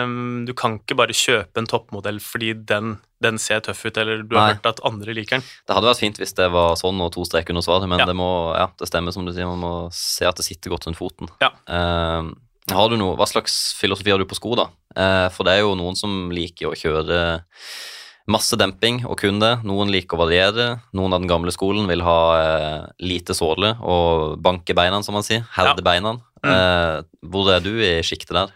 Um, 0.00 0.46
du 0.48 0.54
kan 0.56 0.78
ikke 0.80 0.96
bare 0.96 1.12
kjøpe 1.12 1.60
en 1.60 1.68
toppmodell 1.68 2.22
fordi 2.24 2.54
den, 2.72 2.94
den 3.20 3.36
ser 3.36 3.60
tøff 3.68 3.84
ut, 3.84 4.00
eller 4.00 4.24
du 4.24 4.32
har 4.38 4.48
Nei. 4.48 4.54
hørt 4.56 4.70
at 4.72 4.80
andre 4.88 5.12
liker 5.20 5.36
den. 5.42 5.44
Det 5.68 5.76
hadde 5.76 5.90
vært 5.92 6.00
fint 6.06 6.22
hvis 6.24 6.32
det 6.40 6.48
var 6.56 6.72
sånn 6.80 7.04
og 7.04 7.12
to 7.18 7.26
streker 7.28 7.52
under 7.52 7.66
svaret, 7.68 7.84
men 7.84 8.00
Ja. 8.00 8.08
det 8.08 8.16
må, 8.16 8.30
ja, 8.56 8.70
det 8.80 8.88
stemmer 8.88 9.12
som 9.12 9.28
du 9.28 9.34
sier, 9.36 9.44
man 9.52 9.60
må 9.60 9.74
se 9.92 10.24
at 10.24 10.40
det 10.40 10.48
sitter 10.48 10.72
godt 10.72 10.88
rundt 10.88 10.96
foten. 11.04 11.28
Ja. 11.44 11.52
Eh, 11.68 12.32
har 12.70 12.92
du 12.92 12.98
noe, 13.00 13.16
hva 13.18 13.26
slags 13.26 13.72
filosofi 13.78 14.12
har 14.12 14.22
du 14.22 14.28
på 14.28 14.38
sko, 14.38 14.54
da? 14.58 14.68
Eh, 14.94 15.26
for 15.34 15.48
det 15.48 15.56
er 15.56 15.64
jo 15.64 15.74
noen 15.78 15.98
som 15.98 16.30
liker 16.34 16.70
å 16.70 16.78
kjøre 16.78 17.18
masse 18.30 18.54
demping 18.58 19.00
og 19.08 19.18
kun 19.18 19.40
det. 19.42 19.56
Noen 19.66 19.90
liker 19.90 20.14
å 20.14 20.22
variere. 20.22 20.68
Noen 20.94 21.16
av 21.16 21.24
den 21.24 21.30
gamle 21.30 21.54
skolen 21.54 21.90
vil 21.90 22.04
ha 22.06 22.20
eh, 22.38 22.84
lite 23.02 23.34
såle 23.34 23.74
og 23.82 24.38
banke 24.42 24.76
beina, 24.78 25.02
som 25.02 25.18
man 25.18 25.26
sier. 25.26 25.42
Herde 25.56 25.82
beina. 25.84 26.16
Mm. 26.42 26.52
Eh, 26.52 26.98
hvor 27.32 27.50
er 27.54 27.64
du 27.64 27.74
i 27.82 27.96
sjiktet 28.06 28.36
der? 28.38 28.54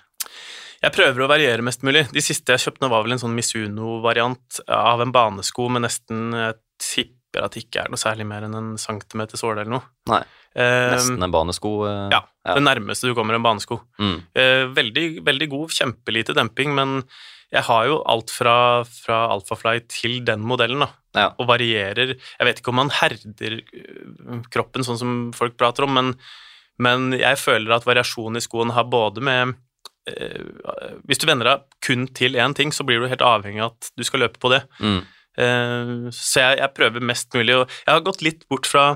Jeg 0.84 0.94
prøver 0.94 1.24
å 1.24 1.30
variere 1.30 1.64
mest 1.66 1.82
mulig. 1.86 2.04
De 2.14 2.22
siste 2.22 2.54
jeg 2.54 2.68
kjøpte 2.68 2.84
nå, 2.84 2.92
var 2.92 3.02
vel 3.02 3.16
en 3.16 3.24
sånn 3.24 3.34
Misuno-variant 3.34 4.60
av 4.70 5.02
en 5.02 5.14
banesko 5.14 5.70
med 5.72 5.88
nesten 5.88 6.30
jeg 6.36 6.58
tipper 6.76 7.16
tipper 7.36 7.44
at 7.44 7.54
det 7.54 7.64
ikke 7.66 7.84
er 7.84 7.92
noe 7.92 8.00
særlig 8.00 8.26
mer 8.26 8.46
enn 8.46 8.56
en 8.56 8.74
centimeter 8.80 9.38
såle 9.38 9.62
eller 9.62 9.76
noe. 9.76 9.84
Nei. 10.10 10.22
Eh, 10.56 10.90
Nesten 10.94 11.22
en 11.22 11.32
banesko. 11.34 11.70
eh, 11.86 12.08
ja, 12.14 12.22
det 12.54 12.62
nærmeste 12.64 13.10
du 13.10 13.14
kommer 13.14 13.36
en 13.36 13.44
banesko. 13.44 13.80
Mm. 14.00 14.18
Eh, 14.34 14.64
veldig, 14.76 15.06
veldig 15.26 15.48
god, 15.52 15.74
kjempelite 15.76 16.36
demping, 16.36 16.72
men 16.74 17.02
jeg 17.52 17.62
har 17.68 17.84
jo 17.86 17.98
alt 18.10 18.32
fra, 18.34 18.82
fra 18.88 19.18
Alphafly 19.34 19.78
til 19.92 20.16
den 20.26 20.40
modellen, 20.48 20.80
da. 20.82 20.88
Ja. 21.16 21.28
Og 21.40 21.46
varierer 21.48 22.10
Jeg 22.18 22.44
vet 22.44 22.58
ikke 22.60 22.72
om 22.74 22.76
man 22.76 22.90
herder 22.92 23.60
kroppen 24.52 24.84
sånn 24.84 24.98
som 25.00 25.12
folk 25.36 25.54
prater 25.56 25.86
om, 25.86 25.94
men, 25.96 26.10
men 26.82 27.12
jeg 27.16 27.38
føler 27.40 27.72
at 27.76 27.86
variasjonen 27.88 28.36
i 28.36 28.44
skoen 28.44 28.74
har 28.76 28.84
både 28.92 29.22
med 29.24 29.54
eh, 30.10 30.98
Hvis 31.08 31.22
du 31.22 31.28
venner 31.30 31.48
deg 31.48 31.64
kun 31.86 32.08
til 32.12 32.36
én 32.36 32.56
ting, 32.58 32.72
så 32.74 32.84
blir 32.84 33.00
du 33.00 33.08
helt 33.08 33.24
avhengig 33.24 33.62
av 33.64 33.76
at 33.76 33.92
du 33.96 34.04
skal 34.04 34.26
løpe 34.26 34.42
på 34.42 34.52
det. 34.52 34.64
Mm. 34.82 35.00
Eh, 35.36 35.94
så 36.16 36.42
jeg, 36.44 36.60
jeg 36.64 36.74
prøver 36.76 37.04
mest 37.14 37.32
mulig, 37.36 37.56
og 37.62 37.70
jeg 37.70 37.92
har 37.94 38.04
gått 38.04 38.24
litt 38.26 38.44
bort 38.50 38.68
fra, 38.68 38.86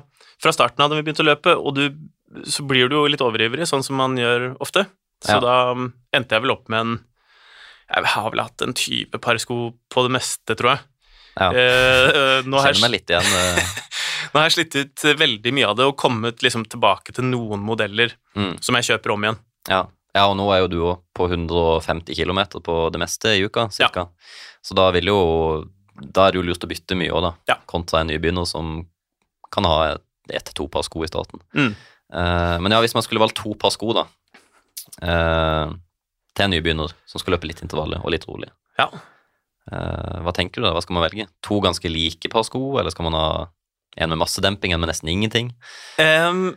fra 0.40 0.53
starten 0.57 0.83
av 0.85 0.90
da 0.90 0.96
vi 0.98 1.03
begynte 1.07 1.22
å 1.24 1.29
løpe, 1.31 1.55
og 1.57 1.74
du, 1.76 1.85
så 2.48 2.64
blir 2.66 2.88
du 2.88 2.96
jo 2.96 3.07
litt 3.11 3.20
overivrig, 3.24 3.66
sånn 3.68 3.85
som 3.85 3.96
man 4.00 4.16
gjør 4.16 4.55
ofte. 4.61 4.87
Så 5.24 5.37
Ja. 5.37 5.40
da 5.44 5.57
um, 5.76 5.92
endte 6.16 6.33
jeg 6.33 6.42
vel 6.46 6.55
opp 6.55 6.68
med 6.72 6.81
en 6.81 6.98
Jeg 7.90 8.05
har 8.07 8.31
vel 8.31 8.40
hatt 8.40 8.62
en 8.62 8.72
type 8.72 9.18
par 9.20 9.37
sko 9.42 9.74
på 9.90 10.03
det 10.07 10.12
meste, 10.14 10.55
tror 10.57 10.76
jeg. 10.76 10.81
Ja. 11.40 11.48
Eh, 11.50 12.09
eh, 12.11 12.42
nå, 12.46 12.61
Kjenner 12.62 12.81
meg 12.85 12.90
litt 12.94 13.11
igjen. 13.11 13.26
eh, 13.26 13.70
nå 14.33 14.38
har 14.38 14.46
jeg 14.48 14.55
slitt 14.57 14.76
ut 14.79 15.05
veldig 15.18 15.53
mye 15.57 15.66
av 15.66 15.76
det 15.76 15.87
og 15.90 15.96
kommet 15.98 16.38
liksom 16.42 16.64
tilbake 16.70 17.12
til 17.12 17.24
noen 17.24 17.59
modeller 17.66 18.14
Mm. 18.37 18.62
som 18.62 18.76
jeg 18.79 18.85
kjøper 18.92 19.11
om 19.12 19.24
igjen. 19.26 19.38
Ja. 19.68 19.81
ja, 20.14 20.22
og 20.31 20.37
nå 20.38 20.46
er 20.55 20.61
jo 20.62 20.68
du 20.70 20.79
òg 20.87 21.00
på 21.18 21.26
150 21.29 22.14
km 22.14 22.61
på 22.62 22.76
det 22.94 23.00
meste 23.03 23.35
i 23.37 23.42
uka, 23.44 23.66
cirka. 23.74 24.07
Så 24.62 24.74
da 24.79 24.90
vil 24.94 25.07
jo 25.11 25.66
Da 26.00 26.29
er 26.29 26.33
det 26.33 26.38
jo 26.40 26.46
lurt 26.46 26.62
å 26.64 26.70
bytte 26.70 26.96
mye 26.96 27.11
òg, 27.12 27.22
da. 27.26 27.33
Ja. 27.48 27.57
Kontra 27.66 28.00
en 28.00 28.07
nybegynner 28.09 28.46
som 28.46 28.87
kan 29.53 29.64
ha 29.68 29.96
ett 30.36 30.44
til 30.50 30.54
to 30.54 30.68
par 30.68 30.82
sko 30.86 31.02
i 31.04 31.10
starten. 31.10 31.40
Mm. 31.54 31.74
Uh, 32.12 32.56
men 32.62 32.72
ja, 32.74 32.80
hvis 32.82 32.94
man 32.96 33.02
skulle 33.06 33.20
valgt 33.22 33.36
to 33.38 33.54
par 33.54 33.70
sko, 33.74 33.92
da, 33.94 34.06
uh, 35.02 35.72
til 36.34 36.46
en 36.46 36.52
nybegynner 36.54 36.92
som 37.08 37.20
skal 37.22 37.36
løpe 37.36 37.48
litt 37.50 37.62
intervaller 37.64 38.02
og 38.04 38.10
litt 38.14 38.26
rolig, 38.28 38.50
Ja. 38.78 38.88
uh, 39.72 40.16
hva 40.24 40.32
tenker 40.36 40.60
du 40.60 40.66
da? 40.68 40.72
Hva 40.76 40.82
skal 40.82 40.96
man 40.98 41.06
velge? 41.08 41.28
To 41.46 41.60
ganske 41.60 41.90
like 41.92 42.30
par 42.32 42.44
sko, 42.46 42.78
eller 42.80 42.90
skal 42.94 43.06
man 43.10 43.18
ha 43.18 43.28
en 43.96 44.08
med 44.12 44.18
masse 44.22 44.40
demping, 44.42 44.72
en 44.72 44.80
med 44.80 44.88
nesten 44.92 45.10
ingenting? 45.10 45.52
Um, 45.98 46.56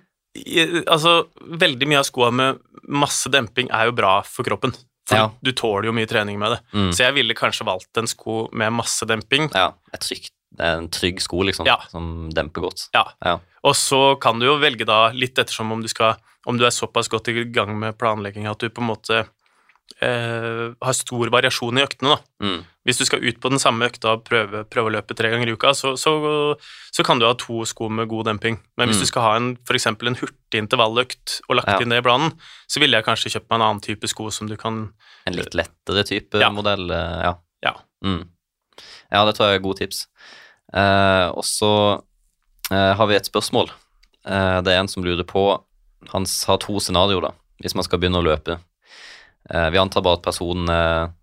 altså, 0.87 1.27
veldig 1.41 1.87
mye 1.89 2.01
av 2.01 2.07
skoa 2.09 2.31
med 2.33 2.59
masse 2.89 3.29
demping 3.33 3.69
er 3.73 3.89
jo 3.89 3.95
bra 3.97 4.21
for 4.25 4.45
kroppen. 4.45 4.73
For 5.05 5.17
Ja. 5.17 5.31
du 5.43 5.51
tåler 5.51 5.85
jo 5.89 5.91
mye 5.91 6.07
trening 6.07 6.37
med 6.39 6.51
det. 6.53 6.59
Mm. 6.73 6.91
Så 6.95 7.03
jeg 7.03 7.13
ville 7.13 7.33
kanskje 7.35 7.65
valgt 7.67 7.97
en 7.97 8.07
sko 8.07 8.47
med 8.53 8.71
masse 8.71 9.03
demping. 9.05 9.49
Ja, 9.53 9.73
et 9.93 9.99
trygt, 9.99 10.31
det 10.57 10.65
er 10.65 10.77
en 10.77 10.89
trygg 10.89 11.19
sko, 11.21 11.41
liksom, 11.43 11.65
Ja. 11.65 11.77
som 11.89 12.29
demper 12.33 12.61
godt. 12.67 12.87
Ja. 12.93 13.05
Ja. 13.25 13.39
Og 13.63 13.73
så 13.75 14.19
kan 14.21 14.39
du 14.39 14.45
jo 14.45 14.57
velge 14.61 14.85
da, 14.85 15.09
litt 15.11 15.35
ettersom 15.39 15.71
om 15.71 15.81
du 15.81 15.87
skal 15.91 16.15
Om 16.45 16.57
du 16.59 16.65
er 16.65 16.71
såpass 16.75 17.07
godt 17.07 17.29
i 17.31 17.45
gang 17.55 17.69
med 17.79 17.95
planlegging 17.97 18.45
at 18.51 18.59
du 18.59 18.67
på 18.69 18.81
en 18.83 18.89
måte 18.89 19.21
eh, 20.01 20.73
har 20.81 20.93
stor 20.97 21.29
variasjon 21.31 21.77
i 21.79 21.83
øktene, 21.85 22.15
da. 22.17 22.17
Mm. 22.43 22.65
Hvis 22.83 22.99
du 22.99 23.05
skal 23.07 23.23
ut 23.23 23.39
på 23.39 23.49
den 23.53 23.61
samme 23.63 23.87
økta 23.87 24.11
og 24.17 24.25
prøve, 24.27 24.65
prøve 24.67 24.89
å 24.89 24.93
løpe 24.97 25.15
tre 25.15 25.29
ganger 25.31 25.47
i 25.47 25.53
uka, 25.55 25.71
så, 25.77 25.93
så, 25.99 26.11
så 26.91 27.05
kan 27.07 27.19
du 27.21 27.25
ha 27.29 27.33
to 27.39 27.61
sko 27.69 27.87
med 27.87 28.09
god 28.11 28.25
demping. 28.27 28.59
Men 28.75 28.89
hvis 28.89 28.97
Mm. 28.99 29.05
du 29.05 29.07
skal 29.07 29.21
ha 29.23 29.35
en, 29.37 29.49
for 29.63 29.79
en 30.09 30.15
hurtig 30.19 30.59
intervalløkt 30.59 31.39
og 31.47 31.55
lagt 31.55 31.67
Ja. 31.71 31.79
inn 31.79 31.89
det 31.95 31.99
i 32.03 32.07
planen, 32.07 32.33
så 32.67 32.79
ville 32.83 32.97
jeg 32.99 33.05
kanskje 33.05 33.31
kjøpt 33.37 33.49
meg 33.49 33.55
en 33.61 33.67
annen 33.69 33.81
type 33.81 34.07
sko 34.11 34.29
som 34.31 34.47
du 34.47 34.57
kan 34.57 34.91
En 35.25 35.33
litt 35.33 35.53
lettere 35.55 36.03
type 36.03 36.35
modell, 36.51 36.91
eh, 36.91 37.23
ja. 37.23 37.35
Ja. 37.63 37.73
Mm. 38.03 38.27
Ja, 39.11 39.23
det 39.25 39.35
tror 39.37 39.47
jeg 39.47 39.59
er 39.61 39.63
gode 39.63 39.79
tips. 39.79 40.07
Eh, 40.73 41.27
og 41.29 41.45
så 41.45 41.71
eh, 42.71 42.91
har 42.97 43.09
vi 43.09 43.17
et 43.17 43.29
spørsmål. 43.29 43.71
Eh, 44.25 44.59
det 44.65 44.73
er 44.73 44.81
en 44.81 44.91
som 44.91 45.05
lurer 45.05 45.27
på 45.27 45.45
Han 46.11 46.25
har 46.47 46.59
to 46.59 46.79
scenarioer, 46.83 47.29
da, 47.29 47.33
hvis 47.63 47.75
man 47.77 47.85
skal 47.87 48.01
begynne 48.01 48.19
å 48.19 48.25
løpe. 48.25 48.57
Vi 49.43 49.79
antar 49.79 50.03
bare 50.03 50.17
at 50.19 50.23
personen 50.23 51.13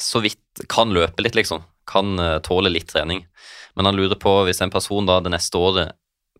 så 0.00 0.20
vidt 0.24 0.60
kan 0.72 0.92
løpe 0.92 1.24
litt, 1.24 1.36
liksom. 1.36 1.62
Kan 1.88 2.20
tåle 2.44 2.68
litt 2.72 2.88
trening. 2.92 3.22
Men 3.74 3.88
han 3.88 3.96
lurer 3.96 4.18
på 4.20 4.34
hvis 4.44 4.60
en 4.60 4.72
person 4.72 5.08
da 5.08 5.18
det 5.24 5.32
neste 5.32 5.56
året, 5.56 5.94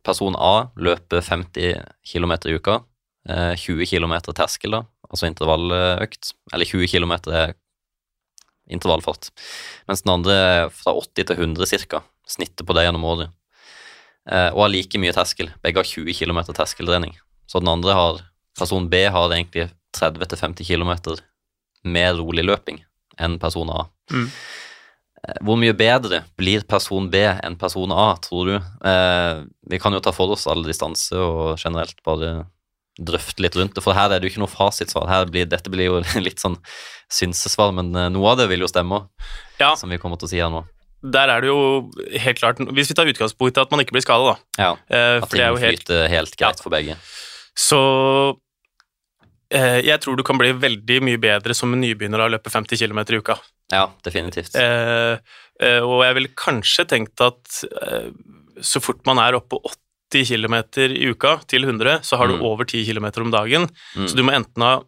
person 0.04 0.36
A, 0.36 0.70
løper 0.76 1.24
50 1.24 1.80
km 2.12 2.32
i 2.48 2.56
uka, 2.56 2.80
eh, 3.28 3.54
20 3.56 3.86
km 3.86 4.14
terskel, 4.32 4.76
da, 4.76 4.82
altså 5.08 5.28
intervalløkt, 5.28 6.32
eller 6.52 6.68
20 6.68 6.88
km 6.92 7.14
er 7.32 7.54
intervallfart, 8.70 9.30
mens 9.90 10.04
den 10.04 10.14
andre 10.14 10.36
er 10.36 10.72
fra 10.74 10.94
80 10.96 11.30
til 11.30 11.36
100 11.36 11.70
cirka, 11.70 12.02
snittet 12.28 12.66
på 12.66 12.76
det 12.76 12.86
gjennom 12.86 13.06
året, 13.10 13.34
eh, 14.30 14.48
og 14.52 14.64
har 14.64 14.72
like 14.72 15.00
mye 15.02 15.14
terskel. 15.16 15.50
Begge 15.64 15.82
har 15.82 15.90
20 15.90 16.14
km 16.16 16.42
terskeldrening. 16.52 17.16
Så 17.50 17.62
den 17.62 17.72
andre 17.72 17.96
har, 17.98 18.22
person 18.58 18.88
B 18.90 19.04
har 19.10 19.34
egentlig 19.34 19.70
30-50 19.96 20.66
km 20.66 20.92
mer 21.82 22.14
rolig 22.18 22.44
løping 22.46 22.82
enn 23.20 23.38
person 23.42 23.70
A. 23.72 23.84
Mm. 24.12 24.28
Eh, 25.24 25.40
Hvor 25.44 25.58
mye 25.60 25.74
bedre 25.76 26.22
blir 26.38 26.64
person 26.68 27.10
B 27.10 27.24
enn 27.30 27.58
person 27.60 27.92
A, 27.92 28.14
tror 28.22 28.48
du? 28.48 28.56
Eh, 28.56 29.42
vi 29.70 29.80
kan 29.82 29.92
jo 29.96 30.02
ta 30.04 30.12
for 30.14 30.32
oss 30.36 30.46
alle 30.50 30.68
distanser 30.68 31.20
og 31.20 31.58
generelt 31.60 31.98
bare 32.06 32.46
drøfte 33.00 33.42
litt 33.44 33.56
rundt 33.56 33.74
det, 33.78 33.82
for 33.84 33.96
her 33.96 34.12
er 34.12 34.20
det 34.20 34.28
jo 34.28 34.34
ikke 34.34 34.42
noe 34.44 34.52
fasitsvar. 34.52 35.08
Blir, 35.32 35.46
dette 35.48 35.72
blir 35.72 35.88
jo 35.88 36.00
litt 36.26 36.42
sånn 36.42 36.58
synsesvar, 37.10 37.72
men 37.76 37.94
eh, 37.96 38.10
noe 38.12 38.34
av 38.34 38.38
det 38.42 38.48
vil 38.52 38.62
jo 38.66 38.68
stemme, 38.70 39.02
Ja, 39.60 39.72
som 39.80 39.90
vi 39.92 39.98
kommer 40.02 40.20
til 40.20 40.28
å 40.28 40.32
si 40.34 40.40
her 40.42 40.52
nå. 40.52 40.64
der 41.02 41.32
er 41.32 41.40
det 41.40 41.48
jo 41.48 41.60
helt 42.20 42.38
klart 42.38 42.58
Hvis 42.76 42.90
vi 42.90 42.94
tar 42.98 43.08
utgangspunkt 43.08 43.56
i 43.56 43.62
at 43.62 43.70
man 43.72 43.80
ikke 43.80 43.96
blir 43.96 44.04
skada, 44.04 44.34
da. 44.34 44.36
Ja, 44.60 44.70
eh, 44.92 45.16
At 45.22 45.28
For 45.30 45.40
det 45.40 45.46
er 45.46 45.56
jo 45.56 46.06
helt 46.12 46.36
greit 46.36 46.60
for 46.62 46.70
begge. 46.74 46.96
Så 47.56 47.80
eh, 49.50 49.80
jeg 49.86 50.00
tror 50.04 50.16
du 50.20 50.24
kan 50.26 50.38
bli 50.40 50.52
veldig 50.52 51.00
mye 51.08 51.20
bedre 51.20 51.56
som 51.56 51.72
en 51.74 51.82
nybegynner 51.82 52.22
av 52.22 52.30
å 52.30 52.34
løpe 52.36 52.52
50 52.52 52.78
km 52.84 53.00
i 53.02 53.20
uka. 53.20 53.38
Ja, 53.72 53.86
definitivt. 54.04 54.54
Og 54.58 55.98
jeg 56.02 56.14
ville 56.16 56.32
kanskje 56.34 56.84
tenkt 56.90 57.20
at 57.22 57.60
så 58.60 58.80
fort 58.82 59.04
man 59.06 59.20
er 59.22 59.36
oppe 59.38 59.54
på 59.56 59.70
80 60.10 60.26
km 60.26 60.54
i 60.90 61.06
uka 61.14 61.36
til 61.46 61.64
100, 61.64 62.00
så 62.02 62.16
har 62.18 62.26
du 62.28 62.34
Mm. 62.36 62.42
over 62.42 62.64
10 62.64 62.84
km 62.84 63.06
om 63.22 63.30
dagen. 63.30 63.68
Mm. 63.96 64.06
Så 64.08 64.16
du 64.16 64.22
må 64.22 64.32
enten 64.34 64.62
ha 64.62 64.82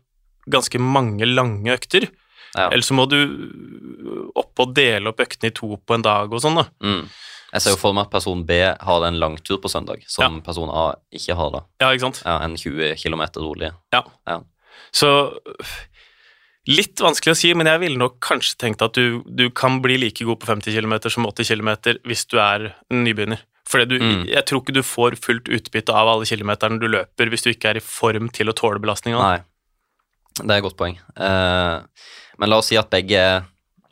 ganske 0.50 0.78
mange 0.80 1.24
lange 1.26 1.70
økter, 1.72 2.08
Ja. 2.56 2.68
eller 2.68 2.82
så 2.82 2.92
må 2.94 3.08
du 3.08 4.30
opp 4.36 4.58
og 4.58 4.74
dele 4.74 5.08
opp 5.08 5.18
øktene 5.20 5.46
i 5.48 5.54
to 5.54 5.76
på 5.86 5.94
en 5.94 6.02
dag 6.02 6.32
og 6.32 6.40
sånn, 6.40 6.56
da. 6.56 6.64
Mm. 6.82 7.08
Jeg 7.52 7.60
ser 7.62 7.70
jo 7.70 7.76
for 7.76 7.92
meg 7.92 8.06
at 8.06 8.10
person 8.10 8.42
B 8.44 8.52
har 8.80 9.04
en 9.04 9.18
langtur 9.20 9.58
på 9.60 9.68
søndag, 9.70 10.02
som 10.08 10.40
person 10.42 10.70
A 10.72 10.94
ikke 11.12 11.34
har 11.36 11.50
da. 11.50 11.60
Ja, 11.80 11.90
ikke 11.92 12.00
sant? 12.00 12.22
Ja, 12.24 12.38
en 12.42 12.56
20 12.56 12.94
km 12.96 13.22
rolig. 13.36 13.72
Ja. 13.92 14.02
Så 14.92 15.34
litt 16.70 17.00
vanskelig 17.02 17.34
å 17.34 17.36
si, 17.38 17.52
men 17.58 17.66
jeg 17.66 17.80
ville 17.82 17.98
nok 18.00 18.20
kanskje 18.20 18.56
tenkt 18.62 18.82
at 18.82 18.94
du, 18.94 19.22
du 19.26 19.48
kan 19.50 19.80
bli 19.82 19.96
like 19.98 20.24
god 20.24 20.38
på 20.42 20.46
50 20.46 20.76
km 20.76 20.94
som 21.10 21.26
80 21.26 21.44
km 21.56 21.72
hvis 22.06 22.26
du 22.30 22.38
er 22.38 22.74
nybegynner. 22.92 23.40
For 23.68 23.84
du, 23.86 23.94
Mm. 23.98 24.26
jeg 24.26 24.44
tror 24.44 24.60
ikke 24.62 24.74
du 24.74 24.82
får 24.82 25.16
fullt 25.22 25.48
utbytte 25.48 25.94
av 25.94 26.08
alle 26.08 26.26
kilometerne 26.26 26.80
du 26.82 26.88
løper 26.88 27.30
hvis 27.30 27.44
du 27.44 27.50
ikke 27.52 27.70
er 27.70 27.76
i 27.78 27.84
form 27.84 28.28
til 28.28 28.50
å 28.50 28.54
tåle 28.58 28.80
belastninga. 28.82 29.18
Nei, 29.22 29.38
det 30.40 30.50
er 30.50 30.58
et 30.58 30.64
godt 30.66 30.76
poeng. 30.80 30.98
Eh, 31.16 31.80
men 32.38 32.50
la 32.50 32.58
oss 32.58 32.66
si 32.72 32.76
at 32.76 32.90
begge 32.90 33.20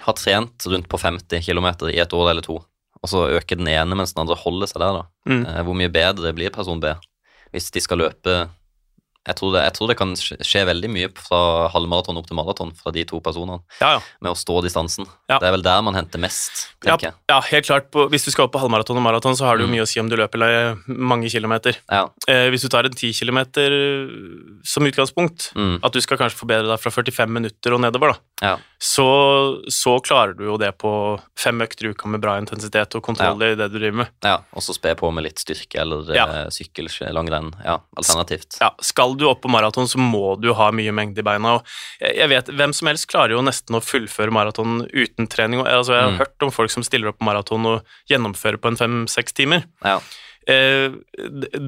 har 0.01 0.15
trent 0.17 0.67
rundt 0.67 0.89
på 0.89 0.99
50 0.99 1.41
km 1.45 1.69
i 1.91 2.01
et 2.01 2.13
år 2.17 2.31
eller 2.33 2.43
to, 2.43 2.57
og 3.03 3.09
så 3.09 3.29
øker 3.39 3.57
den 3.61 3.69
ene 3.69 3.95
mens 3.95 4.13
den 4.15 4.23
andre 4.27 4.37
holder 4.37 4.67
seg 4.67 4.81
der, 4.83 4.93
da. 5.01 5.05
Mm. 5.29 5.47
Eh, 5.47 5.63
hvor 5.63 5.77
mye 5.79 5.93
bedre 5.93 6.33
blir 6.35 6.51
person 6.51 6.81
B 6.81 6.93
hvis 7.53 7.71
de 7.75 7.81
skal 7.81 7.99
løpe 7.99 8.49
jeg 9.27 9.37
tror, 9.37 9.53
det, 9.53 9.63
jeg 9.67 9.73
tror 9.77 9.89
det 9.89 9.97
kan 9.99 10.15
skje 10.17 10.65
veldig 10.67 10.89
mye 10.91 11.09
fra 11.15 11.69
halvmaraton 11.75 12.17
opp 12.17 12.27
til 12.27 12.37
maraton 12.39 12.73
fra 12.75 12.91
de 12.93 13.05
to 13.05 13.21
personene, 13.21 13.61
Ja, 13.81 13.93
ja. 13.99 14.01
med 14.21 14.33
å 14.33 14.37
stå 14.39 14.63
distansen. 14.65 15.07
Ja. 15.29 15.39
Det 15.39 15.47
er 15.49 15.53
vel 15.53 15.63
der 15.63 15.83
man 15.83 15.95
henter 15.95 16.19
mest, 16.19 16.69
Ja, 16.85 16.97
tenker 16.97 17.11
jeg. 17.11 17.15
ja, 17.29 17.41
helt 17.41 17.67
klart. 17.67 17.91
På, 17.93 18.09
hvis 18.09 18.25
du 18.25 18.31
skal 18.31 18.45
opp 18.49 18.53
på 18.53 18.61
halvmaraton 18.63 18.97
og 18.97 19.03
maraton, 19.05 19.37
så 19.37 19.45
har 19.45 19.57
det 19.59 19.67
jo 19.67 19.69
Mm. 19.69 19.77
mye 19.77 19.83
å 19.85 19.89
si 19.89 20.01
om 20.01 20.09
du 20.09 20.17
løper 20.17 20.79
mange 20.89 21.29
kilometer. 21.31 21.77
Ja. 21.91 22.09
Eh, 22.27 22.49
hvis 22.51 22.63
du 22.63 22.69
tar 22.69 22.85
en 22.85 22.93
10 22.93 23.13
kilometer 23.13 23.71
som 24.65 24.85
utgangspunkt, 24.87 25.53
Mm. 25.55 25.81
at 25.85 25.93
du 25.93 26.01
skal 26.01 26.17
kanskje 26.19 26.37
forbedre 26.39 26.67
deg 26.69 26.81
fra 26.81 26.91
45 26.91 27.29
minutter 27.31 27.73
og 27.75 27.81
nedover, 27.81 28.15
da, 28.15 28.19
Ja. 28.43 28.57
så, 28.81 29.61
så 29.69 30.01
klarer 30.03 30.37
du 30.37 30.45
jo 30.45 30.57
det 30.57 30.77
på 30.79 31.21
fem 31.37 31.59
økter 31.61 31.87
i 31.87 31.91
uka 31.93 32.09
med 32.09 32.21
bra 32.21 32.39
intensitet 32.41 32.95
og 32.97 33.03
kontroll 33.03 33.43
i 33.43 33.55
det 33.55 33.71
du 33.71 33.79
driver 33.79 33.97
med. 34.05 34.09
ja. 34.25 34.39
Og 34.55 34.63
så 34.63 34.75
spe 34.75 34.95
på 34.97 35.13
med 35.13 35.25
litt 35.25 35.37
styrke 35.39 35.81
eller 35.81 36.15
Ja. 36.15 36.27
eh, 36.27 36.47
sykkel, 36.51 36.89
langrenn. 37.13 37.53
Ja, 37.65 37.79
alternativt. 37.97 38.59
Ja, 38.61 38.71
skal 38.81 39.10
du 39.17 39.27
opp 39.29 39.43
på 39.43 39.51
maraton, 39.51 39.87
så 39.89 39.99
må 39.99 40.41
du 40.41 40.53
ha 40.55 40.71
mye 40.71 40.93
mengde 40.93 41.19
i 41.19 41.23
beina. 41.27 41.57
Og 41.59 41.65
jeg 42.01 42.17
jeg 42.17 42.29
vet, 42.29 42.47
Hvem 42.47 42.73
som 42.75 42.89
helst 42.89 43.07
klarer 43.11 43.31
jo 43.37 43.43
nesten 43.43 43.75
å 43.77 43.81
fullføre 43.83 44.31
maraton 44.33 44.87
uten 44.93 45.27
trening. 45.29 45.61
Altså, 45.67 45.95
jeg 45.95 46.03
har 46.03 46.11
Mm. 46.13 46.19
hørt 46.19 46.43
om 46.43 46.51
folk 46.51 46.71
som 46.71 46.83
stiller 46.83 47.09
opp 47.09 47.19
på 47.19 47.25
maraton 47.27 47.65
og 47.67 47.85
gjennomfører 48.09 48.57
på 48.61 48.69
en 48.69 48.77
fem-seks 48.77 49.33
timer. 49.33 49.65
Ja. 49.85 50.01
Eh, 50.49 50.91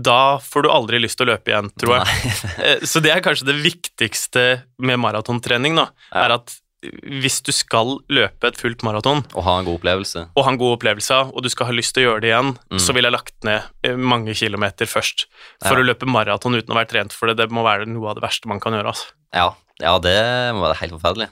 da 0.02 0.38
får 0.38 0.62
du 0.62 0.68
aldri 0.70 0.98
lyst 0.98 1.18
til 1.18 1.26
å 1.28 1.34
løpe 1.36 1.52
igjen, 1.52 1.70
tror 1.78 1.98
jeg. 2.00 2.06
Eh, 2.64 2.78
Så 2.86 3.00
det 3.02 3.12
er 3.12 3.20
kanskje 3.20 3.46
det 3.46 3.58
viktigste 3.62 4.62
med 4.78 4.98
maratontrening, 4.98 5.76
da, 5.76 5.88
Ja. 6.12 6.24
er 6.26 6.32
at 6.40 6.56
hvis 6.82 7.40
du 7.46 7.52
skal 7.54 8.00
løpe 8.10 8.48
et 8.48 8.56
fullt 8.58 8.82
maraton 8.82 9.20
Og 9.36 9.44
ha 9.46 9.58
en 9.60 9.64
god 9.68 9.78
opplevelse. 9.78 10.24
og 10.34 10.44
ha 10.44 10.50
en 10.50 10.58
god 10.58 10.76
opplevelse 10.78 11.18
og 11.32 11.42
du 11.44 11.48
skal 11.52 11.66
ha 11.68 11.72
lyst 11.72 11.94
til 11.94 12.02
å 12.02 12.06
gjøre 12.10 12.20
det 12.24 12.30
igjen, 12.32 12.56
Mm. 12.72 12.78
så 12.82 12.92
ville 12.96 13.06
jeg 13.06 13.14
lagt 13.14 13.44
ned 13.44 13.62
eh, 13.84 13.94
mange 13.96 14.34
kilometer 14.34 14.86
først. 14.86 15.26
For 15.62 15.76
Ja. 15.78 15.82
å 15.82 15.86
løpe 15.86 16.06
maraton 16.10 16.54
uten 16.58 16.74
å 16.74 16.78
være 16.80 16.88
trent 16.90 17.12
for 17.12 17.26
det, 17.28 17.36
det 17.36 17.50
må 17.50 17.62
være 17.62 17.86
noe 17.86 18.08
av 18.10 18.14
det 18.18 18.22
verste 18.24 18.46
man 18.48 18.58
kan 18.60 18.72
gjøre. 18.72 18.86
Altså. 18.90 19.12
Ja, 19.32 19.54
ja 19.80 19.98
det 19.98 20.54
må 20.54 20.66
være 20.66 20.80
helt 20.80 20.98
forferdelig. 20.98 21.28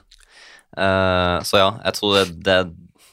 Uh, 0.77 1.41
så 1.43 1.57
ja, 1.59 1.69
jeg 1.83 1.93
tror 1.97 2.13
det, 2.15 2.43
det, 2.47 2.57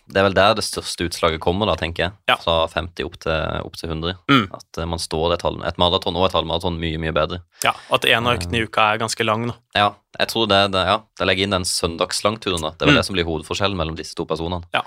det 0.09 0.21
er 0.21 0.25
vel 0.25 0.35
der 0.37 0.55
det 0.57 0.65
største 0.65 1.05
utslaget 1.09 1.41
kommer, 1.45 1.69
da, 1.69 1.75
tenker 1.77 2.07
jeg. 2.07 2.13
Ja. 2.31 2.37
Fra 2.41 2.55
50 2.73 3.05
opp 3.05 3.19
til, 3.21 3.33
opp 3.69 3.77
til 3.77 3.91
100. 3.93 4.15
Mm. 4.31 4.47
At 4.57 4.81
eh, 4.81 4.89
man 4.89 5.03
står 5.03 5.35
et, 5.37 5.45
halv, 5.45 5.61
et 5.69 5.79
maraton 5.81 6.17
og 6.17 6.25
et 6.29 6.37
halvmaraton 6.39 6.79
mye, 6.81 6.99
mye 7.03 7.13
bedre. 7.17 7.43
Ja, 7.65 7.75
At 7.93 8.05
en 8.09 8.27
av 8.31 8.39
øktene 8.39 8.61
i 8.61 8.65
uka 8.69 8.87
er 8.95 9.03
ganske 9.05 9.27
lang. 9.29 9.47
Da. 9.51 9.57
Ja, 9.77 9.89
jeg 10.19 10.33
tror 10.33 10.49
det, 10.49 10.63
det 10.73 10.87
ja, 10.89 10.97
det 11.21 11.29
legger 11.29 11.45
inn 11.49 11.57
den 11.59 11.69
søndagslangturen. 11.69 12.65
da. 12.65 12.71
Det 12.75 12.87
er 12.87 12.93
vel 12.93 12.97
Mm. 12.97 13.03
det 13.03 13.07
som 13.11 13.19
blir 13.19 13.29
hovedforskjellen 13.29 13.77
mellom 13.77 13.97
disse 14.01 14.17
to 14.19 14.25
personene. 14.27 14.65
Ja. 14.75 14.83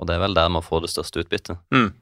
Og 0.00 0.08
det 0.08 0.16
er 0.16 0.24
vel 0.24 0.34
der 0.34 0.48
man 0.50 0.64
får 0.64 0.86
det 0.86 0.90
største 0.94 1.20
utbyttet. 1.22 1.60
Mm. 1.74 1.92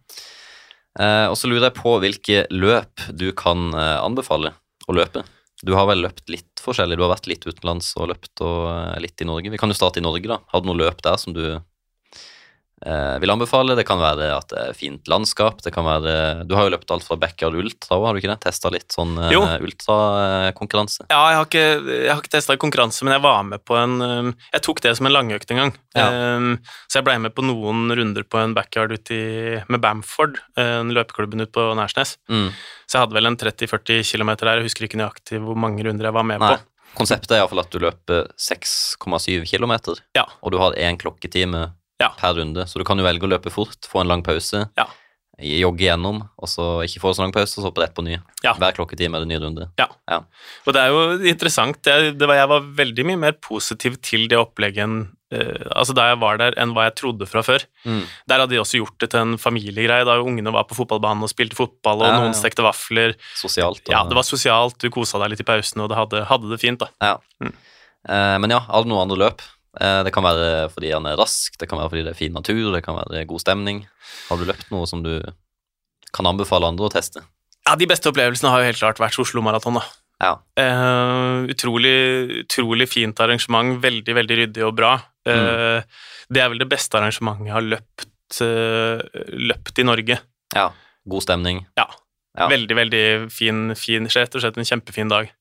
Eh, 1.00 1.26
og 1.32 1.36
så 1.40 1.48
lurer 1.48 1.70
jeg 1.70 1.78
på 1.78 1.94
hvilke 2.02 2.42
løp 2.52 3.06
du 3.16 3.30
kan 3.36 3.70
eh, 3.74 3.98
anbefale 4.04 4.52
å 4.88 4.96
løpe. 4.96 5.22
Du 5.62 5.74
har 5.78 5.86
vel 5.86 6.02
løpt 6.04 6.26
litt 6.32 6.58
forskjellig, 6.62 6.96
du 6.98 7.04
har 7.04 7.12
vært 7.14 7.28
litt 7.30 7.44
utenlands 7.46 7.92
og 8.00 8.10
løpt 8.10 8.42
og 8.44 8.64
eh, 8.70 8.96
litt 9.04 9.22
i 9.22 9.28
Norge. 9.28 9.52
Vi 9.52 9.60
kan 9.60 9.70
jo 9.72 9.76
starte 9.78 10.02
i 10.02 10.04
Norge, 10.04 10.26
da. 10.28 10.40
Har 10.52 10.60
du 10.64 10.68
noe 10.68 10.80
løp 10.80 11.00
der 11.04 11.16
som 11.22 11.34
du 11.36 11.44
eh, 12.86 13.18
vil 13.22 13.32
anbefale? 13.32 13.76
Det 13.78 13.84
kan 13.88 14.00
være 14.00 14.28
at 14.36 14.48
det 14.52 14.60
er 14.62 14.76
fint 14.76 15.08
landskap, 15.10 15.62
det 15.64 15.72
kan 15.74 15.86
være 15.86 16.14
Du 16.48 16.54
har 16.58 16.66
jo 16.66 16.72
løpt 16.74 16.90
alt 16.94 17.06
fra 17.06 17.16
backyard 17.20 17.56
ultra 17.58 17.98
òg, 17.98 18.06
har 18.06 18.14
du 18.14 18.20
ikke 18.22 18.32
det? 18.32 18.38
Testa 18.44 18.72
litt 18.72 18.92
sånn 18.94 19.14
eh, 19.18 19.34
ultrakonkurranse? 19.62 21.06
Ja, 21.10 21.20
jeg 21.32 21.38
har 21.40 21.48
ikke, 21.48 21.64
jeg 21.92 22.10
har 22.12 22.22
ikke 22.22 22.34
testa 22.36 22.56
konkurranse, 22.60 23.04
men 23.06 23.16
jeg 23.16 23.24
var 23.24 23.46
med 23.48 23.64
på 23.68 23.78
en 23.78 23.96
um, 24.02 24.32
Jeg 24.52 24.64
tok 24.66 24.82
det 24.84 24.94
som 24.98 25.08
en 25.08 25.16
langøkt 25.16 25.54
en 25.54 25.62
gang. 25.62 25.72
Ja. 25.98 26.08
Um, 26.36 26.50
så 26.88 27.00
jeg 27.00 27.08
blei 27.08 27.18
med 27.22 27.34
på 27.36 27.44
noen 27.46 27.92
runder 27.98 28.26
på 28.26 28.40
en 28.42 28.56
backyard 28.56 28.94
ute 28.96 29.16
i, 29.16 29.60
med 29.68 29.82
Bamford, 29.82 30.40
en 30.60 30.92
løpeklubben 30.94 31.44
ute 31.44 31.52
på 31.54 31.68
Nærsnes. 31.78 32.16
Mm. 32.32 32.50
Så 32.86 32.98
jeg 32.98 33.06
hadde 33.06 33.16
vel 33.16 33.30
en 33.30 33.38
30-40 33.40 34.02
km 34.04 34.34
der. 34.42 34.58
Jeg 34.58 34.68
husker 34.68 34.88
ikke 34.88 35.00
nøyaktig 35.00 35.40
hvor 35.44 35.58
mange 35.58 35.84
runder 35.86 36.10
jeg 36.10 36.16
var 36.16 36.26
med 36.28 36.42
Nei. 36.42 36.54
på. 36.56 36.68
Konseptet 36.98 37.32
er 37.32 37.40
iallfall 37.40 37.62
at 37.62 37.72
du 37.72 37.78
løper 37.80 38.26
6,7 38.36 39.46
km, 39.48 39.72
Ja. 40.16 40.26
og 40.42 40.52
du 40.52 40.58
har 40.60 40.76
én 40.76 40.98
klokketime 41.00 41.70
Ja. 42.02 42.10
per 42.18 42.34
runde. 42.40 42.66
Så 42.68 42.82
du 42.82 42.84
kan 42.88 42.98
jo 43.00 43.06
velge 43.06 43.28
å 43.28 43.30
løpe 43.30 43.52
fort, 43.54 43.78
få 43.88 44.02
en 44.02 44.10
lang 44.10 44.22
pause, 44.26 44.66
Ja. 44.78 44.88
jogge 45.42 45.86
gjennom, 45.88 46.20
og 46.38 46.46
så 46.50 46.82
ikke 46.84 47.00
få 47.02 47.14
så 47.16 47.24
lang 47.24 47.32
pause, 47.34 47.56
og 47.56 47.62
så 47.64 47.70
hoppe 47.70 47.82
rett 47.82 47.94
på 47.96 48.04
ny. 48.04 48.18
Ja. 48.44 48.52
Hver 48.54 48.76
klokketime 48.76 49.16
er 49.16 49.24
det 49.24 49.30
ny 49.32 49.38
runde. 49.42 49.70
Og 50.66 50.74
det 50.76 50.82
er 50.82 50.92
jo 50.92 51.00
interessant. 51.32 51.80
Jeg, 51.82 52.18
det 52.18 52.28
var, 52.28 52.36
jeg 52.36 52.48
var 52.52 52.60
veldig 52.60 53.06
mye 53.08 53.18
mer 53.18 53.32
positiv 53.40 53.96
til 54.02 54.28
det 54.28 54.38
opplegget 54.38 54.84
enn 54.84 55.02
Uh, 55.32 55.64
altså 55.72 55.94
da 55.96 56.10
jeg 56.10 56.18
var 56.20 56.36
der, 56.36 56.52
enn 56.60 56.74
hva 56.76 56.82
jeg 56.90 56.96
trodde 57.00 57.24
fra 57.24 57.40
før. 57.40 57.62
Mm. 57.88 58.02
Der 58.28 58.42
hadde 58.42 58.52
de 58.52 58.58
også 58.60 58.82
gjort 58.82 58.98
det 59.00 59.08
til 59.14 59.22
en 59.22 59.38
familiegreie, 59.40 60.04
da 60.04 60.18
ungene 60.20 60.52
var 60.52 60.66
på 60.68 60.76
fotballbanen 60.76 61.24
og 61.24 61.30
spilte 61.32 61.56
fotball, 61.56 62.02
og 62.02 62.04
Ja, 62.04 62.10
ja, 62.12 62.18
noen 62.20 62.34
ja. 62.34 62.36
stekte 62.36 62.60
vafler. 62.66 63.14
Sosialt. 63.40 63.80
Og, 63.86 63.94
Ja, 63.94 64.02
det 64.04 64.18
var 64.18 64.26
sosialt, 64.28 64.76
du 64.76 64.90
kosa 64.92 65.16
deg 65.22 65.32
litt 65.32 65.40
i 65.40 65.48
pausen, 65.48 65.80
og 65.80 65.88
det 65.88 65.96
hadde, 65.96 66.20
hadde 66.28 66.50
det 66.52 66.60
fint, 66.60 66.84
da. 66.84 66.90
Ja. 67.00 67.16
Mm. 67.40 67.54
Uh, 68.04 68.36
men 68.44 68.50
ja, 68.50 68.60
er 68.68 68.84
det 68.84 68.92
noen 68.92 69.06
andre 69.06 69.16
løp? 69.24 69.40
Eh, 69.80 70.02
det 70.04 70.12
kan 70.12 70.24
være 70.26 70.68
fordi 70.74 70.90
han 70.92 71.06
er 71.08 71.16
rask, 71.16 71.54
det 71.58 71.68
kan 71.70 71.80
være 71.80 71.92
fordi 71.94 72.04
det 72.04 72.12
er 72.12 72.18
fin 72.18 72.34
natur, 72.36 72.72
det 72.74 72.82
kan 72.84 72.98
være 72.98 73.24
god 73.30 73.40
stemning. 73.40 73.84
Har 74.28 74.36
du 74.40 74.44
løpt 74.48 74.68
noe 74.74 74.86
som 74.90 75.02
du 75.04 75.14
kan 76.12 76.28
anbefale 76.28 76.68
andre 76.68 76.90
å 76.90 76.92
teste? 76.92 77.22
Ja, 77.66 77.76
de 77.78 77.86
beste 77.88 78.10
opplevelsene 78.10 78.50
har 78.52 78.60
jo 78.60 78.68
helt 78.72 78.80
klart 78.82 79.00
vært 79.00 79.18
Oslo 79.22 79.40
Maraton, 79.44 79.78
da. 79.78 79.84
Ja. 80.22 80.32
Uh, 80.58 81.48
utrolig, 81.50 82.42
utrolig 82.44 82.86
fint 82.90 83.18
arrangement, 83.24 83.78
veldig, 83.82 84.14
veldig 84.20 84.36
ryddig 84.42 84.64
og 84.66 84.76
bra. 84.78 84.92
Eh, 85.26 85.82
Det 86.32 86.40
er 86.42 86.48
vel 86.52 86.60
det 86.62 86.68
beste 86.70 86.96
arrangementet 86.98 87.48
jeg 87.48 87.54
har 87.56 87.66
løpt, 87.66 88.06
uh, 88.40 89.02
løpt 89.50 89.78
i 89.78 89.86
Norge. 89.88 90.20
ja. 90.54 90.68
God 91.02 91.24
stemning. 91.24 91.64
Ja. 91.76 91.88
Veldig, 92.48 92.74
veldig 92.78 93.04
fin, 93.34 93.74
fin, 93.74 94.06
rett 94.06 94.36
og 94.38 94.40
slett 94.44 94.56
en 94.56 94.64
kjempefin 94.68 95.08
dag. 95.10 95.32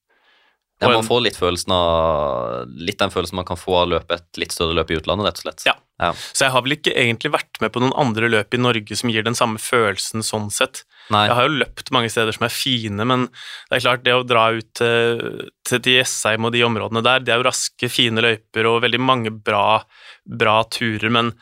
Ja, 0.82 0.90
man 0.90 1.06
får 1.06 1.22
litt 1.22 1.38
av 1.70 2.66
Litt 2.82 2.98
den 3.00 3.14
følelsen 3.14 3.38
man 3.38 3.46
kan 3.46 3.60
få 3.60 3.76
av 3.78 3.84
å 3.86 3.92
løpe 3.94 4.18
et 4.18 4.40
litt 4.42 4.54
større 4.56 4.74
løp 4.74 4.90
i 4.92 4.98
utlandet, 4.98 5.28
rett 5.28 5.42
og 5.42 5.46
slett. 5.46 5.66
Ja. 5.70 5.76
Ja. 6.02 6.10
Så 6.34 6.48
jeg 6.48 6.54
har 6.56 6.64
vel 6.66 6.74
ikke 6.74 6.94
egentlig 6.98 7.30
vært 7.36 7.60
med 7.62 7.70
på 7.74 7.82
noen 7.84 7.94
andre 8.00 8.30
løp 8.32 8.56
i 8.58 8.60
Norge 8.62 8.98
som 8.98 9.12
gir 9.14 9.26
den 9.26 9.38
samme 9.38 9.62
følelsen 9.62 10.26
sånn 10.26 10.50
sett. 10.54 10.82
Nei. 11.14 11.28
Jeg 11.30 11.38
har 11.38 11.46
jo 11.46 11.60
løpt 11.62 11.92
mange 11.94 12.10
steder 12.10 12.34
som 12.34 12.48
er 12.48 12.56
fine, 12.56 13.06
men 13.06 13.28
det 13.70 13.78
er 13.78 13.84
klart, 13.86 14.04
det 14.08 14.16
å 14.18 14.26
dra 14.26 14.48
ut 14.56 14.70
til, 14.80 15.22
til, 15.68 15.84
til 15.84 16.00
Jessheim 16.00 16.48
og 16.48 16.56
de 16.56 16.66
områdene 16.66 17.06
der, 17.06 17.22
det 17.22 17.36
er 17.36 17.42
jo 17.42 17.50
raske, 17.52 17.92
fine 17.92 18.24
løyper 18.26 18.70
og 18.72 18.82
veldig 18.88 19.02
mange 19.04 19.34
bra, 19.36 19.84
bra 20.26 20.62
turer, 20.74 21.12
men 21.14 21.36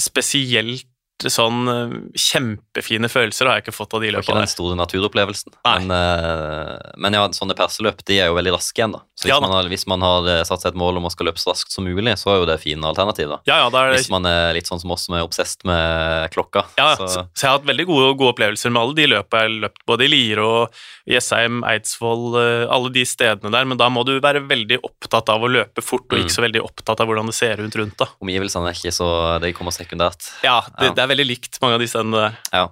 spesielt 0.00 0.88
sånn 1.30 1.60
eh, 1.70 1.92
kjempefine 2.18 3.08
følelser 3.12 3.46
har 3.46 3.58
jeg 3.60 3.66
ikke 3.66 3.74
fått 3.76 3.94
av 3.94 4.00
de 4.02 4.10
var 4.12 4.24
ikke 4.24 4.34
den 4.38 4.50
store 4.50 4.74
naturopplevelsen. 4.80 5.52
Men, 5.66 5.90
eh, 5.94 6.92
men 6.98 7.14
ja, 7.14 7.22
sånne 7.36 7.54
perseløp 7.58 8.02
de 8.08 8.18
er 8.18 8.30
jo 8.30 8.36
veldig 8.38 8.54
raske 8.56 8.80
igjen, 8.82 8.96
da. 8.96 9.02
Så 9.14 9.26
hvis, 9.28 9.32
Ja 9.32 9.38
da. 9.38 9.46
man 9.46 9.54
har, 9.56 9.68
hvis 9.70 9.86
man 9.86 10.02
har 10.02 10.26
eh, 10.32 10.42
satt 10.48 10.64
seg 10.64 10.72
et 10.72 10.80
mål 10.82 10.98
om 10.98 11.06
å 11.06 11.12
skal 11.14 11.28
løpe 11.30 11.38
så 11.42 11.52
raskt 11.52 11.70
som 11.74 11.84
mulig, 11.86 12.16
så 12.18 12.32
er 12.34 12.40
jo 12.42 12.48
det 12.50 12.58
fine 12.64 12.82
alternativ, 12.88 13.28
da. 13.34 13.38
Ja, 13.46 13.60
ja, 13.62 13.68
det 13.70 13.78
er 13.84 13.94
Hvis 13.98 14.10
man 14.10 14.26
er 14.26 14.52
litt 14.56 14.66
sånn 14.70 14.80
som 14.82 14.90
oss 14.96 15.06
som 15.06 15.14
er 15.18 15.22
obsesst 15.26 15.64
med 15.68 16.30
klokka. 16.34 16.64
Ja, 16.78 16.94
så, 16.96 17.06
så, 17.08 17.26
så 17.34 17.46
jeg 17.46 17.50
har 17.52 17.58
hatt 17.60 17.68
veldig 17.68 17.86
gode, 17.86 18.10
gode 18.16 18.32
opplevelser 18.34 18.72
med 18.74 18.82
alle 18.82 18.98
de 18.98 19.06
løpene 19.12 19.42
jeg 19.44 19.50
har 19.52 19.60
løpt, 19.68 19.84
både 19.86 20.06
i 20.08 20.10
Lier 20.12 20.42
og 20.42 20.82
Jessheim, 21.08 21.62
Eidsvoll, 21.66 22.36
alle 22.70 22.90
de 22.94 23.02
stedene 23.08 23.50
der, 23.52 23.64
men 23.68 23.78
da 23.80 23.88
må 23.92 24.04
du 24.06 24.14
være 24.22 24.42
veldig 24.48 24.80
opptatt 24.86 25.28
av 25.32 25.42
å 25.42 25.50
løpe 25.50 25.82
fort, 25.84 26.06
og 26.10 26.18
Mm. 26.18 26.24
ikke 26.26 26.34
så 26.34 26.42
veldig 26.44 26.60
opptatt 26.62 27.00
av 27.00 27.08
hvordan 27.08 27.26
det 27.26 27.34
ser 27.34 27.58
ut 27.62 27.74
rundt 27.78 27.96
da. 27.98 28.06
omgivelsene 28.22 28.68
er 28.70 28.76
ikke 28.76 28.92
så 28.94 29.08
Det 29.42 29.52
kommer 29.56 29.72
sekundært. 29.74 30.28
Ja, 30.44 30.60
det, 30.78 30.92
det 30.96 31.02
er 31.12 31.16
veldig 31.16 31.28
likt 31.30 31.60
mange 31.62 31.76
av 31.78 31.84
de 31.84 31.90
stedene 31.92 32.24
der. 32.24 32.40
Ja. 32.52 32.64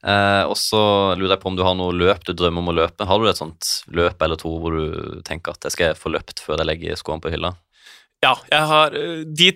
Eh, 0.00 0.44
og 0.48 0.56
så 0.56 0.80
lurer 1.20 1.34
jeg 1.36 1.42
på 1.42 1.50
om 1.50 1.56
du 1.58 1.64
har 1.66 1.74
noe 1.76 1.92
løp 1.92 2.22
du 2.24 2.32
drømmer 2.32 2.62
om 2.64 2.70
å 2.72 2.76
løpe. 2.82 3.06
Har 3.08 3.20
du 3.20 3.28
et 3.28 3.40
sånt 3.40 3.72
løp 3.92 4.22
eller 4.24 4.38
to 4.40 4.52
hvor 4.62 4.76
du 4.76 5.20
tenker 5.28 5.52
at 5.56 5.66
jeg 5.68 5.76
skal 5.76 5.98
få 5.98 6.12
løpt 6.14 6.40
før 6.44 6.62
jeg 6.62 6.70
legger 6.70 6.96
skoene 7.00 7.20
på 7.24 7.32
hylla? 7.34 7.52
Ja, 8.24 8.34
jeg 8.52 8.64
har 8.70 8.96
eh, 8.96 9.24
de, 9.28 9.50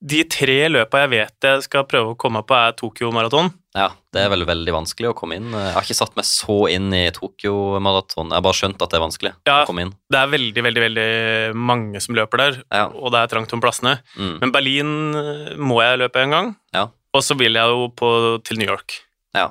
de 0.00 0.22
tre 0.32 0.56
løpa 0.72 1.02
jeg 1.04 1.10
vet 1.12 1.46
jeg 1.50 1.64
skal 1.68 1.84
prøve 1.88 2.14
å 2.14 2.20
komme 2.20 2.40
på, 2.48 2.56
er 2.56 2.72
Tokyo 2.80 3.12
Maraton. 3.12 3.52
Ja, 3.76 3.90
det 4.10 4.24
er 4.24 4.30
vel 4.32 4.42
veldig 4.48 4.72
vanskelig 4.74 5.12
å 5.12 5.14
komme 5.14 5.36
inn. 5.38 5.52
Jeg 5.54 5.74
har 5.76 5.84
ikke 5.86 5.94
satt 6.00 6.16
meg 6.18 6.26
så 6.26 6.56
inn 6.72 6.88
i 6.96 7.04
Tokyo-maraton. 7.14 8.32
Jeg 8.32 8.34
har 8.40 8.42
bare 8.48 8.58
skjønt 8.58 8.80
at 8.82 8.90
det 8.90 8.98
er 8.98 9.04
vanskelig 9.04 9.30
Ja. 9.46 9.60
å 9.62 9.66
komme 9.68 9.84
inn. 9.84 9.92
Det 10.10 10.18
er 10.18 10.32
veldig, 10.32 10.64
veldig 10.66 10.82
veldig 10.88 11.06
mange 11.54 12.00
som 12.02 12.16
løper 12.18 12.42
der, 12.42 12.58
Ja. 12.72 12.86
og 12.88 13.12
det 13.14 13.20
er 13.20 13.30
trangt 13.36 13.52
om 13.54 13.60
plassene. 13.62 14.00
Mm. 14.18 14.40
Men 14.40 14.50
Berlin 14.56 14.90
eh, 15.14 15.52
må 15.60 15.78
jeg 15.84 16.00
løpe 16.02 16.24
en 16.24 16.30
gang, 16.34 16.56
Ja. 16.74 16.88
Og 17.14 17.22
så 17.26 17.36
vil 17.38 17.56
jeg 17.58 17.72
jo 17.74 17.88
på, 17.96 18.10
til 18.46 18.58
New 18.60 18.68
York. 18.70 19.00
ja. 19.34 19.50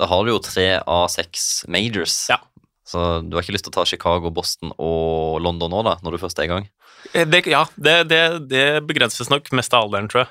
Da 0.00 0.06
har 0.08 0.24
du 0.24 0.30
jo 0.32 0.38
tre 0.40 0.78
av 0.88 1.08
seks 1.12 1.66
majors. 1.68 2.14
Ja. 2.30 2.38
Så 2.88 3.20
du 3.20 3.34
har 3.36 3.42
ikke 3.44 3.52
lyst 3.52 3.66
til 3.66 3.72
å 3.74 3.74
ta 3.76 3.84
Chicago, 3.84 4.30
Boston 4.32 4.70
og 4.80 5.36
London 5.44 5.68
nå, 5.74 5.82
da, 5.84 5.98
når 6.00 6.16
du 6.16 6.18
først 6.22 6.38
er 6.40 6.46
i 6.46 6.48
gang? 6.48 6.68
Eh, 7.12 7.26
Det, 7.28 7.42
ja, 7.52 7.66
det, 7.76 8.08
det, 8.08 8.20
det 8.48 8.62
begrenses 8.88 9.28
nok 9.28 9.50
mest 9.52 9.74
av 9.76 9.84
alderen, 9.84 10.08
tror 10.08 10.22
jeg. 10.24 10.30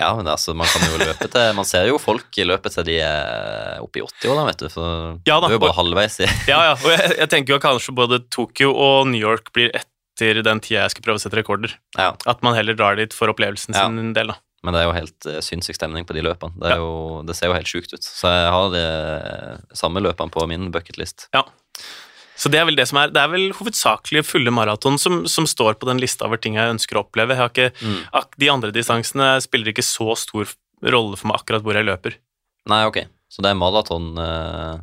Ja, 0.00 0.14
men 0.16 0.24
altså, 0.32 0.54
man 0.56 0.64
kan 0.72 0.86
jo 0.88 0.96
løpe 1.02 1.28
til 1.28 1.50
Man 1.58 1.66
ser 1.68 1.84
jo 1.90 1.98
folk 2.00 2.32
i 2.40 2.46
løpet 2.48 2.72
til 2.72 2.86
de 2.88 2.94
er 3.04 3.82
oppe 3.84 4.00
i 4.00 4.04
80 4.06 4.30
år, 4.32 4.38
da, 4.40 4.44
vet 4.48 4.62
du. 4.64 4.68
For 4.72 5.18
Ja 5.28 5.36
da, 5.36 5.50
du 5.50 5.52
er 5.52 5.58
jo 5.58 5.62
bare 5.66 5.74
og- 5.74 5.80
halvveis 5.82 6.16
i 6.24 6.28
Ja, 6.48 6.62
ja, 6.70 6.72
og 6.78 6.88
jeg, 6.88 7.10
jeg 7.18 7.28
tenker 7.34 7.52
jo 7.52 7.60
kanskje 7.60 7.92
både 8.00 8.22
Tokyo 8.32 8.72
og 8.72 9.10
New 9.12 9.20
York 9.20 9.52
blir 9.52 9.68
etter 9.76 10.40
den 10.40 10.64
tida 10.64 10.86
jeg 10.86 10.94
skal 10.96 11.04
prøve 11.04 11.20
å 11.20 11.24
sette 11.26 11.36
rekorder. 11.36 11.76
Ja. 12.00 12.14
At 12.24 12.40
man 12.40 12.56
heller 12.56 12.72
drar 12.80 12.96
dit 12.96 13.12
for 13.12 13.28
opplevelsen 13.28 13.76
Ja. 13.76 13.84
sin 13.92 14.14
del, 14.16 14.32
da. 14.32 14.40
Men 14.62 14.74
det 14.76 14.80
er 14.82 14.86
jo 14.86 14.94
helt 14.94 15.26
uh, 15.26 15.40
sinnssyk 15.42 15.74
stemning 15.78 16.06
på 16.06 16.14
de 16.14 16.22
løpene. 16.22 16.54
Det, 16.62 16.76
jo, 16.78 17.22
det 17.26 17.34
ser 17.38 17.50
jo 17.50 17.56
helt 17.58 17.70
sjukt 17.70 17.92
ut. 17.96 18.04
Så 18.06 18.30
jeg 18.30 18.52
har 18.54 18.68
de 18.74 18.82
samme 19.78 20.02
løpene 20.04 20.30
på 20.34 20.46
min 20.50 20.70
bucketlist. 20.74 21.26
Ja. 21.34 21.42
Så 22.38 22.50
det 22.50 22.58
er 22.58 22.66
vel 22.66 22.78
det 22.78 22.86
som 22.88 22.98
er 22.98 23.10
Det 23.12 23.20
er 23.20 23.30
vel 23.30 23.52
hovedsakelig 23.54 24.24
fulle 24.26 24.50
maraton 24.54 24.96
som, 24.98 25.22
som 25.30 25.46
står 25.46 25.76
på 25.78 25.86
den 25.86 26.00
lista 26.02 26.26
over 26.26 26.40
ting 26.42 26.56
jeg 26.58 26.74
ønsker 26.76 26.98
å 26.98 27.04
oppleve. 27.04 27.36
Ikke, 27.38 27.70
Mm. 27.82 27.98
de 28.38 28.48
andre 28.50 28.70
distansene 28.74 29.34
spiller 29.44 29.70
ikke 29.72 29.84
så 29.86 30.14
stor 30.18 30.50
rolle 30.82 31.16
for 31.18 31.30
meg 31.30 31.42
akkurat 31.42 31.62
hvor 31.62 31.78
jeg 31.78 31.86
løper. 31.86 32.16
Nei, 32.70 32.84
ok. 32.88 33.02
Så 33.32 33.42
det 33.44 33.50
er 33.52 33.58
maraton 33.58 34.12
eh, 34.18 34.80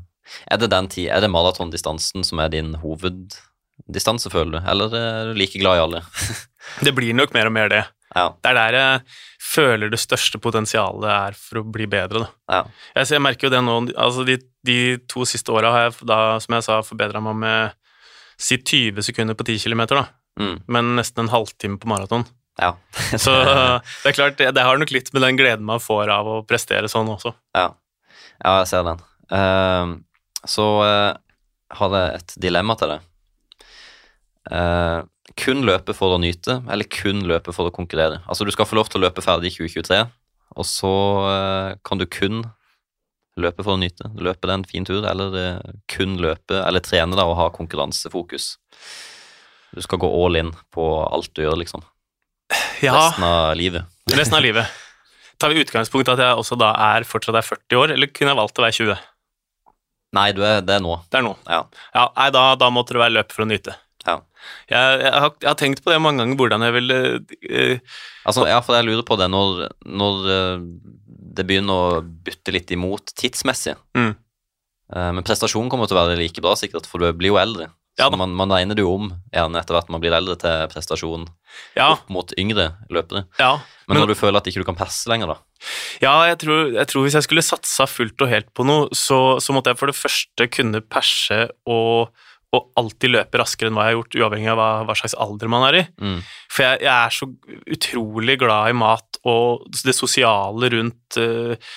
Er 0.51 0.57
det 0.61 0.69
den 0.71 0.87
er 1.07 1.21
det 1.21 1.29
maratondistansen 1.31 2.23
som 2.25 2.39
er 2.39 2.49
din 2.53 2.73
hoveddistanse, 2.81 4.29
føler 4.29 4.57
du? 4.59 4.59
Eller 4.69 4.95
er 4.95 5.31
du 5.31 5.39
like 5.39 5.59
glad 5.59 5.77
i 5.77 5.83
alle? 5.87 6.03
Det 6.85 6.93
blir 6.93 7.15
nok 7.17 7.33
mer 7.33 7.47
og 7.49 7.53
mer 7.55 7.69
det. 7.71 7.83
Ja. 8.15 8.29
Det 8.41 8.51
er 8.51 8.57
der 8.57 8.77
jeg 8.77 9.01
føler 9.49 9.91
det 9.91 9.99
største 10.01 10.39
potensialet 10.41 11.09
er 11.13 11.37
for 11.37 11.61
å 11.61 11.67
bli 11.67 11.85
bedre. 11.89 12.25
Ja. 12.49 12.63
Jeg, 12.95 13.11
jeg 13.13 13.23
merker 13.23 13.47
jo 13.47 13.53
det 13.53 13.61
nå, 13.65 13.75
altså 13.93 14.25
de, 14.27 14.39
de 14.65 14.79
to 15.09 15.27
siste 15.29 15.53
åra 15.53 15.73
har 15.75 15.87
jeg 15.87 16.09
da, 16.09 16.19
som 16.41 16.57
jeg 16.57 16.65
sa, 16.65 16.79
forbedra 16.85 17.21
meg 17.23 17.37
med 17.43 17.77
si 18.39 18.57
20 18.57 19.03
sekunder 19.05 19.37
på 19.37 19.45
10 19.45 19.61
km, 19.65 19.85
da. 19.93 20.05
Mm. 20.39 20.55
Men 20.71 20.93
nesten 20.97 21.25
en 21.25 21.33
halvtime 21.33 21.79
på 21.81 21.89
maraton. 21.91 22.25
ja. 22.61 22.73
Så 23.25 23.35
det 23.35 24.13
er 24.13 24.17
klart, 24.17 24.39
det, 24.39 24.65
har 24.65 24.81
nok 24.81 24.93
litt 24.95 25.13
med 25.13 25.25
den 25.25 25.39
gleden 25.39 25.67
man 25.67 25.83
får 25.83 26.11
av 26.13 26.29
å 26.29 26.41
prestere 26.47 26.89
sånn 26.91 27.11
også. 27.11 27.35
ja. 27.57 27.71
ja, 28.39 28.57
jeg 28.61 28.71
ser 28.71 28.87
den. 28.87 29.05
Uh, 29.29 29.99
så 30.47 30.65
uh, 30.81 31.11
har 31.77 31.95
jeg 31.99 32.17
et 32.17 32.35
dilemma 32.41 32.73
til 32.79 32.95
deg. 32.95 33.05
Eh, 34.49 34.99
kun 35.37 35.65
løpe 35.67 35.93
for 35.97 36.15
å 36.15 36.21
nyte, 36.21 36.59
eller 36.71 36.87
kun 36.89 37.25
løpe 37.27 37.53
for 37.55 37.69
å 37.69 37.73
konkurrere? 37.75 38.21
Altså, 38.29 38.47
du 38.47 38.53
skal 38.55 38.67
få 38.69 38.79
lov 38.79 38.89
til 38.89 39.01
å 39.01 39.05
løpe 39.07 39.23
ferdig 39.25 39.51
i 39.51 39.57
2023, 39.57 39.99
og 40.57 40.65
så 40.67 40.93
eh, 41.29 41.77
kan 41.85 42.01
du 42.01 42.07
kun 42.09 42.43
løpe 43.39 43.63
for 43.63 43.75
å 43.75 43.81
nyte. 43.81 44.09
Løpe 44.19 44.49
det 44.49 44.57
en 44.57 44.65
fin 44.67 44.87
tur, 44.87 45.05
eller 45.07 45.37
eh, 45.39 45.77
kun 45.91 46.17
løpe, 46.21 46.63
eller 46.63 46.83
trene 46.83 47.17
da 47.19 47.27
og 47.29 47.37
ha 47.39 47.49
konkurransefokus. 47.55 48.51
Du 49.75 49.81
skal 49.85 50.01
gå 50.01 50.09
all 50.09 50.39
in 50.39 50.51
på 50.73 50.85
alt 51.05 51.31
du 51.37 51.43
gjør, 51.45 51.59
liksom. 51.61 51.85
Ja, 52.81 52.95
Resten 52.95 53.27
av 53.27 53.55
livet. 53.59 53.99
resten 54.17 54.39
av 54.39 54.45
livet. 54.45 54.77
Tar 55.39 55.53
vi 55.53 55.61
utgangspunkt 55.63 56.09
i 56.09 56.13
at 56.15 56.21
jeg 56.23 56.39
også 56.41 56.57
da 56.59 56.73
er 56.89 57.05
fortsatt 57.07 57.37
er 57.39 57.45
40 57.45 57.79
år, 57.79 57.93
eller 57.95 58.11
kunne 58.11 58.33
jeg 58.33 58.39
valgt 58.41 58.59
å 58.59 58.65
være 58.65 58.77
20? 58.79 59.05
Nei, 60.17 60.31
du 60.33 60.41
er, 60.41 60.63
det 60.65 60.79
er 60.79 60.81
nå. 60.83 60.97
Det 61.11 61.19
er 61.19 61.23
nå. 61.27 61.35
Ja. 61.45 61.61
Ja, 61.93 62.07
nei, 62.15 62.31
da, 62.33 62.43
da 62.57 62.71
måtte 62.73 62.95
det 62.95 63.03
være 63.03 63.15
løp 63.19 63.35
for 63.35 63.45
å 63.45 63.49
nyte. 63.51 63.75
Jeg, 64.69 65.01
jeg, 65.03 65.11
har, 65.13 65.33
jeg 65.41 65.49
har 65.49 65.59
tenkt 65.59 65.83
på 65.83 65.91
det 65.93 65.99
mange 66.03 66.23
ganger, 66.23 66.39
hvordan 66.39 66.65
jeg 66.67 66.75
ville 66.77 66.99
eh, 67.49 67.79
Altså, 68.27 68.45
ja, 68.49 68.59
for 68.65 68.77
jeg 68.77 68.87
lurer 68.87 69.05
på 69.07 69.17
det 69.19 69.29
når, 69.31 69.65
når 69.85 70.29
eh, 70.35 70.67
det 71.39 71.45
begynner 71.49 71.73
å 71.99 72.01
bytte 72.03 72.53
litt 72.55 72.71
imot 72.75 73.13
tidsmessig. 73.19 73.75
Mm. 73.97 74.13
Eh, 74.95 75.11
Men 75.17 75.25
prestasjonen 75.27 75.71
kommer 75.71 75.89
til 75.89 75.97
å 75.97 76.03
være 76.03 76.19
like 76.19 76.43
bra, 76.43 76.55
sikkert, 76.59 76.89
for 76.89 77.01
du 77.03 77.11
blir 77.17 77.33
jo 77.33 77.41
eldre. 77.41 77.71
Ja 77.99 78.07
man, 78.15 78.31
man 78.31 78.51
regner 78.53 78.77
det 78.77 78.83
jo 78.85 78.93
om 78.95 79.09
gjerne 79.33 79.59
etter 79.59 79.75
hvert 79.75 79.89
man 79.91 79.99
blir 79.99 80.13
eldre 80.15 80.37
til 80.39 80.69
prestasjon 80.71 81.25
Ja, 81.75 81.89
opp 81.97 82.07
mot 82.13 82.31
yngre 82.39 82.69
løpere. 82.87 83.25
ja. 83.41 83.57
Men, 83.89 83.97
Men, 83.97 84.03
når 84.03 84.13
du 84.13 84.19
føler 84.19 84.37
at 84.37 84.47
ikke 84.47 84.61
du 84.61 84.67
kan 84.67 84.77
perse 84.77 85.09
lenger, 85.09 85.33
da 85.33 85.39
ja 85.99 86.13
jeg, 86.29 86.37
tror, 86.45 86.59
jeg 86.71 86.87
tror 86.87 87.03
hvis 87.03 87.15
jeg 87.17 87.25
skulle 87.25 87.43
satsa 87.43 87.87
fullt 87.89 88.21
og 88.23 88.29
helt 88.31 88.47
på 88.55 88.63
noe, 88.63 88.85
så, 88.95 89.17
så 89.43 89.51
måtte 89.51 89.73
jeg 89.73 89.79
for 89.81 89.91
det 89.91 89.97
første 89.97 90.45
kunne 90.53 90.79
perse 90.85 91.39
og, 91.67 92.13
og 92.55 92.71
alltid 92.81 93.13
løpe 93.13 93.39
raskere 93.41 93.69
enn 93.69 93.77
hva 93.77 93.85
jeg 93.85 93.93
har 93.93 93.99
gjort, 93.99 94.17
uavhengig 94.17 94.49
av 94.49 94.57
hva, 94.57 94.69
hva 94.89 94.95
slags 94.97 95.15
alder 95.21 95.51
man 95.53 95.67
er 95.67 95.77
i. 95.81 95.83
mm. 96.01 96.17
For 96.49 96.65
jeg, 96.65 96.81
jeg 96.87 96.95
er 96.95 97.13
så 97.13 97.27
utrolig 97.75 98.35
glad 98.41 98.71
i 98.71 98.77
mat 98.77 99.19
og 99.29 99.67
det 99.85 99.93
sosiale 99.93 100.71
rundt, 100.73 101.19
uh, 101.21 101.69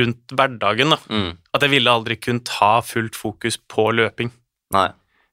rundt 0.00 0.36
hverdagen. 0.36 0.94
Da. 0.94 1.00
Mm. 1.10 1.32
At 1.56 1.66
jeg 1.66 1.74
ville 1.74 1.96
aldri 1.98 2.20
kunnet 2.22 2.52
ha 2.60 2.76
fullt 2.86 3.18
fokus 3.18 3.58
på 3.70 3.90
løping. 3.98 4.30
Nei. 4.76 4.88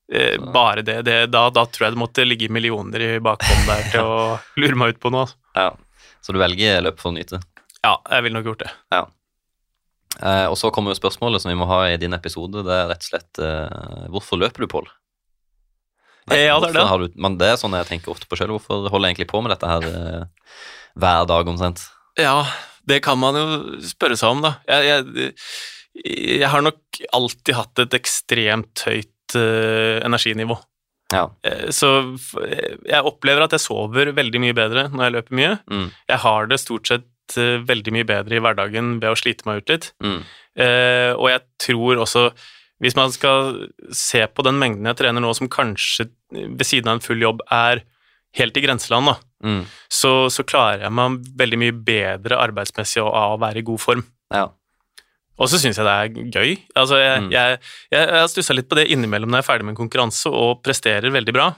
Eh, 0.07 0.39
bare 0.53 0.81
det. 0.87 1.01
det 1.03 1.17
da, 1.33 1.49
da 1.51 1.65
tror 1.67 1.89
jeg 1.89 1.93
det 1.97 1.99
måtte 1.99 2.23
ligge 2.23 2.47
millioner 2.53 3.03
i 3.03 3.09
bakhånd 3.19 3.67
der 3.67 3.89
til 3.91 4.07
å 4.15 4.37
lure 4.57 4.79
meg 4.79 4.95
ut 4.95 5.01
på 5.03 5.11
noe. 5.13 5.27
altså. 5.27 5.37
Ja. 5.57 5.69
Så 6.23 6.33
du 6.33 6.39
velger 6.41 6.81
løp 6.83 6.97
for 7.03 7.11
å 7.11 7.17
nyte. 7.17 7.41
Ja, 7.83 7.97
jeg 8.09 8.25
ville 8.25 8.39
nok 8.39 8.49
gjort 8.49 8.63
det. 8.65 8.71
Eh, 10.21 10.45
og 10.49 10.55
så 10.57 10.71
kommer 10.73 10.93
jo 10.93 10.99
spørsmålet 11.01 11.43
som 11.43 11.51
vi 11.51 11.57
må 11.59 11.67
ha 11.69 11.83
i 11.91 11.97
din 12.01 12.15
episode. 12.17 12.63
Det 12.65 12.73
er 12.73 12.87
rett 12.91 13.03
og 13.05 13.09
slett 13.11 13.41
eh, 13.43 14.07
hvorfor 14.13 14.39
løper 14.41 14.65
du, 14.65 14.69
Pål? 14.71 14.87
Eh, 16.31 16.45
ja, 16.49 16.57
det 16.59 16.71
er 16.73 16.79
det. 16.79 17.11
Du, 17.13 17.19
men 17.23 17.37
det 17.39 17.51
er 17.53 17.59
sånn 17.61 17.75
jeg 17.77 17.87
tenker 17.91 18.11
ofte 18.15 18.27
på 18.29 18.39
sjøl. 18.39 18.55
Hvorfor 18.57 18.89
holder 18.91 19.07
jeg 19.11 19.15
egentlig 19.15 19.29
på 19.31 19.41
med 19.45 19.53
dette 19.53 19.69
her 19.71 19.85
eh, 19.91 20.55
hver 20.99 21.27
dag 21.29 21.51
omtrent? 21.53 21.85
Ja, 22.19 22.39
det 22.89 23.01
kan 23.05 23.19
man 23.21 23.37
jo 23.37 23.45
spørre 23.85 24.17
seg 24.19 24.33
om, 24.35 24.41
da. 24.43 24.55
Jeg, 24.67 25.05
jeg, 25.13 25.35
jeg 26.41 26.49
har 26.51 26.65
nok 26.65 27.01
alltid 27.15 27.55
hatt 27.57 27.83
et 27.85 27.95
ekstremt 27.99 28.83
høyt 28.89 29.37
eh, 29.37 29.99
energinivå. 30.07 30.57
Ja. 31.13 31.27
Eh, 31.47 31.69
Så 31.71 31.93
jeg 32.35 32.99
opplever 33.07 33.45
at 33.45 33.53
jeg 33.55 33.63
sover 33.63 34.11
veldig 34.17 34.41
mye 34.43 34.55
bedre 34.57 34.87
når 34.91 35.05
jeg 35.07 35.15
løper 35.15 35.37
mye. 35.39 35.53
Mm, 35.71 35.85
Jeg 36.11 36.19
har 36.25 36.49
det 36.51 36.59
stort 36.59 36.89
sett 36.91 37.05
eh, 37.37 37.57
veldig 37.67 37.91
mye 37.97 38.07
bedre 38.07 38.37
i 38.37 38.39
hverdagen 38.43 38.99
ved 39.01 39.11
å 39.11 39.17
slite 39.19 39.43
meg 39.49 39.63
ut 39.63 39.69
litt. 39.75 39.91
mm, 40.03 40.21
Eh, 40.57 41.11
og 41.13 41.27
jeg 41.29 41.41
tror 41.61 41.99
også, 42.01 42.31
hvis 42.81 42.95
man 42.97 43.11
skal 43.13 43.67
se 43.93 44.23
på 44.25 44.41
den 44.43 44.57
mengden 44.57 44.87
jeg 44.89 44.97
trener 44.97 45.21
nå, 45.21 45.29
som 45.37 45.45
kanskje 45.47 46.07
ved 46.31 46.63
siden 46.65 46.87
av 46.89 46.95
en 46.97 47.03
full 47.05 47.21
jobb 47.21 47.43
er 47.53 47.83
helt 48.33 48.57
i 48.57 48.63
grenseland, 48.65 49.05
da, 49.11 49.15
mm. 49.45 49.59
så, 49.89 50.11
så 50.33 50.41
klarer 50.49 50.81
jeg 50.87 50.95
meg 50.97 51.19
veldig 51.37 51.59
mye 51.61 51.75
bedre 51.85 52.39
arbeidsmessig 52.41 53.03
og 53.03 53.11
av 53.13 53.35
å 53.35 53.41
være 53.45 53.61
i 53.61 53.67
god 53.69 53.79
form. 53.83 54.03
Ja. 54.33 54.47
Og 55.37 55.45
så 55.51 55.59
syns 55.61 55.77
jeg 55.77 55.85
det 55.85 55.93
er 55.93 56.33
gøy. 56.33 56.57
Altså, 56.73 56.97
jeg, 56.97 57.21
Mm. 57.21 57.29
jeg, 57.31 57.59
jeg, 57.93 58.07
jeg 58.09 58.17
har 58.17 58.27
stussa 58.33 58.53
litt 58.57 58.67
på 58.69 58.75
det 58.81 58.87
innimellom 58.89 59.29
når 59.29 59.43
jeg 59.43 59.45
er 59.45 59.51
ferdig 59.53 59.65
med 59.67 59.75
en 59.77 59.81
konkurranse 59.85 60.25
og 60.33 60.63
presterer 60.65 61.13
veldig 61.13 61.33
bra. 61.37 61.51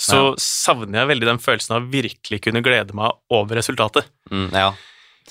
Så 0.00 0.16
Ja. 0.30 0.34
savner 0.40 1.02
jeg 1.02 1.08
veldig 1.12 1.28
den 1.28 1.38
følelsen 1.44 1.76
av 1.76 1.90
virkelig 1.92 2.40
kunne 2.40 2.62
glede 2.64 2.94
meg 2.96 3.12
over 3.30 3.60
resultatet. 3.60 4.08
Mm, 4.32 4.48
ja. 4.56 4.70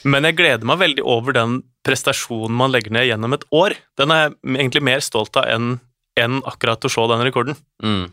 Men 0.08 0.24
jeg 0.28 0.38
gleder 0.40 0.68
meg 0.68 0.80
veldig 0.80 1.04
over 1.04 1.36
den 1.36 1.58
prestasjonen 1.86 2.56
man 2.56 2.72
legger 2.72 2.94
ned 2.96 3.08
gjennom 3.10 3.34
et 3.36 3.44
år. 3.56 3.76
Den 4.00 4.14
er 4.16 4.22
jeg 4.30 4.38
egentlig 4.56 4.84
mer 4.86 5.04
stolt 5.06 5.36
av 5.40 5.50
enn 5.52 5.78
enn 6.20 6.42
akkurat 6.44 6.84
å 6.84 6.90
se 6.92 7.04
den 7.08 7.22
rekorden. 7.24 7.56
Mm. 7.84 8.10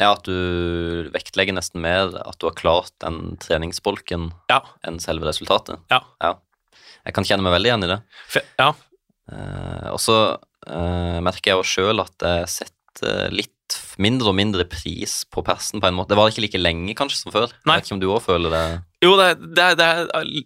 ja, 0.00 0.12
at 0.14 0.22
du 0.24 1.10
vektlegger 1.12 1.52
nesten 1.52 1.82
mer 1.84 2.14
at 2.22 2.38
du 2.40 2.46
har 2.48 2.54
klart 2.56 2.92
den 3.04 3.36
treningsbolken 3.42 4.30
Ja. 4.48 4.62
enn 4.86 5.00
selve 5.02 5.28
resultatet. 5.28 5.76
Ja. 5.90 6.00
Jeg 7.04 7.12
kan 7.16 7.24
kjenne 7.24 7.44
meg 7.44 7.52
veldig 7.58 7.68
igjen 7.72 7.84
i 7.84 7.90
det. 7.94 8.00
Ja, 8.58 8.70
Eh, 9.30 9.88
og 9.92 10.00
så 10.02 10.14
eh, 10.66 11.18
merker 11.22 11.52
jeg 11.52 11.58
jo 11.60 11.66
sjøl 11.66 12.02
at 12.02 12.24
jeg 12.26 12.48
setter 12.50 13.30
litt 13.30 13.76
mindre 14.02 14.32
og 14.32 14.34
mindre 14.34 14.64
pris 14.66 15.20
på 15.30 15.44
persen 15.46 15.78
på 15.82 15.86
en 15.86 15.94
måte. 15.94 16.10
Det 16.10 16.18
var 16.18 16.32
ikke 16.32 16.42
like 16.42 16.58
lenge 16.58 16.96
kanskje 16.98 17.20
som 17.20 17.34
før. 17.34 17.52
Nei. 17.62 17.76
Jeg 17.78 17.84
vet 17.84 17.86
ikke 17.90 17.98
om 17.98 18.02
du 18.02 18.08
òg 18.10 18.24
føler 18.24 18.50
det? 18.56 18.64
Jo, 19.00 19.14
det, 19.16 19.30
det, 19.56 19.66
det, 19.80 19.90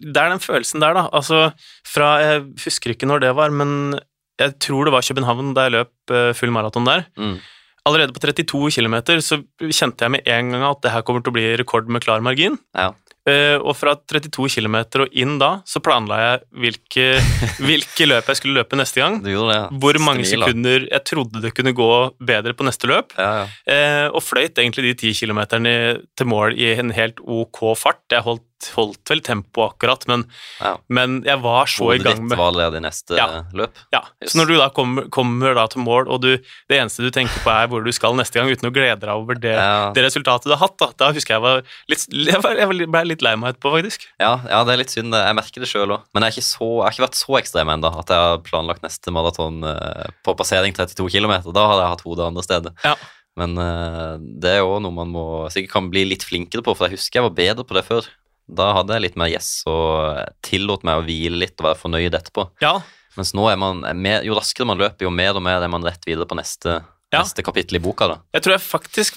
det 0.05 0.21
er 0.21 0.31
den 0.31 0.43
følelsen 0.43 0.83
der, 0.83 0.95
da. 0.95 1.07
Altså, 1.15 1.49
fra 1.87 2.15
Jeg 2.23 2.45
husker 2.63 2.93
ikke 2.93 3.09
når 3.09 3.25
det 3.25 3.33
var, 3.35 3.51
men 3.51 3.97
jeg 4.39 4.55
tror 4.63 4.87
det 4.87 4.93
var 4.95 5.03
København 5.03 5.53
da 5.55 5.67
jeg 5.67 5.75
løp 5.75 6.15
eh, 6.15 6.31
full 6.35 6.53
maraton 6.55 6.87
der. 6.87 7.05
Mm. 7.19 7.37
Allerede 7.85 8.15
på 8.15 8.23
32 8.23 8.71
km 8.73 8.95
så 9.21 9.41
kjente 9.61 10.07
jeg 10.07 10.11
med 10.15 10.25
en 10.25 10.55
gang 10.55 10.63
at 10.65 10.81
det 10.83 10.93
her 10.93 11.03
kommer 11.05 11.21
til 11.21 11.33
å 11.33 11.37
bli 11.37 11.49
rekord 11.59 11.91
med 11.91 12.03
klar 12.03 12.23
margin. 12.25 12.57
Ja. 12.73 12.93
Eh, 13.25 13.57
og 13.57 13.73
fra 13.73 13.95
32 13.97 14.51
km 14.53 14.75
og 15.01 15.15
inn 15.17 15.39
da, 15.41 15.49
så 15.65 15.81
planla 15.81 16.17
jeg 16.21 16.41
hvilke, 16.61 17.05
hvilke 17.65 18.05
løp 18.05 18.29
jeg 18.29 18.37
skulle 18.37 18.59
løpe 18.59 18.77
neste 18.77 19.01
gang. 19.01 19.17
Du 19.23 19.31
gjorde 19.31 19.49
det? 19.49 19.57
ja. 19.63 19.79
Hvor 19.81 19.99
mange 20.05 20.27
Stil, 20.27 20.43
sekunder 20.45 20.85
jeg 20.91 21.05
trodde 21.09 21.41
det 21.41 21.53
kunne 21.57 21.73
gå 21.77 21.89
bedre 22.21 22.53
på 22.53 22.67
neste 22.67 22.89
løp. 22.91 23.15
Ja, 23.17 23.31
ja. 23.41 23.47
Eh, 23.65 24.07
og 24.11 24.21
fløyt 24.21 24.61
egentlig 24.61 24.91
de 24.91 25.09
10 25.09 25.17
kilometerne 25.23 25.75
til 26.13 26.29
mål 26.29 26.57
i 26.59 26.69
en 26.75 26.93
helt 26.93 27.21
ok 27.21 27.63
fart. 27.79 28.03
Jeg 28.13 28.25
holdt, 28.27 28.45
holdt 28.75 29.11
vel 29.11 29.21
tempo 29.21 29.65
akkurat, 29.69 30.07
men, 30.07 30.23
Ja. 30.61 30.77
men 30.89 31.21
jeg 31.27 31.41
var 31.43 31.65
så 31.69 31.91
i 31.93 31.97
Hodet 31.99 32.03
gang 32.15 32.27
med 32.29 32.37
var 32.39 32.51
ledig 32.55 32.81
neste 32.81 33.17
Ja. 33.17 33.43
løp. 33.53 33.73
ja. 33.93 34.01
Yes. 34.23 34.31
Så 34.33 34.39
når 34.39 34.47
du 34.47 34.55
da 34.57 34.69
kommer, 34.69 35.09
kommer 35.09 35.53
da 35.53 35.67
til 35.67 35.81
mål, 35.83 36.07
og 36.09 36.21
du, 36.21 36.37
det 36.69 36.79
eneste 36.79 37.03
du 37.03 37.11
tenker 37.11 37.35
på 37.43 37.51
er 37.51 37.67
hvor 37.67 37.83
du 37.83 37.91
skal 37.91 38.15
neste 38.15 38.39
gang, 38.39 38.49
uten 38.49 38.69
å 38.69 38.73
glede 38.73 38.99
deg 39.01 39.09
over 39.09 39.35
det, 39.35 39.53
Ja. 39.53 39.91
det 39.93 40.03
resultatet 40.05 40.45
du 40.45 40.55
har 40.55 40.63
hatt, 40.67 40.77
da, 40.77 40.87
da 40.97 41.11
husker 41.13 41.35
jeg 41.35 41.41
var 41.41 41.61
litt, 41.89 42.07
jeg 42.09 42.89
ble 42.89 43.03
litt 43.05 43.21
lei 43.21 43.35
meg 43.35 43.53
etterpå, 43.55 43.75
faktisk. 43.75 44.07
Ja, 44.19 44.39
ja, 44.49 44.63
det 44.63 44.73
er 44.73 44.77
litt 44.77 44.89
synd. 44.95 45.13
Jeg 45.13 45.35
merker 45.35 45.59
det 45.61 45.69
sjøl 45.69 45.91
òg. 45.91 46.01
Men 46.13 46.23
jeg, 46.23 46.31
er 46.31 46.35
ikke 46.39 46.49
så, 46.49 46.69
jeg 46.79 46.83
har 46.85 46.91
ikke 46.95 47.07
vært 47.09 47.21
så 47.21 47.37
ekstrem 47.41 47.69
ennå 47.75 47.91
at 47.99 48.07
jeg 48.07 48.17
har 48.17 48.37
planlagt 48.39 48.81
neste 48.81 49.11
maraton 49.11 49.63
eh, 49.63 50.07
på 50.23 50.35
passering 50.35 50.73
32 50.73 51.09
km. 51.11 51.51
Da 51.53 51.67
hadde 51.69 51.83
jeg 51.83 51.91
hatt 51.93 52.01
hodet 52.07 52.25
andre 52.27 52.43
steder. 52.43 52.71
Ja. 52.83 52.95
Men 53.37 53.57
eh, 53.59 54.17
det 54.39 54.51
er 54.55 54.59
jo 54.63 54.79
noe 54.79 54.95
man 54.95 55.09
må 55.11 55.23
sikkert 55.51 55.73
kan 55.73 55.89
bli 55.91 56.05
litt 56.07 56.23
flinkere 56.23 56.63
på, 56.63 56.71
for 56.75 56.87
jeg 56.87 56.95
husker 56.97 57.19
jeg 57.19 57.25
var 57.27 57.35
bedre 57.35 57.65
på 57.67 57.75
det 57.75 57.83
før. 57.85 58.07
Da 58.47 58.73
hadde 58.77 58.93
jeg 58.93 59.01
litt 59.01 59.15
mer 59.17 59.27
yes 59.33 59.63
og 59.65 60.19
tillot 60.45 60.83
meg 60.83 60.99
å 61.01 61.05
hvile 61.05 61.39
litt 61.41 61.55
og 61.59 61.65
være 61.71 61.79
fornøyd 61.81 62.13
etterpå. 62.13 62.49
Ja, 62.61 62.79
Mens 63.15 63.31
nå 63.33 63.45
er 63.49 63.55
man 63.55 63.79
mer, 63.95 64.25
jo 64.27 64.35
raskere 64.35 64.65
man 64.67 64.77
løper, 64.77 65.05
jo 65.07 65.09
mer 65.09 65.37
og 65.37 65.41
mer 65.41 65.63
er 65.63 65.69
man 65.71 65.81
rett 65.87 66.03
videre 66.05 66.25
på 66.27 66.35
neste, 66.35 66.81
Ja. 67.13 67.21
neste 67.21 67.41
kapittel 67.47 67.77
i 67.77 67.79
boka. 67.79 68.07
da. 68.09 68.17
Jeg 68.33 68.43
tror 68.43 68.51
jeg 68.57 68.59
faktisk 68.59 69.15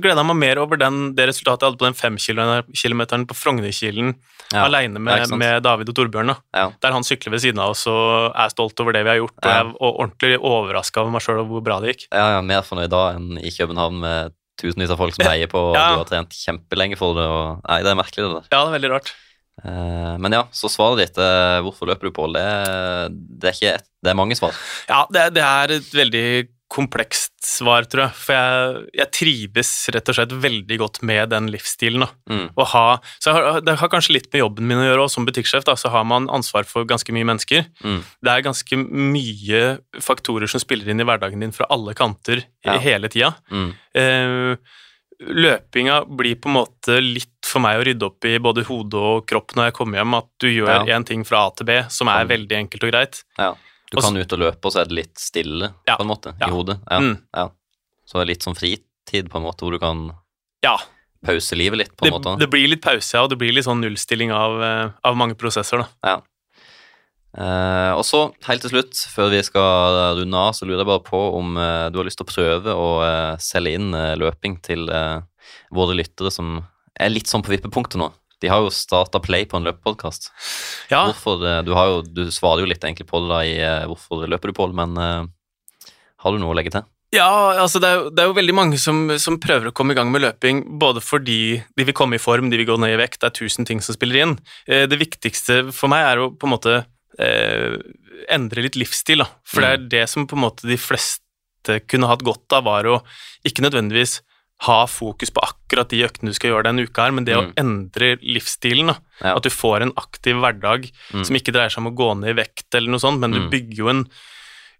gleda 0.00 0.22
meg 0.22 0.36
mer 0.36 0.58
over 0.62 0.76
den, 0.78 1.12
det 1.16 1.26
resultatet 1.26 1.60
jeg 1.66 1.72
hadde 1.72 1.80
på 1.80 1.88
den 1.90 1.98
femkilometeren 1.98 3.26
på 3.26 3.34
Frognerkilen 3.34 4.14
Ja. 4.52 4.62
aleine 4.68 5.00
med, 5.02 5.28
med 5.34 5.62
David 5.64 5.88
og 5.88 5.94
Torbjørn. 5.96 6.26
da. 6.28 6.36
Ja. 6.54 6.70
Der 6.80 6.92
han 6.92 7.02
sykler 7.02 7.32
ved 7.32 7.40
siden 7.42 7.58
av 7.58 7.70
oss 7.70 7.84
og 7.88 8.32
er 8.36 8.48
stolt 8.48 8.78
over 8.80 8.92
det 8.92 9.02
vi 9.02 9.10
har 9.10 9.18
gjort, 9.18 9.34
og 9.42 9.50
Ja. 9.50 9.62
jeg 9.64 9.74
og 9.80 9.98
ordentlig 9.98 10.38
overraska 10.38 11.00
over 11.02 11.10
meg 11.10 11.22
sjøl 11.22 11.40
og 11.40 11.48
hvor 11.50 11.64
bra 11.64 11.80
det 11.80 11.96
gikk. 11.96 12.06
Ja, 12.12 12.36
ja, 12.36 12.40
mer 12.42 12.62
fornøyd 12.62 12.90
da 12.90 13.12
enn 13.16 13.38
i 13.42 13.50
København 13.50 13.98
med 13.98 14.32
tusenvis 14.60 14.90
av 14.94 14.98
folk 15.00 15.14
som 15.16 15.26
heier 15.28 15.46
på, 15.52 15.60
og 15.70 15.76
Ja. 15.76 15.90
du 15.92 16.02
har 16.02 16.08
trent 16.10 16.30
kjempelenge 16.32 16.96
for 16.98 17.14
det. 17.18 17.24
og 17.28 17.62
Nei, 17.68 17.82
det 17.82 17.90
er 17.92 17.98
merkelig, 18.00 18.24
det 18.26 18.34
der. 18.34 18.48
Ja, 18.52 18.64
det 18.64 18.68
er 18.72 18.78
veldig 18.78 18.90
rart. 18.94 19.14
Eh, 19.64 20.16
men 20.20 20.32
ja, 20.36 20.42
så 20.52 20.68
svaret 20.68 20.98
ditt, 21.00 21.16
hvorfor 21.64 21.88
løper 21.88 22.08
du 22.10 22.12
på, 22.12 22.26
det, 22.34 22.44
det 23.40 23.48
er 23.50 23.56
ikke 23.56 23.74
et, 23.78 23.86
det 24.04 24.10
er 24.12 24.18
mange 24.18 24.36
svar. 24.36 24.52
Ja, 24.88 25.06
det, 25.10 25.26
det 25.36 25.42
er 25.44 25.76
et 25.78 25.92
veldig 25.96 26.24
komplekst 26.68 27.32
svar, 27.46 27.84
tror 27.86 28.02
jeg. 28.06 28.14
For 28.18 28.34
jeg, 28.34 28.80
jeg 28.98 29.10
trives 29.14 29.70
rett 29.94 30.08
og 30.10 30.16
slett 30.18 30.32
veldig 30.42 30.78
godt 30.82 30.98
med 31.06 31.30
den 31.30 31.46
livsstilen. 31.52 32.06
Mm, 32.28 32.48
ha, 32.58 32.84
så 33.22 33.32
har, 33.36 33.60
Det 33.60 33.76
har 33.78 33.88
kanskje 33.92 34.16
litt 34.16 34.26
med 34.32 34.40
jobben 34.42 34.66
min 34.66 34.78
å 34.82 34.86
gjøre, 34.88 35.04
og 35.06 35.10
som 35.10 35.24
butikksjef 35.28 35.64
da, 35.64 35.76
så 35.78 35.88
har 35.94 36.04
man 36.04 36.26
ansvar 36.28 36.66
for 36.66 36.84
ganske 36.84 37.12
mye 37.14 37.24
mennesker. 37.28 37.66
mm, 37.84 38.00
Det 38.22 38.32
er 38.34 38.42
ganske 38.42 38.76
mye 38.82 39.62
faktorer 40.02 40.48
som 40.50 40.60
spiller 40.60 40.90
inn 40.90 41.00
i 41.00 41.04
hverdagen 41.06 41.40
din 41.40 41.52
fra 41.52 41.66
alle 41.70 41.94
kanter 41.94 42.42
Ja. 42.64 42.78
hele 42.78 43.08
tida. 43.08 43.36
mm, 43.50 43.72
Eh, 43.94 44.56
løpinga 45.20 46.02
blir 46.16 46.34
på 46.36 46.50
en 46.50 46.58
måte 46.58 46.98
litt 47.00 47.30
for 47.46 47.62
meg 47.64 47.78
å 47.80 47.84
rydde 47.86 48.02
opp 48.04 48.24
i 48.28 48.34
både 48.42 48.64
hode 48.68 48.94
og 49.00 49.26
kropp 49.30 49.54
når 49.56 49.70
jeg 49.70 49.76
kommer 49.78 49.98
hjem, 50.02 50.14
at 50.18 50.26
du 50.42 50.48
gjør 50.50 50.86
Ja. 50.86 50.98
ting 51.02 51.24
fra 51.24 51.46
A 51.46 51.50
til 51.56 51.64
B 51.64 51.82
som 51.88 52.08
er 52.08 52.24
Mm. 52.24 52.28
veldig 52.28 52.56
enkelt 52.58 52.84
og 52.84 52.92
greit. 52.92 53.22
ja. 53.38 53.54
Du 53.92 54.00
kan 54.00 54.16
ut 54.16 54.32
og 54.32 54.38
løpe, 54.40 54.64
og 54.66 54.72
så 54.72 54.80
er 54.82 54.84
det 54.90 54.96
litt 54.98 55.14
stille 55.18 55.72
Ja. 55.86 55.96
på 55.96 56.02
en 56.02 56.08
måte, 56.10 56.34
Ja. 56.40 56.48
i 56.48 56.50
hodet. 56.50 56.80
Ja, 56.90 56.98
Mm. 57.00 57.18
ja. 57.34 57.48
Så 58.06 58.18
det 58.18 58.26
litt 58.28 58.42
sånn 58.42 58.56
fritid, 58.56 59.28
på 59.30 59.36
en 59.36 59.42
måte, 59.44 59.62
hvor 59.62 59.72
du 59.72 59.78
kan 59.78 60.12
Ja. 60.62 60.76
Pauselivet 61.24 61.76
litt, 61.78 61.96
på 61.96 62.04
Det, 62.04 62.12
en 62.12 62.20
måte. 62.20 62.38
det 62.38 62.50
blir 62.50 62.68
litt 62.68 62.82
pause, 62.82 63.14
ja, 63.14 63.22
og 63.22 63.30
det 63.30 63.38
blir 63.38 63.52
litt 63.52 63.64
sånn 63.64 63.80
nullstilling 63.80 64.30
av, 64.32 64.62
eh, 64.62 64.90
av 65.04 65.16
mange 65.16 65.34
prosesser, 65.34 65.78
da. 65.78 65.88
Ja. 66.04 66.20
Eh, 67.36 67.92
og 67.92 68.02
så, 68.06 68.32
helt 68.46 68.62
til 68.64 68.70
slutt, 68.72 68.94
før 69.12 69.28
vi 69.30 69.42
skal 69.42 70.16
runde 70.16 70.34
av, 70.40 70.52
så 70.56 70.64
lurer 70.66 70.78
jeg 70.84 70.86
bare 70.86 71.04
på 71.04 71.20
om 71.36 71.56
eh, 71.60 71.90
du 71.92 71.98
har 71.98 72.04
lyst 72.08 72.16
til 72.16 72.24
å 72.26 72.32
prøve 72.32 72.72
å 72.72 72.86
eh, 73.04 73.36
selge 73.44 73.74
inn 73.76 73.90
eh, 73.94 74.14
løping 74.16 74.56
til 74.64 74.88
eh, 74.88 75.20
våre 75.76 75.94
lyttere 75.98 76.32
som 76.32 76.62
er 76.98 77.10
litt 77.12 77.26
sånn 77.28 77.42
på 77.44 77.52
vippepunktet 77.52 78.00
nå. 78.00 78.08
De 78.42 78.50
har 78.52 78.64
jo 78.64 78.72
starta 78.74 79.20
Play 79.22 79.46
på 79.48 79.58
en 79.58 79.64
løpepodkast. 79.66 80.28
Ja, 80.92 81.06
Hvorfor, 81.08 81.40
eh, 81.46 81.62
du, 81.64 81.72
jo, 81.72 82.02
du 82.04 82.26
svarer 82.34 82.64
jo 82.64 82.70
litt 82.70 82.84
egentlig 82.84 83.08
på 83.08 83.22
det 83.24 83.32
da 83.32 83.40
i 83.46 83.54
eh, 83.62 83.86
hvorfor 83.88 84.26
løper 84.28 84.52
du, 84.52 84.56
Pål, 84.56 84.76
men 84.76 84.92
uh, 85.00 85.24
har 86.22 86.32
du 86.32 86.40
noe 86.42 86.54
å 86.54 86.58
legge 86.58 86.74
til? 86.76 86.86
ja 87.14 87.28
altså 87.62 87.78
det 87.80 87.88
er, 87.88 88.00
jo, 88.00 88.08
det 88.12 88.20
er 88.20 88.26
jo 88.28 88.34
veldig 88.36 88.54
mange 88.56 88.78
som, 88.82 89.04
som 89.22 89.38
prøver 89.40 89.70
å 89.70 89.72
komme 89.76 89.94
i 89.94 89.96
gang 89.96 90.10
med 90.12 90.24
løping, 90.24 90.64
både 90.82 91.00
fordi 91.00 91.62
de 91.78 91.86
vil 91.86 91.96
komme 91.96 92.18
i 92.18 92.20
form, 92.20 92.50
de 92.50 92.58
vil 92.60 92.68
gå 92.68 92.76
ned 92.82 92.92
i 92.92 92.98
vekt, 93.00 93.20
det 93.22 93.30
er 93.30 93.36
tusen 93.38 93.68
ting 93.68 93.80
som 93.80 93.96
spiller 93.96 94.18
inn. 94.20 94.34
Det 94.66 94.98
viktigste 95.00 95.60
for 95.72 95.88
meg 95.92 96.02
er 96.02 96.20
å 96.20 96.26
på 96.34 96.48
en 96.48 96.52
måte 96.52 96.74
eh, 97.22 97.76
endre 98.32 98.64
litt 98.66 98.78
livsstil, 98.78 99.22
da. 99.24 99.28
For 99.46 99.64
det 99.64 99.70
er 99.70 99.86
det 99.96 100.04
som 100.12 100.26
på 100.28 100.36
en 100.36 100.44
måte 100.46 100.68
de 100.68 100.78
fleste 100.80 101.80
kunne 101.90 102.10
hatt 102.10 102.24
godt 102.26 102.52
av, 102.56 102.66
var 102.68 102.88
å 102.90 103.00
ikke 103.46 103.64
nødvendigvis 103.64 104.20
ha 104.62 104.86
fokus 104.86 105.30
på 105.30 105.42
akkurat 105.44 105.88
de 105.90 106.02
øktene 106.06 106.30
du 106.32 106.32
skal 106.34 106.50
gjøre 106.50 106.64
denne 106.64 106.86
uka 106.88 107.02
her, 107.04 107.12
men 107.12 107.24
det 107.24 107.34
Mm. 107.36 107.52
å 107.52 107.54
endre 107.60 108.16
livsstilen. 108.22 108.86
da. 108.86 108.96
Ja. 109.22 109.36
At 109.36 109.42
du 109.42 109.50
får 109.50 109.82
en 109.82 109.92
aktiv 109.92 110.34
hverdag 110.40 110.90
Mm. 111.12 111.24
som 111.26 111.36
ikke 111.36 111.52
dreier 111.52 111.68
seg 111.70 111.78
om 111.84 111.92
å 111.92 111.96
gå 111.96 112.16
ned 112.20 112.30
i 112.30 112.42
vekt 112.42 112.74
eller 112.74 112.88
noe 112.88 112.98
sånt, 113.00 113.20
men 113.20 113.30
du 113.32 113.40
Mm. 113.40 113.50
bygger 113.50 113.76
jo 113.76 113.88
en 113.88 114.08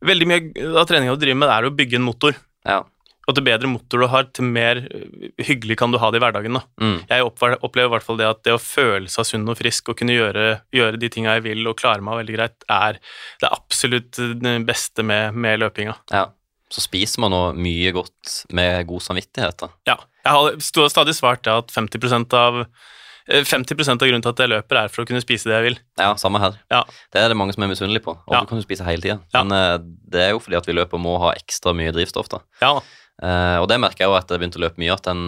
Veldig 0.05 0.27
mye 0.27 0.77
av 0.77 0.87
treninga 0.87 1.16
du 1.18 1.24
driver 1.24 1.39
med, 1.39 1.49
er 1.49 1.62
å 1.70 1.74
bygge 1.74 1.95
en 1.97 2.03
motor. 2.03 2.35
Ja. 2.66 2.83
Og 3.27 3.35
til 3.35 3.43
bedre 3.43 3.66
motor 3.66 3.99
du 3.99 4.07
har, 4.07 4.24
til 4.24 4.45
mer 4.45 4.77
hyggelig 5.41 5.79
kan 5.79 5.91
du 5.91 5.97
ha 5.99 6.11
det 6.11 6.20
i 6.20 6.24
hverdagen. 6.24 6.53
da. 6.53 6.62
Mm. 6.79 7.07
Jeg 7.09 7.22
opplever 7.24 7.87
i 7.87 7.89
hvert 7.97 8.03
fall 8.05 8.16
det 8.18 8.27
at 8.29 8.43
det 8.45 8.53
å 8.53 8.61
føle 8.61 9.09
seg 9.09 9.24
sunn 9.24 9.49
og 9.49 9.57
frisk 9.57 9.89
og 9.89 9.97
kunne 9.97 10.12
gjøre, 10.12 10.61
gjøre 10.70 10.99
de 11.01 11.09
tinga 11.09 11.33
jeg 11.41 11.43
vil 11.45 11.66
og 11.66 11.79
klare 11.79 12.03
meg 12.03 12.27
veldig 12.27 12.37
greit, 12.37 12.62
er 12.68 12.99
det 13.41 13.51
absolutt 13.51 14.12
beste 14.66 15.03
med, 15.03 15.35
med 15.35 15.61
løpinga. 15.61 15.97
ja. 16.12 16.27
Så 16.72 16.82
spiser 16.82 17.20
man 17.22 17.30
nå 17.30 17.40
mye 17.54 17.92
godt 17.94 18.44
med 18.56 18.86
god 18.88 19.04
samvittighet, 19.04 19.56
da. 19.62 19.68
Ja. 19.86 19.96
Jeg 20.26 20.32
har 20.34 20.56
stadig 20.90 21.14
svart 21.14 21.46
at 21.46 21.70
50% 21.70 22.34
av 22.34 22.64
eh, 23.28 23.44
50% 23.46 24.02
av 24.02 24.08
grunnen 24.08 24.22
til 24.24 24.32
at 24.34 24.42
jeg 24.42 24.50
løper, 24.50 24.80
er 24.80 24.88
for 24.90 25.04
å 25.04 25.06
kunne 25.06 25.22
spise 25.22 25.46
det 25.46 25.54
jeg 25.54 25.66
vil. 25.68 25.78
Ja, 26.02 26.12
samme 26.18 26.40
her. 26.42 26.58
Ja. 26.72 26.82
Det 27.14 27.22
er 27.22 27.30
det 27.30 27.36
mange 27.38 27.54
som 27.54 27.62
er 27.62 27.70
misunnelige 27.70 28.02
på. 28.08 28.16
Og 28.18 28.34
Ja. 28.34 28.40
du 28.42 28.46
kan 28.50 28.58
jo 28.58 28.66
spise 28.66 28.84
hele 28.88 29.02
tida. 29.02 29.20
Ja. 29.34 29.44
Men 29.44 29.54
eh, 29.54 29.78
det 30.10 30.24
er 30.26 30.30
jo 30.34 30.40
fordi 30.42 30.58
at 30.58 30.66
vi 30.66 30.74
løper 30.74 30.98
må 30.98 31.14
ha 31.22 31.32
ekstra 31.38 31.74
mye 31.74 31.94
drivstoff, 31.94 32.28
da. 32.28 32.42
Ja, 32.62 32.74
Eh, 33.22 33.56
og 33.62 33.66
det 33.70 33.78
merker 33.80 34.04
jeg 34.04 34.10
jo 34.10 34.16
etter 34.18 34.36
jeg 34.36 34.42
begynte 34.42 34.58
å 34.60 34.64
løpe 34.66 34.80
mye, 34.82 34.92
at 34.92 35.06
den 35.08 35.22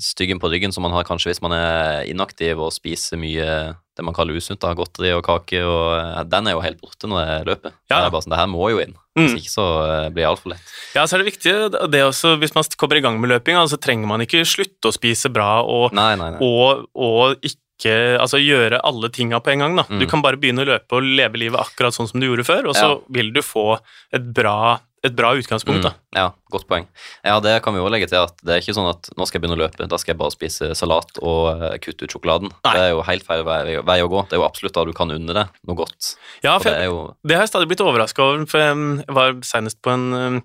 styggen 0.00 0.40
på 0.40 0.48
ryggen 0.48 0.72
som 0.72 0.86
man 0.86 0.94
har 0.96 1.04
kanskje 1.04 1.28
hvis 1.32 1.42
man 1.44 1.52
er 1.52 2.06
inaktiv 2.08 2.62
og 2.64 2.72
spiser 2.72 3.20
mye 3.20 3.48
det 3.94 4.02
man 4.02 4.14
kaller 4.16 4.34
usunt, 4.34 4.58
da, 4.58 4.72
godteri 4.74 5.12
og 5.14 5.20
kake, 5.22 5.60
og 5.62 5.90
uh, 5.94 6.22
den 6.26 6.48
er 6.50 6.56
jo 6.56 6.62
helt 6.64 6.80
borte 6.82 7.06
når 7.06 7.20
jeg 7.28 7.44
løper. 7.46 7.74
Ja. 7.86 8.00
Det 8.00 8.06
er 8.08 8.14
bare 8.16 8.24
sånn, 8.24 8.32
det 8.34 8.40
her 8.40 8.48
må 8.50 8.70
jo 8.72 8.80
inn. 8.82 8.96
Hvis 9.14 9.30
Mm. 9.30 9.36
ikke 9.38 9.52
så 9.52 9.64
uh, 9.86 10.08
blir 10.10 10.24
det 10.24 10.30
altfor 10.32 10.50
lett. 10.50 10.72
Ja, 10.96 11.04
så 11.06 11.14
er 11.14 11.22
det 11.22 11.28
viktig 11.28 11.52
det 11.92 12.00
også, 12.02 12.32
hvis 12.42 12.56
man 12.56 12.64
kommer 12.80 12.98
i 12.98 13.04
gang 13.04 13.20
med 13.22 13.30
løping, 13.30 13.60
så 13.70 13.78
trenger 13.78 14.10
man 14.10 14.24
ikke 14.24 14.40
slutte 14.48 14.90
å 14.90 14.96
spise 14.96 15.30
bra 15.30 15.60
og, 15.62 15.92
Nei, 15.94 16.16
nei, 16.18 16.32
nei. 16.34 16.40
og, 16.42 16.88
og 16.98 17.36
ikke 17.46 17.94
altså, 18.18 18.40
gjøre 18.42 18.80
alle 18.82 19.12
tinga 19.14 19.38
på 19.44 19.52
en 19.54 19.62
gang. 19.62 19.76
Da. 19.78 19.84
Mm. 19.86 20.00
Du 20.02 20.08
kan 20.10 20.24
bare 20.26 20.40
begynne 20.42 20.64
å 20.66 20.70
løpe 20.72 20.98
og 20.98 21.06
leve 21.06 21.38
livet 21.44 21.62
akkurat 21.62 21.94
sånn 21.94 22.10
som 22.10 22.18
du 22.18 22.26
gjorde 22.26 22.48
før, 22.50 22.72
og 22.72 22.74
så 22.74 22.90
vil 23.14 23.30
du 23.36 23.38
få 23.46 23.76
et 24.10 24.26
bra, 24.34 24.80
et 25.04 25.14
bra 25.16 25.34
utgangspunkt. 25.36 25.84
Da. 25.84 25.92
Mm, 25.94 26.16
ja, 26.16 26.26
godt 26.50 26.66
poeng. 26.70 26.86
Ja, 27.26 27.36
det 27.44 27.58
kan 27.64 27.74
vi 27.76 27.82
jo 27.82 27.90
legge 27.92 28.08
til 28.08 28.22
at 28.22 28.38
det 28.42 28.56
er 28.56 28.62
ikke 28.64 28.76
sånn 28.76 28.88
at 28.90 29.10
nå 29.18 29.26
skal 29.28 29.38
jeg 29.38 29.44
begynne 29.44 29.58
å 29.58 29.62
løpe, 29.64 29.88
da 29.90 29.98
skal 30.00 30.14
jeg 30.14 30.20
bare 30.22 30.34
spise 30.34 30.70
salat 30.78 31.20
og 31.20 31.60
eh, 31.62 31.76
kutte 31.84 32.08
ut 32.08 32.14
sjokoladen. 32.16 32.52
Nei. 32.64 32.74
Det 32.74 32.84
er 32.86 32.92
jo 32.94 33.04
helt 33.04 33.26
feil 33.28 33.44
vei, 33.46 33.60
vei 33.84 33.98
å 34.04 34.08
gå. 34.12 34.24
Det 34.30 34.38
er 34.38 34.42
jo 34.42 34.48
absolutt 34.48 34.76
da 34.78 34.86
du 34.88 34.94
kan 34.96 35.12
unne 35.14 35.36
deg 35.36 35.58
noe 35.68 35.78
godt. 35.84 36.14
Ja, 36.46 36.56
for 36.58 36.70
det 36.72 36.88
jo 36.88 37.02
det 37.24 37.36
har 37.36 37.44
jeg 37.46 37.52
stadig 37.54 37.70
blitt 37.72 37.84
overraska 37.84 38.24
over, 38.24 38.46
for 38.48 38.64
jeg 38.64 39.10
var 39.20 39.36
senest 39.44 39.80
på 39.84 39.92
en 39.92 40.08
um, 40.14 40.40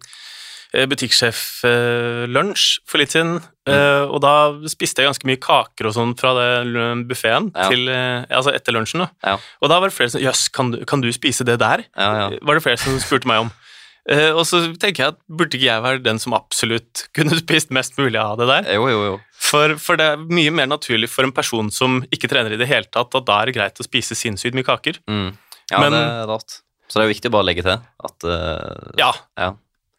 butikksjef-lunsj 0.69 2.65
for 2.89 3.01
litt 3.01 3.15
siden, 3.15 3.39
Mm. 3.69 3.73
eh, 3.75 4.03
og 4.09 4.21
da 4.23 4.31
spiste 4.71 5.03
jeg 5.03 5.09
ganske 5.09 5.27
mye 5.29 5.37
kaker 5.37 5.85
og 5.89 5.93
sånn 5.93 6.13
fra 6.17 6.31
buffeen 7.05 7.51
Ja. 7.53 7.67
til 7.69 7.87
eh, 7.89 8.25
altså 8.29 8.53
etter 8.55 8.71
lunsjen. 8.73 8.99
da. 9.03 9.09
Ja. 9.23 9.37
Og 9.61 9.69
da 9.69 9.79
var 9.79 9.89
det 9.89 9.93
flere 9.95 10.09
som 10.09 10.21
Jøss, 10.21 10.47
kan, 10.51 10.71
kan 10.87 11.01
du 11.01 11.11
spise 11.13 11.43
det 11.45 11.59
der? 11.59 11.83
Ja, 11.95 12.29
ja. 12.29 12.39
var 12.41 12.55
det 12.55 12.63
flere 12.63 12.77
som 12.79 12.97
spurte 12.99 13.27
meg 13.27 13.41
om. 13.41 13.51
Eh, 14.09 14.31
og 14.33 14.41
så 14.49 14.61
tenker 14.81 15.03
jeg 15.03 15.13
at 15.13 15.19
burde 15.29 15.53
ikke 15.57 15.67
jeg 15.69 15.83
være 15.85 16.01
den 16.05 16.17
som 16.21 16.33
absolutt 16.37 17.03
kunne 17.17 17.37
spist 17.37 17.69
mest 17.75 17.97
mulig 17.99 18.17
av 18.21 18.39
det 18.41 18.47
der? 18.49 18.69
Jo, 18.79 18.87
jo, 18.89 19.03
jo. 19.05 19.17
For, 19.39 19.75
for 19.81 19.99
det 19.99 20.07
er 20.13 20.23
mye 20.29 20.51
mer 20.53 20.67
naturlig 20.71 21.07
for 21.11 21.25
en 21.27 21.33
person 21.35 21.69
som 21.73 21.99
ikke 22.13 22.27
trener 22.31 22.53
i 22.55 22.59
det 22.59 22.67
hele 22.69 22.89
tatt, 22.89 23.13
at 23.15 23.27
da 23.29 23.37
er 23.41 23.49
det 23.51 23.55
greit 23.59 23.79
å 23.79 23.85
spise 23.87 24.17
sinnssykt 24.17 24.57
mye 24.57 24.67
kaker. 24.67 24.97
Mm. 25.09 25.29
Ja, 25.71 25.79
Men- 25.83 25.93
det 25.95 26.01
er 26.03 26.27
rart. 26.33 26.59
Så 26.89 26.97
det 26.97 27.03
er 27.03 27.07
jo 27.09 27.13
viktig 27.13 27.29
å 27.29 27.33
bare 27.37 27.45
legge 27.45 27.61
til 27.61 27.75
at 27.77 28.25
uh, 28.25 28.93
Ja. 28.97 29.11
Ja. 29.37 29.51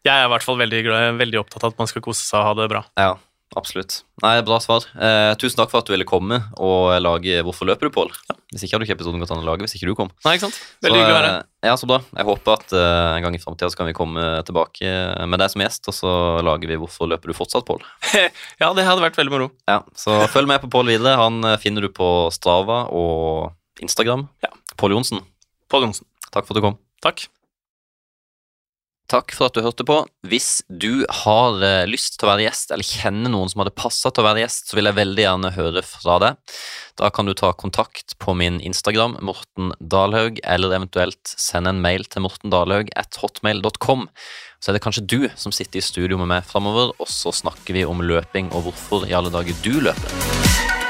Jeg 0.03 0.11
er 0.11 0.25
i 0.27 0.31
hvert 0.33 0.43
fall 0.43 0.57
veldig, 0.59 0.79
glad- 0.83 1.17
veldig 1.21 1.39
opptatt 1.39 1.63
av 1.63 1.71
at 1.71 1.79
man 1.79 1.87
skal 1.87 2.03
kose 2.03 2.25
seg 2.25 2.39
og 2.41 2.47
ha 2.49 2.53
det 2.59 2.65
bra. 2.73 2.81
Ja, 2.99 3.13
absolutt. 3.59 4.01
Nei, 4.23 4.35
Bra 4.45 4.57
svar. 4.63 4.85
Eh, 4.95 5.31
tusen 5.41 5.57
takk 5.59 5.71
for 5.71 5.81
at 5.81 5.87
du 5.89 5.93
ville 5.93 6.05
komme 6.07 6.37
og 6.61 6.93
lage 7.01 7.41
Hvorfor 7.45 7.67
løper 7.69 7.89
du, 7.89 7.93
Pål? 7.95 8.11
Hvis 8.53 8.65
ikke 8.65 8.77
hadde 8.77 8.87
ikke 8.87 8.95
episoden 8.99 9.21
gått 9.23 9.31
an 9.33 9.41
å 9.41 9.47
lage 9.47 9.65
hvis 9.65 9.75
ikke 9.77 9.89
du 9.89 9.95
kom. 9.97 10.11
Nei, 10.25 10.35
ikke 10.37 10.47
sant? 10.49 10.59
Så, 10.59 10.85
Veldig 10.85 10.99
hyggelig 11.01 11.15
å 11.15 11.17
være 11.19 11.31
eh, 11.33 11.69
Ja, 11.69 11.73
så 11.79 11.89
bra. 11.89 11.99
Jeg 12.17 12.27
håper 12.29 12.55
at 12.57 12.75
eh, 12.77 13.07
en 13.17 13.25
gang 13.25 13.37
i 13.37 13.41
framtida 13.41 13.71
kan 13.77 13.89
vi 13.89 13.95
komme 13.97 14.27
tilbake 14.47 14.93
med 15.31 15.41
deg 15.43 15.53
som 15.53 15.65
gjest, 15.65 15.89
og 15.91 15.97
så 15.97 16.13
lager 16.45 16.71
vi 16.71 16.79
Hvorfor 16.81 17.09
løper 17.11 17.31
du 17.33 17.37
fortsatt, 17.37 17.67
Pål? 17.67 17.83
Ja, 18.61 18.71
det 18.77 18.85
hadde 18.87 19.03
vært 19.03 19.17
veldig 19.19 19.33
moro. 19.33 19.49
Ja, 19.69 19.81
så 19.97 20.21
følg 20.31 20.49
med 20.51 20.61
på 20.63 20.71
Pål 20.71 20.93
videre. 20.93 21.17
Han 21.21 21.41
eh, 21.47 21.57
finner 21.61 21.87
du 21.87 21.91
på 21.93 22.29
Strava 22.35 22.83
og 22.93 23.51
Instagram. 23.81 24.27
Ja. 24.45 24.53
Pål 24.77 24.95
Johnsen, 24.99 25.23
Pål 25.71 25.87
Johnsen. 25.89 26.07
takk 26.31 26.45
for 26.45 26.53
at 26.55 26.61
du 26.61 26.65
kom. 26.69 26.79
Takk. 27.01 27.27
Takk 29.11 29.33
for 29.35 29.49
at 29.49 29.57
du 29.57 29.63
hørte 29.65 29.83
på. 29.83 29.97
Hvis 30.23 30.61
du 30.71 31.03
har 31.23 31.57
eh, 31.65 31.83
lyst 31.89 32.15
til 32.15 32.29
å 32.29 32.31
være 32.31 32.45
gjest, 32.45 32.71
eller 32.71 32.87
kjenner 32.87 33.33
noen 33.33 33.51
som 33.51 33.59
hadde 33.59 33.73
passa 33.75 34.07
til 34.07 34.23
å 34.23 34.27
være 34.29 34.45
gjest, 34.45 34.69
så 34.69 34.77
vil 34.77 34.87
jeg 34.87 34.97
veldig 35.01 35.25
gjerne 35.25 35.51
høre 35.57 35.83
fra 35.83 36.15
deg. 36.23 36.55
Da 37.01 37.09
kan 37.11 37.27
du 37.27 37.33
ta 37.35 37.51
kontakt 37.51 38.15
på 38.23 38.35
min 38.39 38.61
Instagram, 38.63 39.17
Morten 39.19 39.73
Dalhaug, 39.83 40.39
eller 40.47 40.77
eventuelt 40.77 41.35
sende 41.35 41.73
en 41.75 41.83
mail 41.83 42.07
til 42.07 42.23
mortendalhaug.hotmail.com. 42.23 44.07
Så 44.61 44.71
er 44.71 44.77
det 44.77 44.85
kanskje 44.85 45.07
du 45.09 45.19
som 45.35 45.51
sitter 45.55 45.81
i 45.81 45.83
studio 45.83 46.21
med 46.21 46.31
meg 46.31 46.47
framover, 46.47 46.95
og 46.95 47.11
så 47.11 47.35
snakker 47.35 47.75
vi 47.75 47.83
om 47.87 48.05
løping 48.05 48.53
og 48.55 48.69
hvorfor 48.69 49.09
i 49.09 49.17
alle 49.17 49.33
dager 49.33 49.59
du 49.65 49.73
løper. 49.89 50.80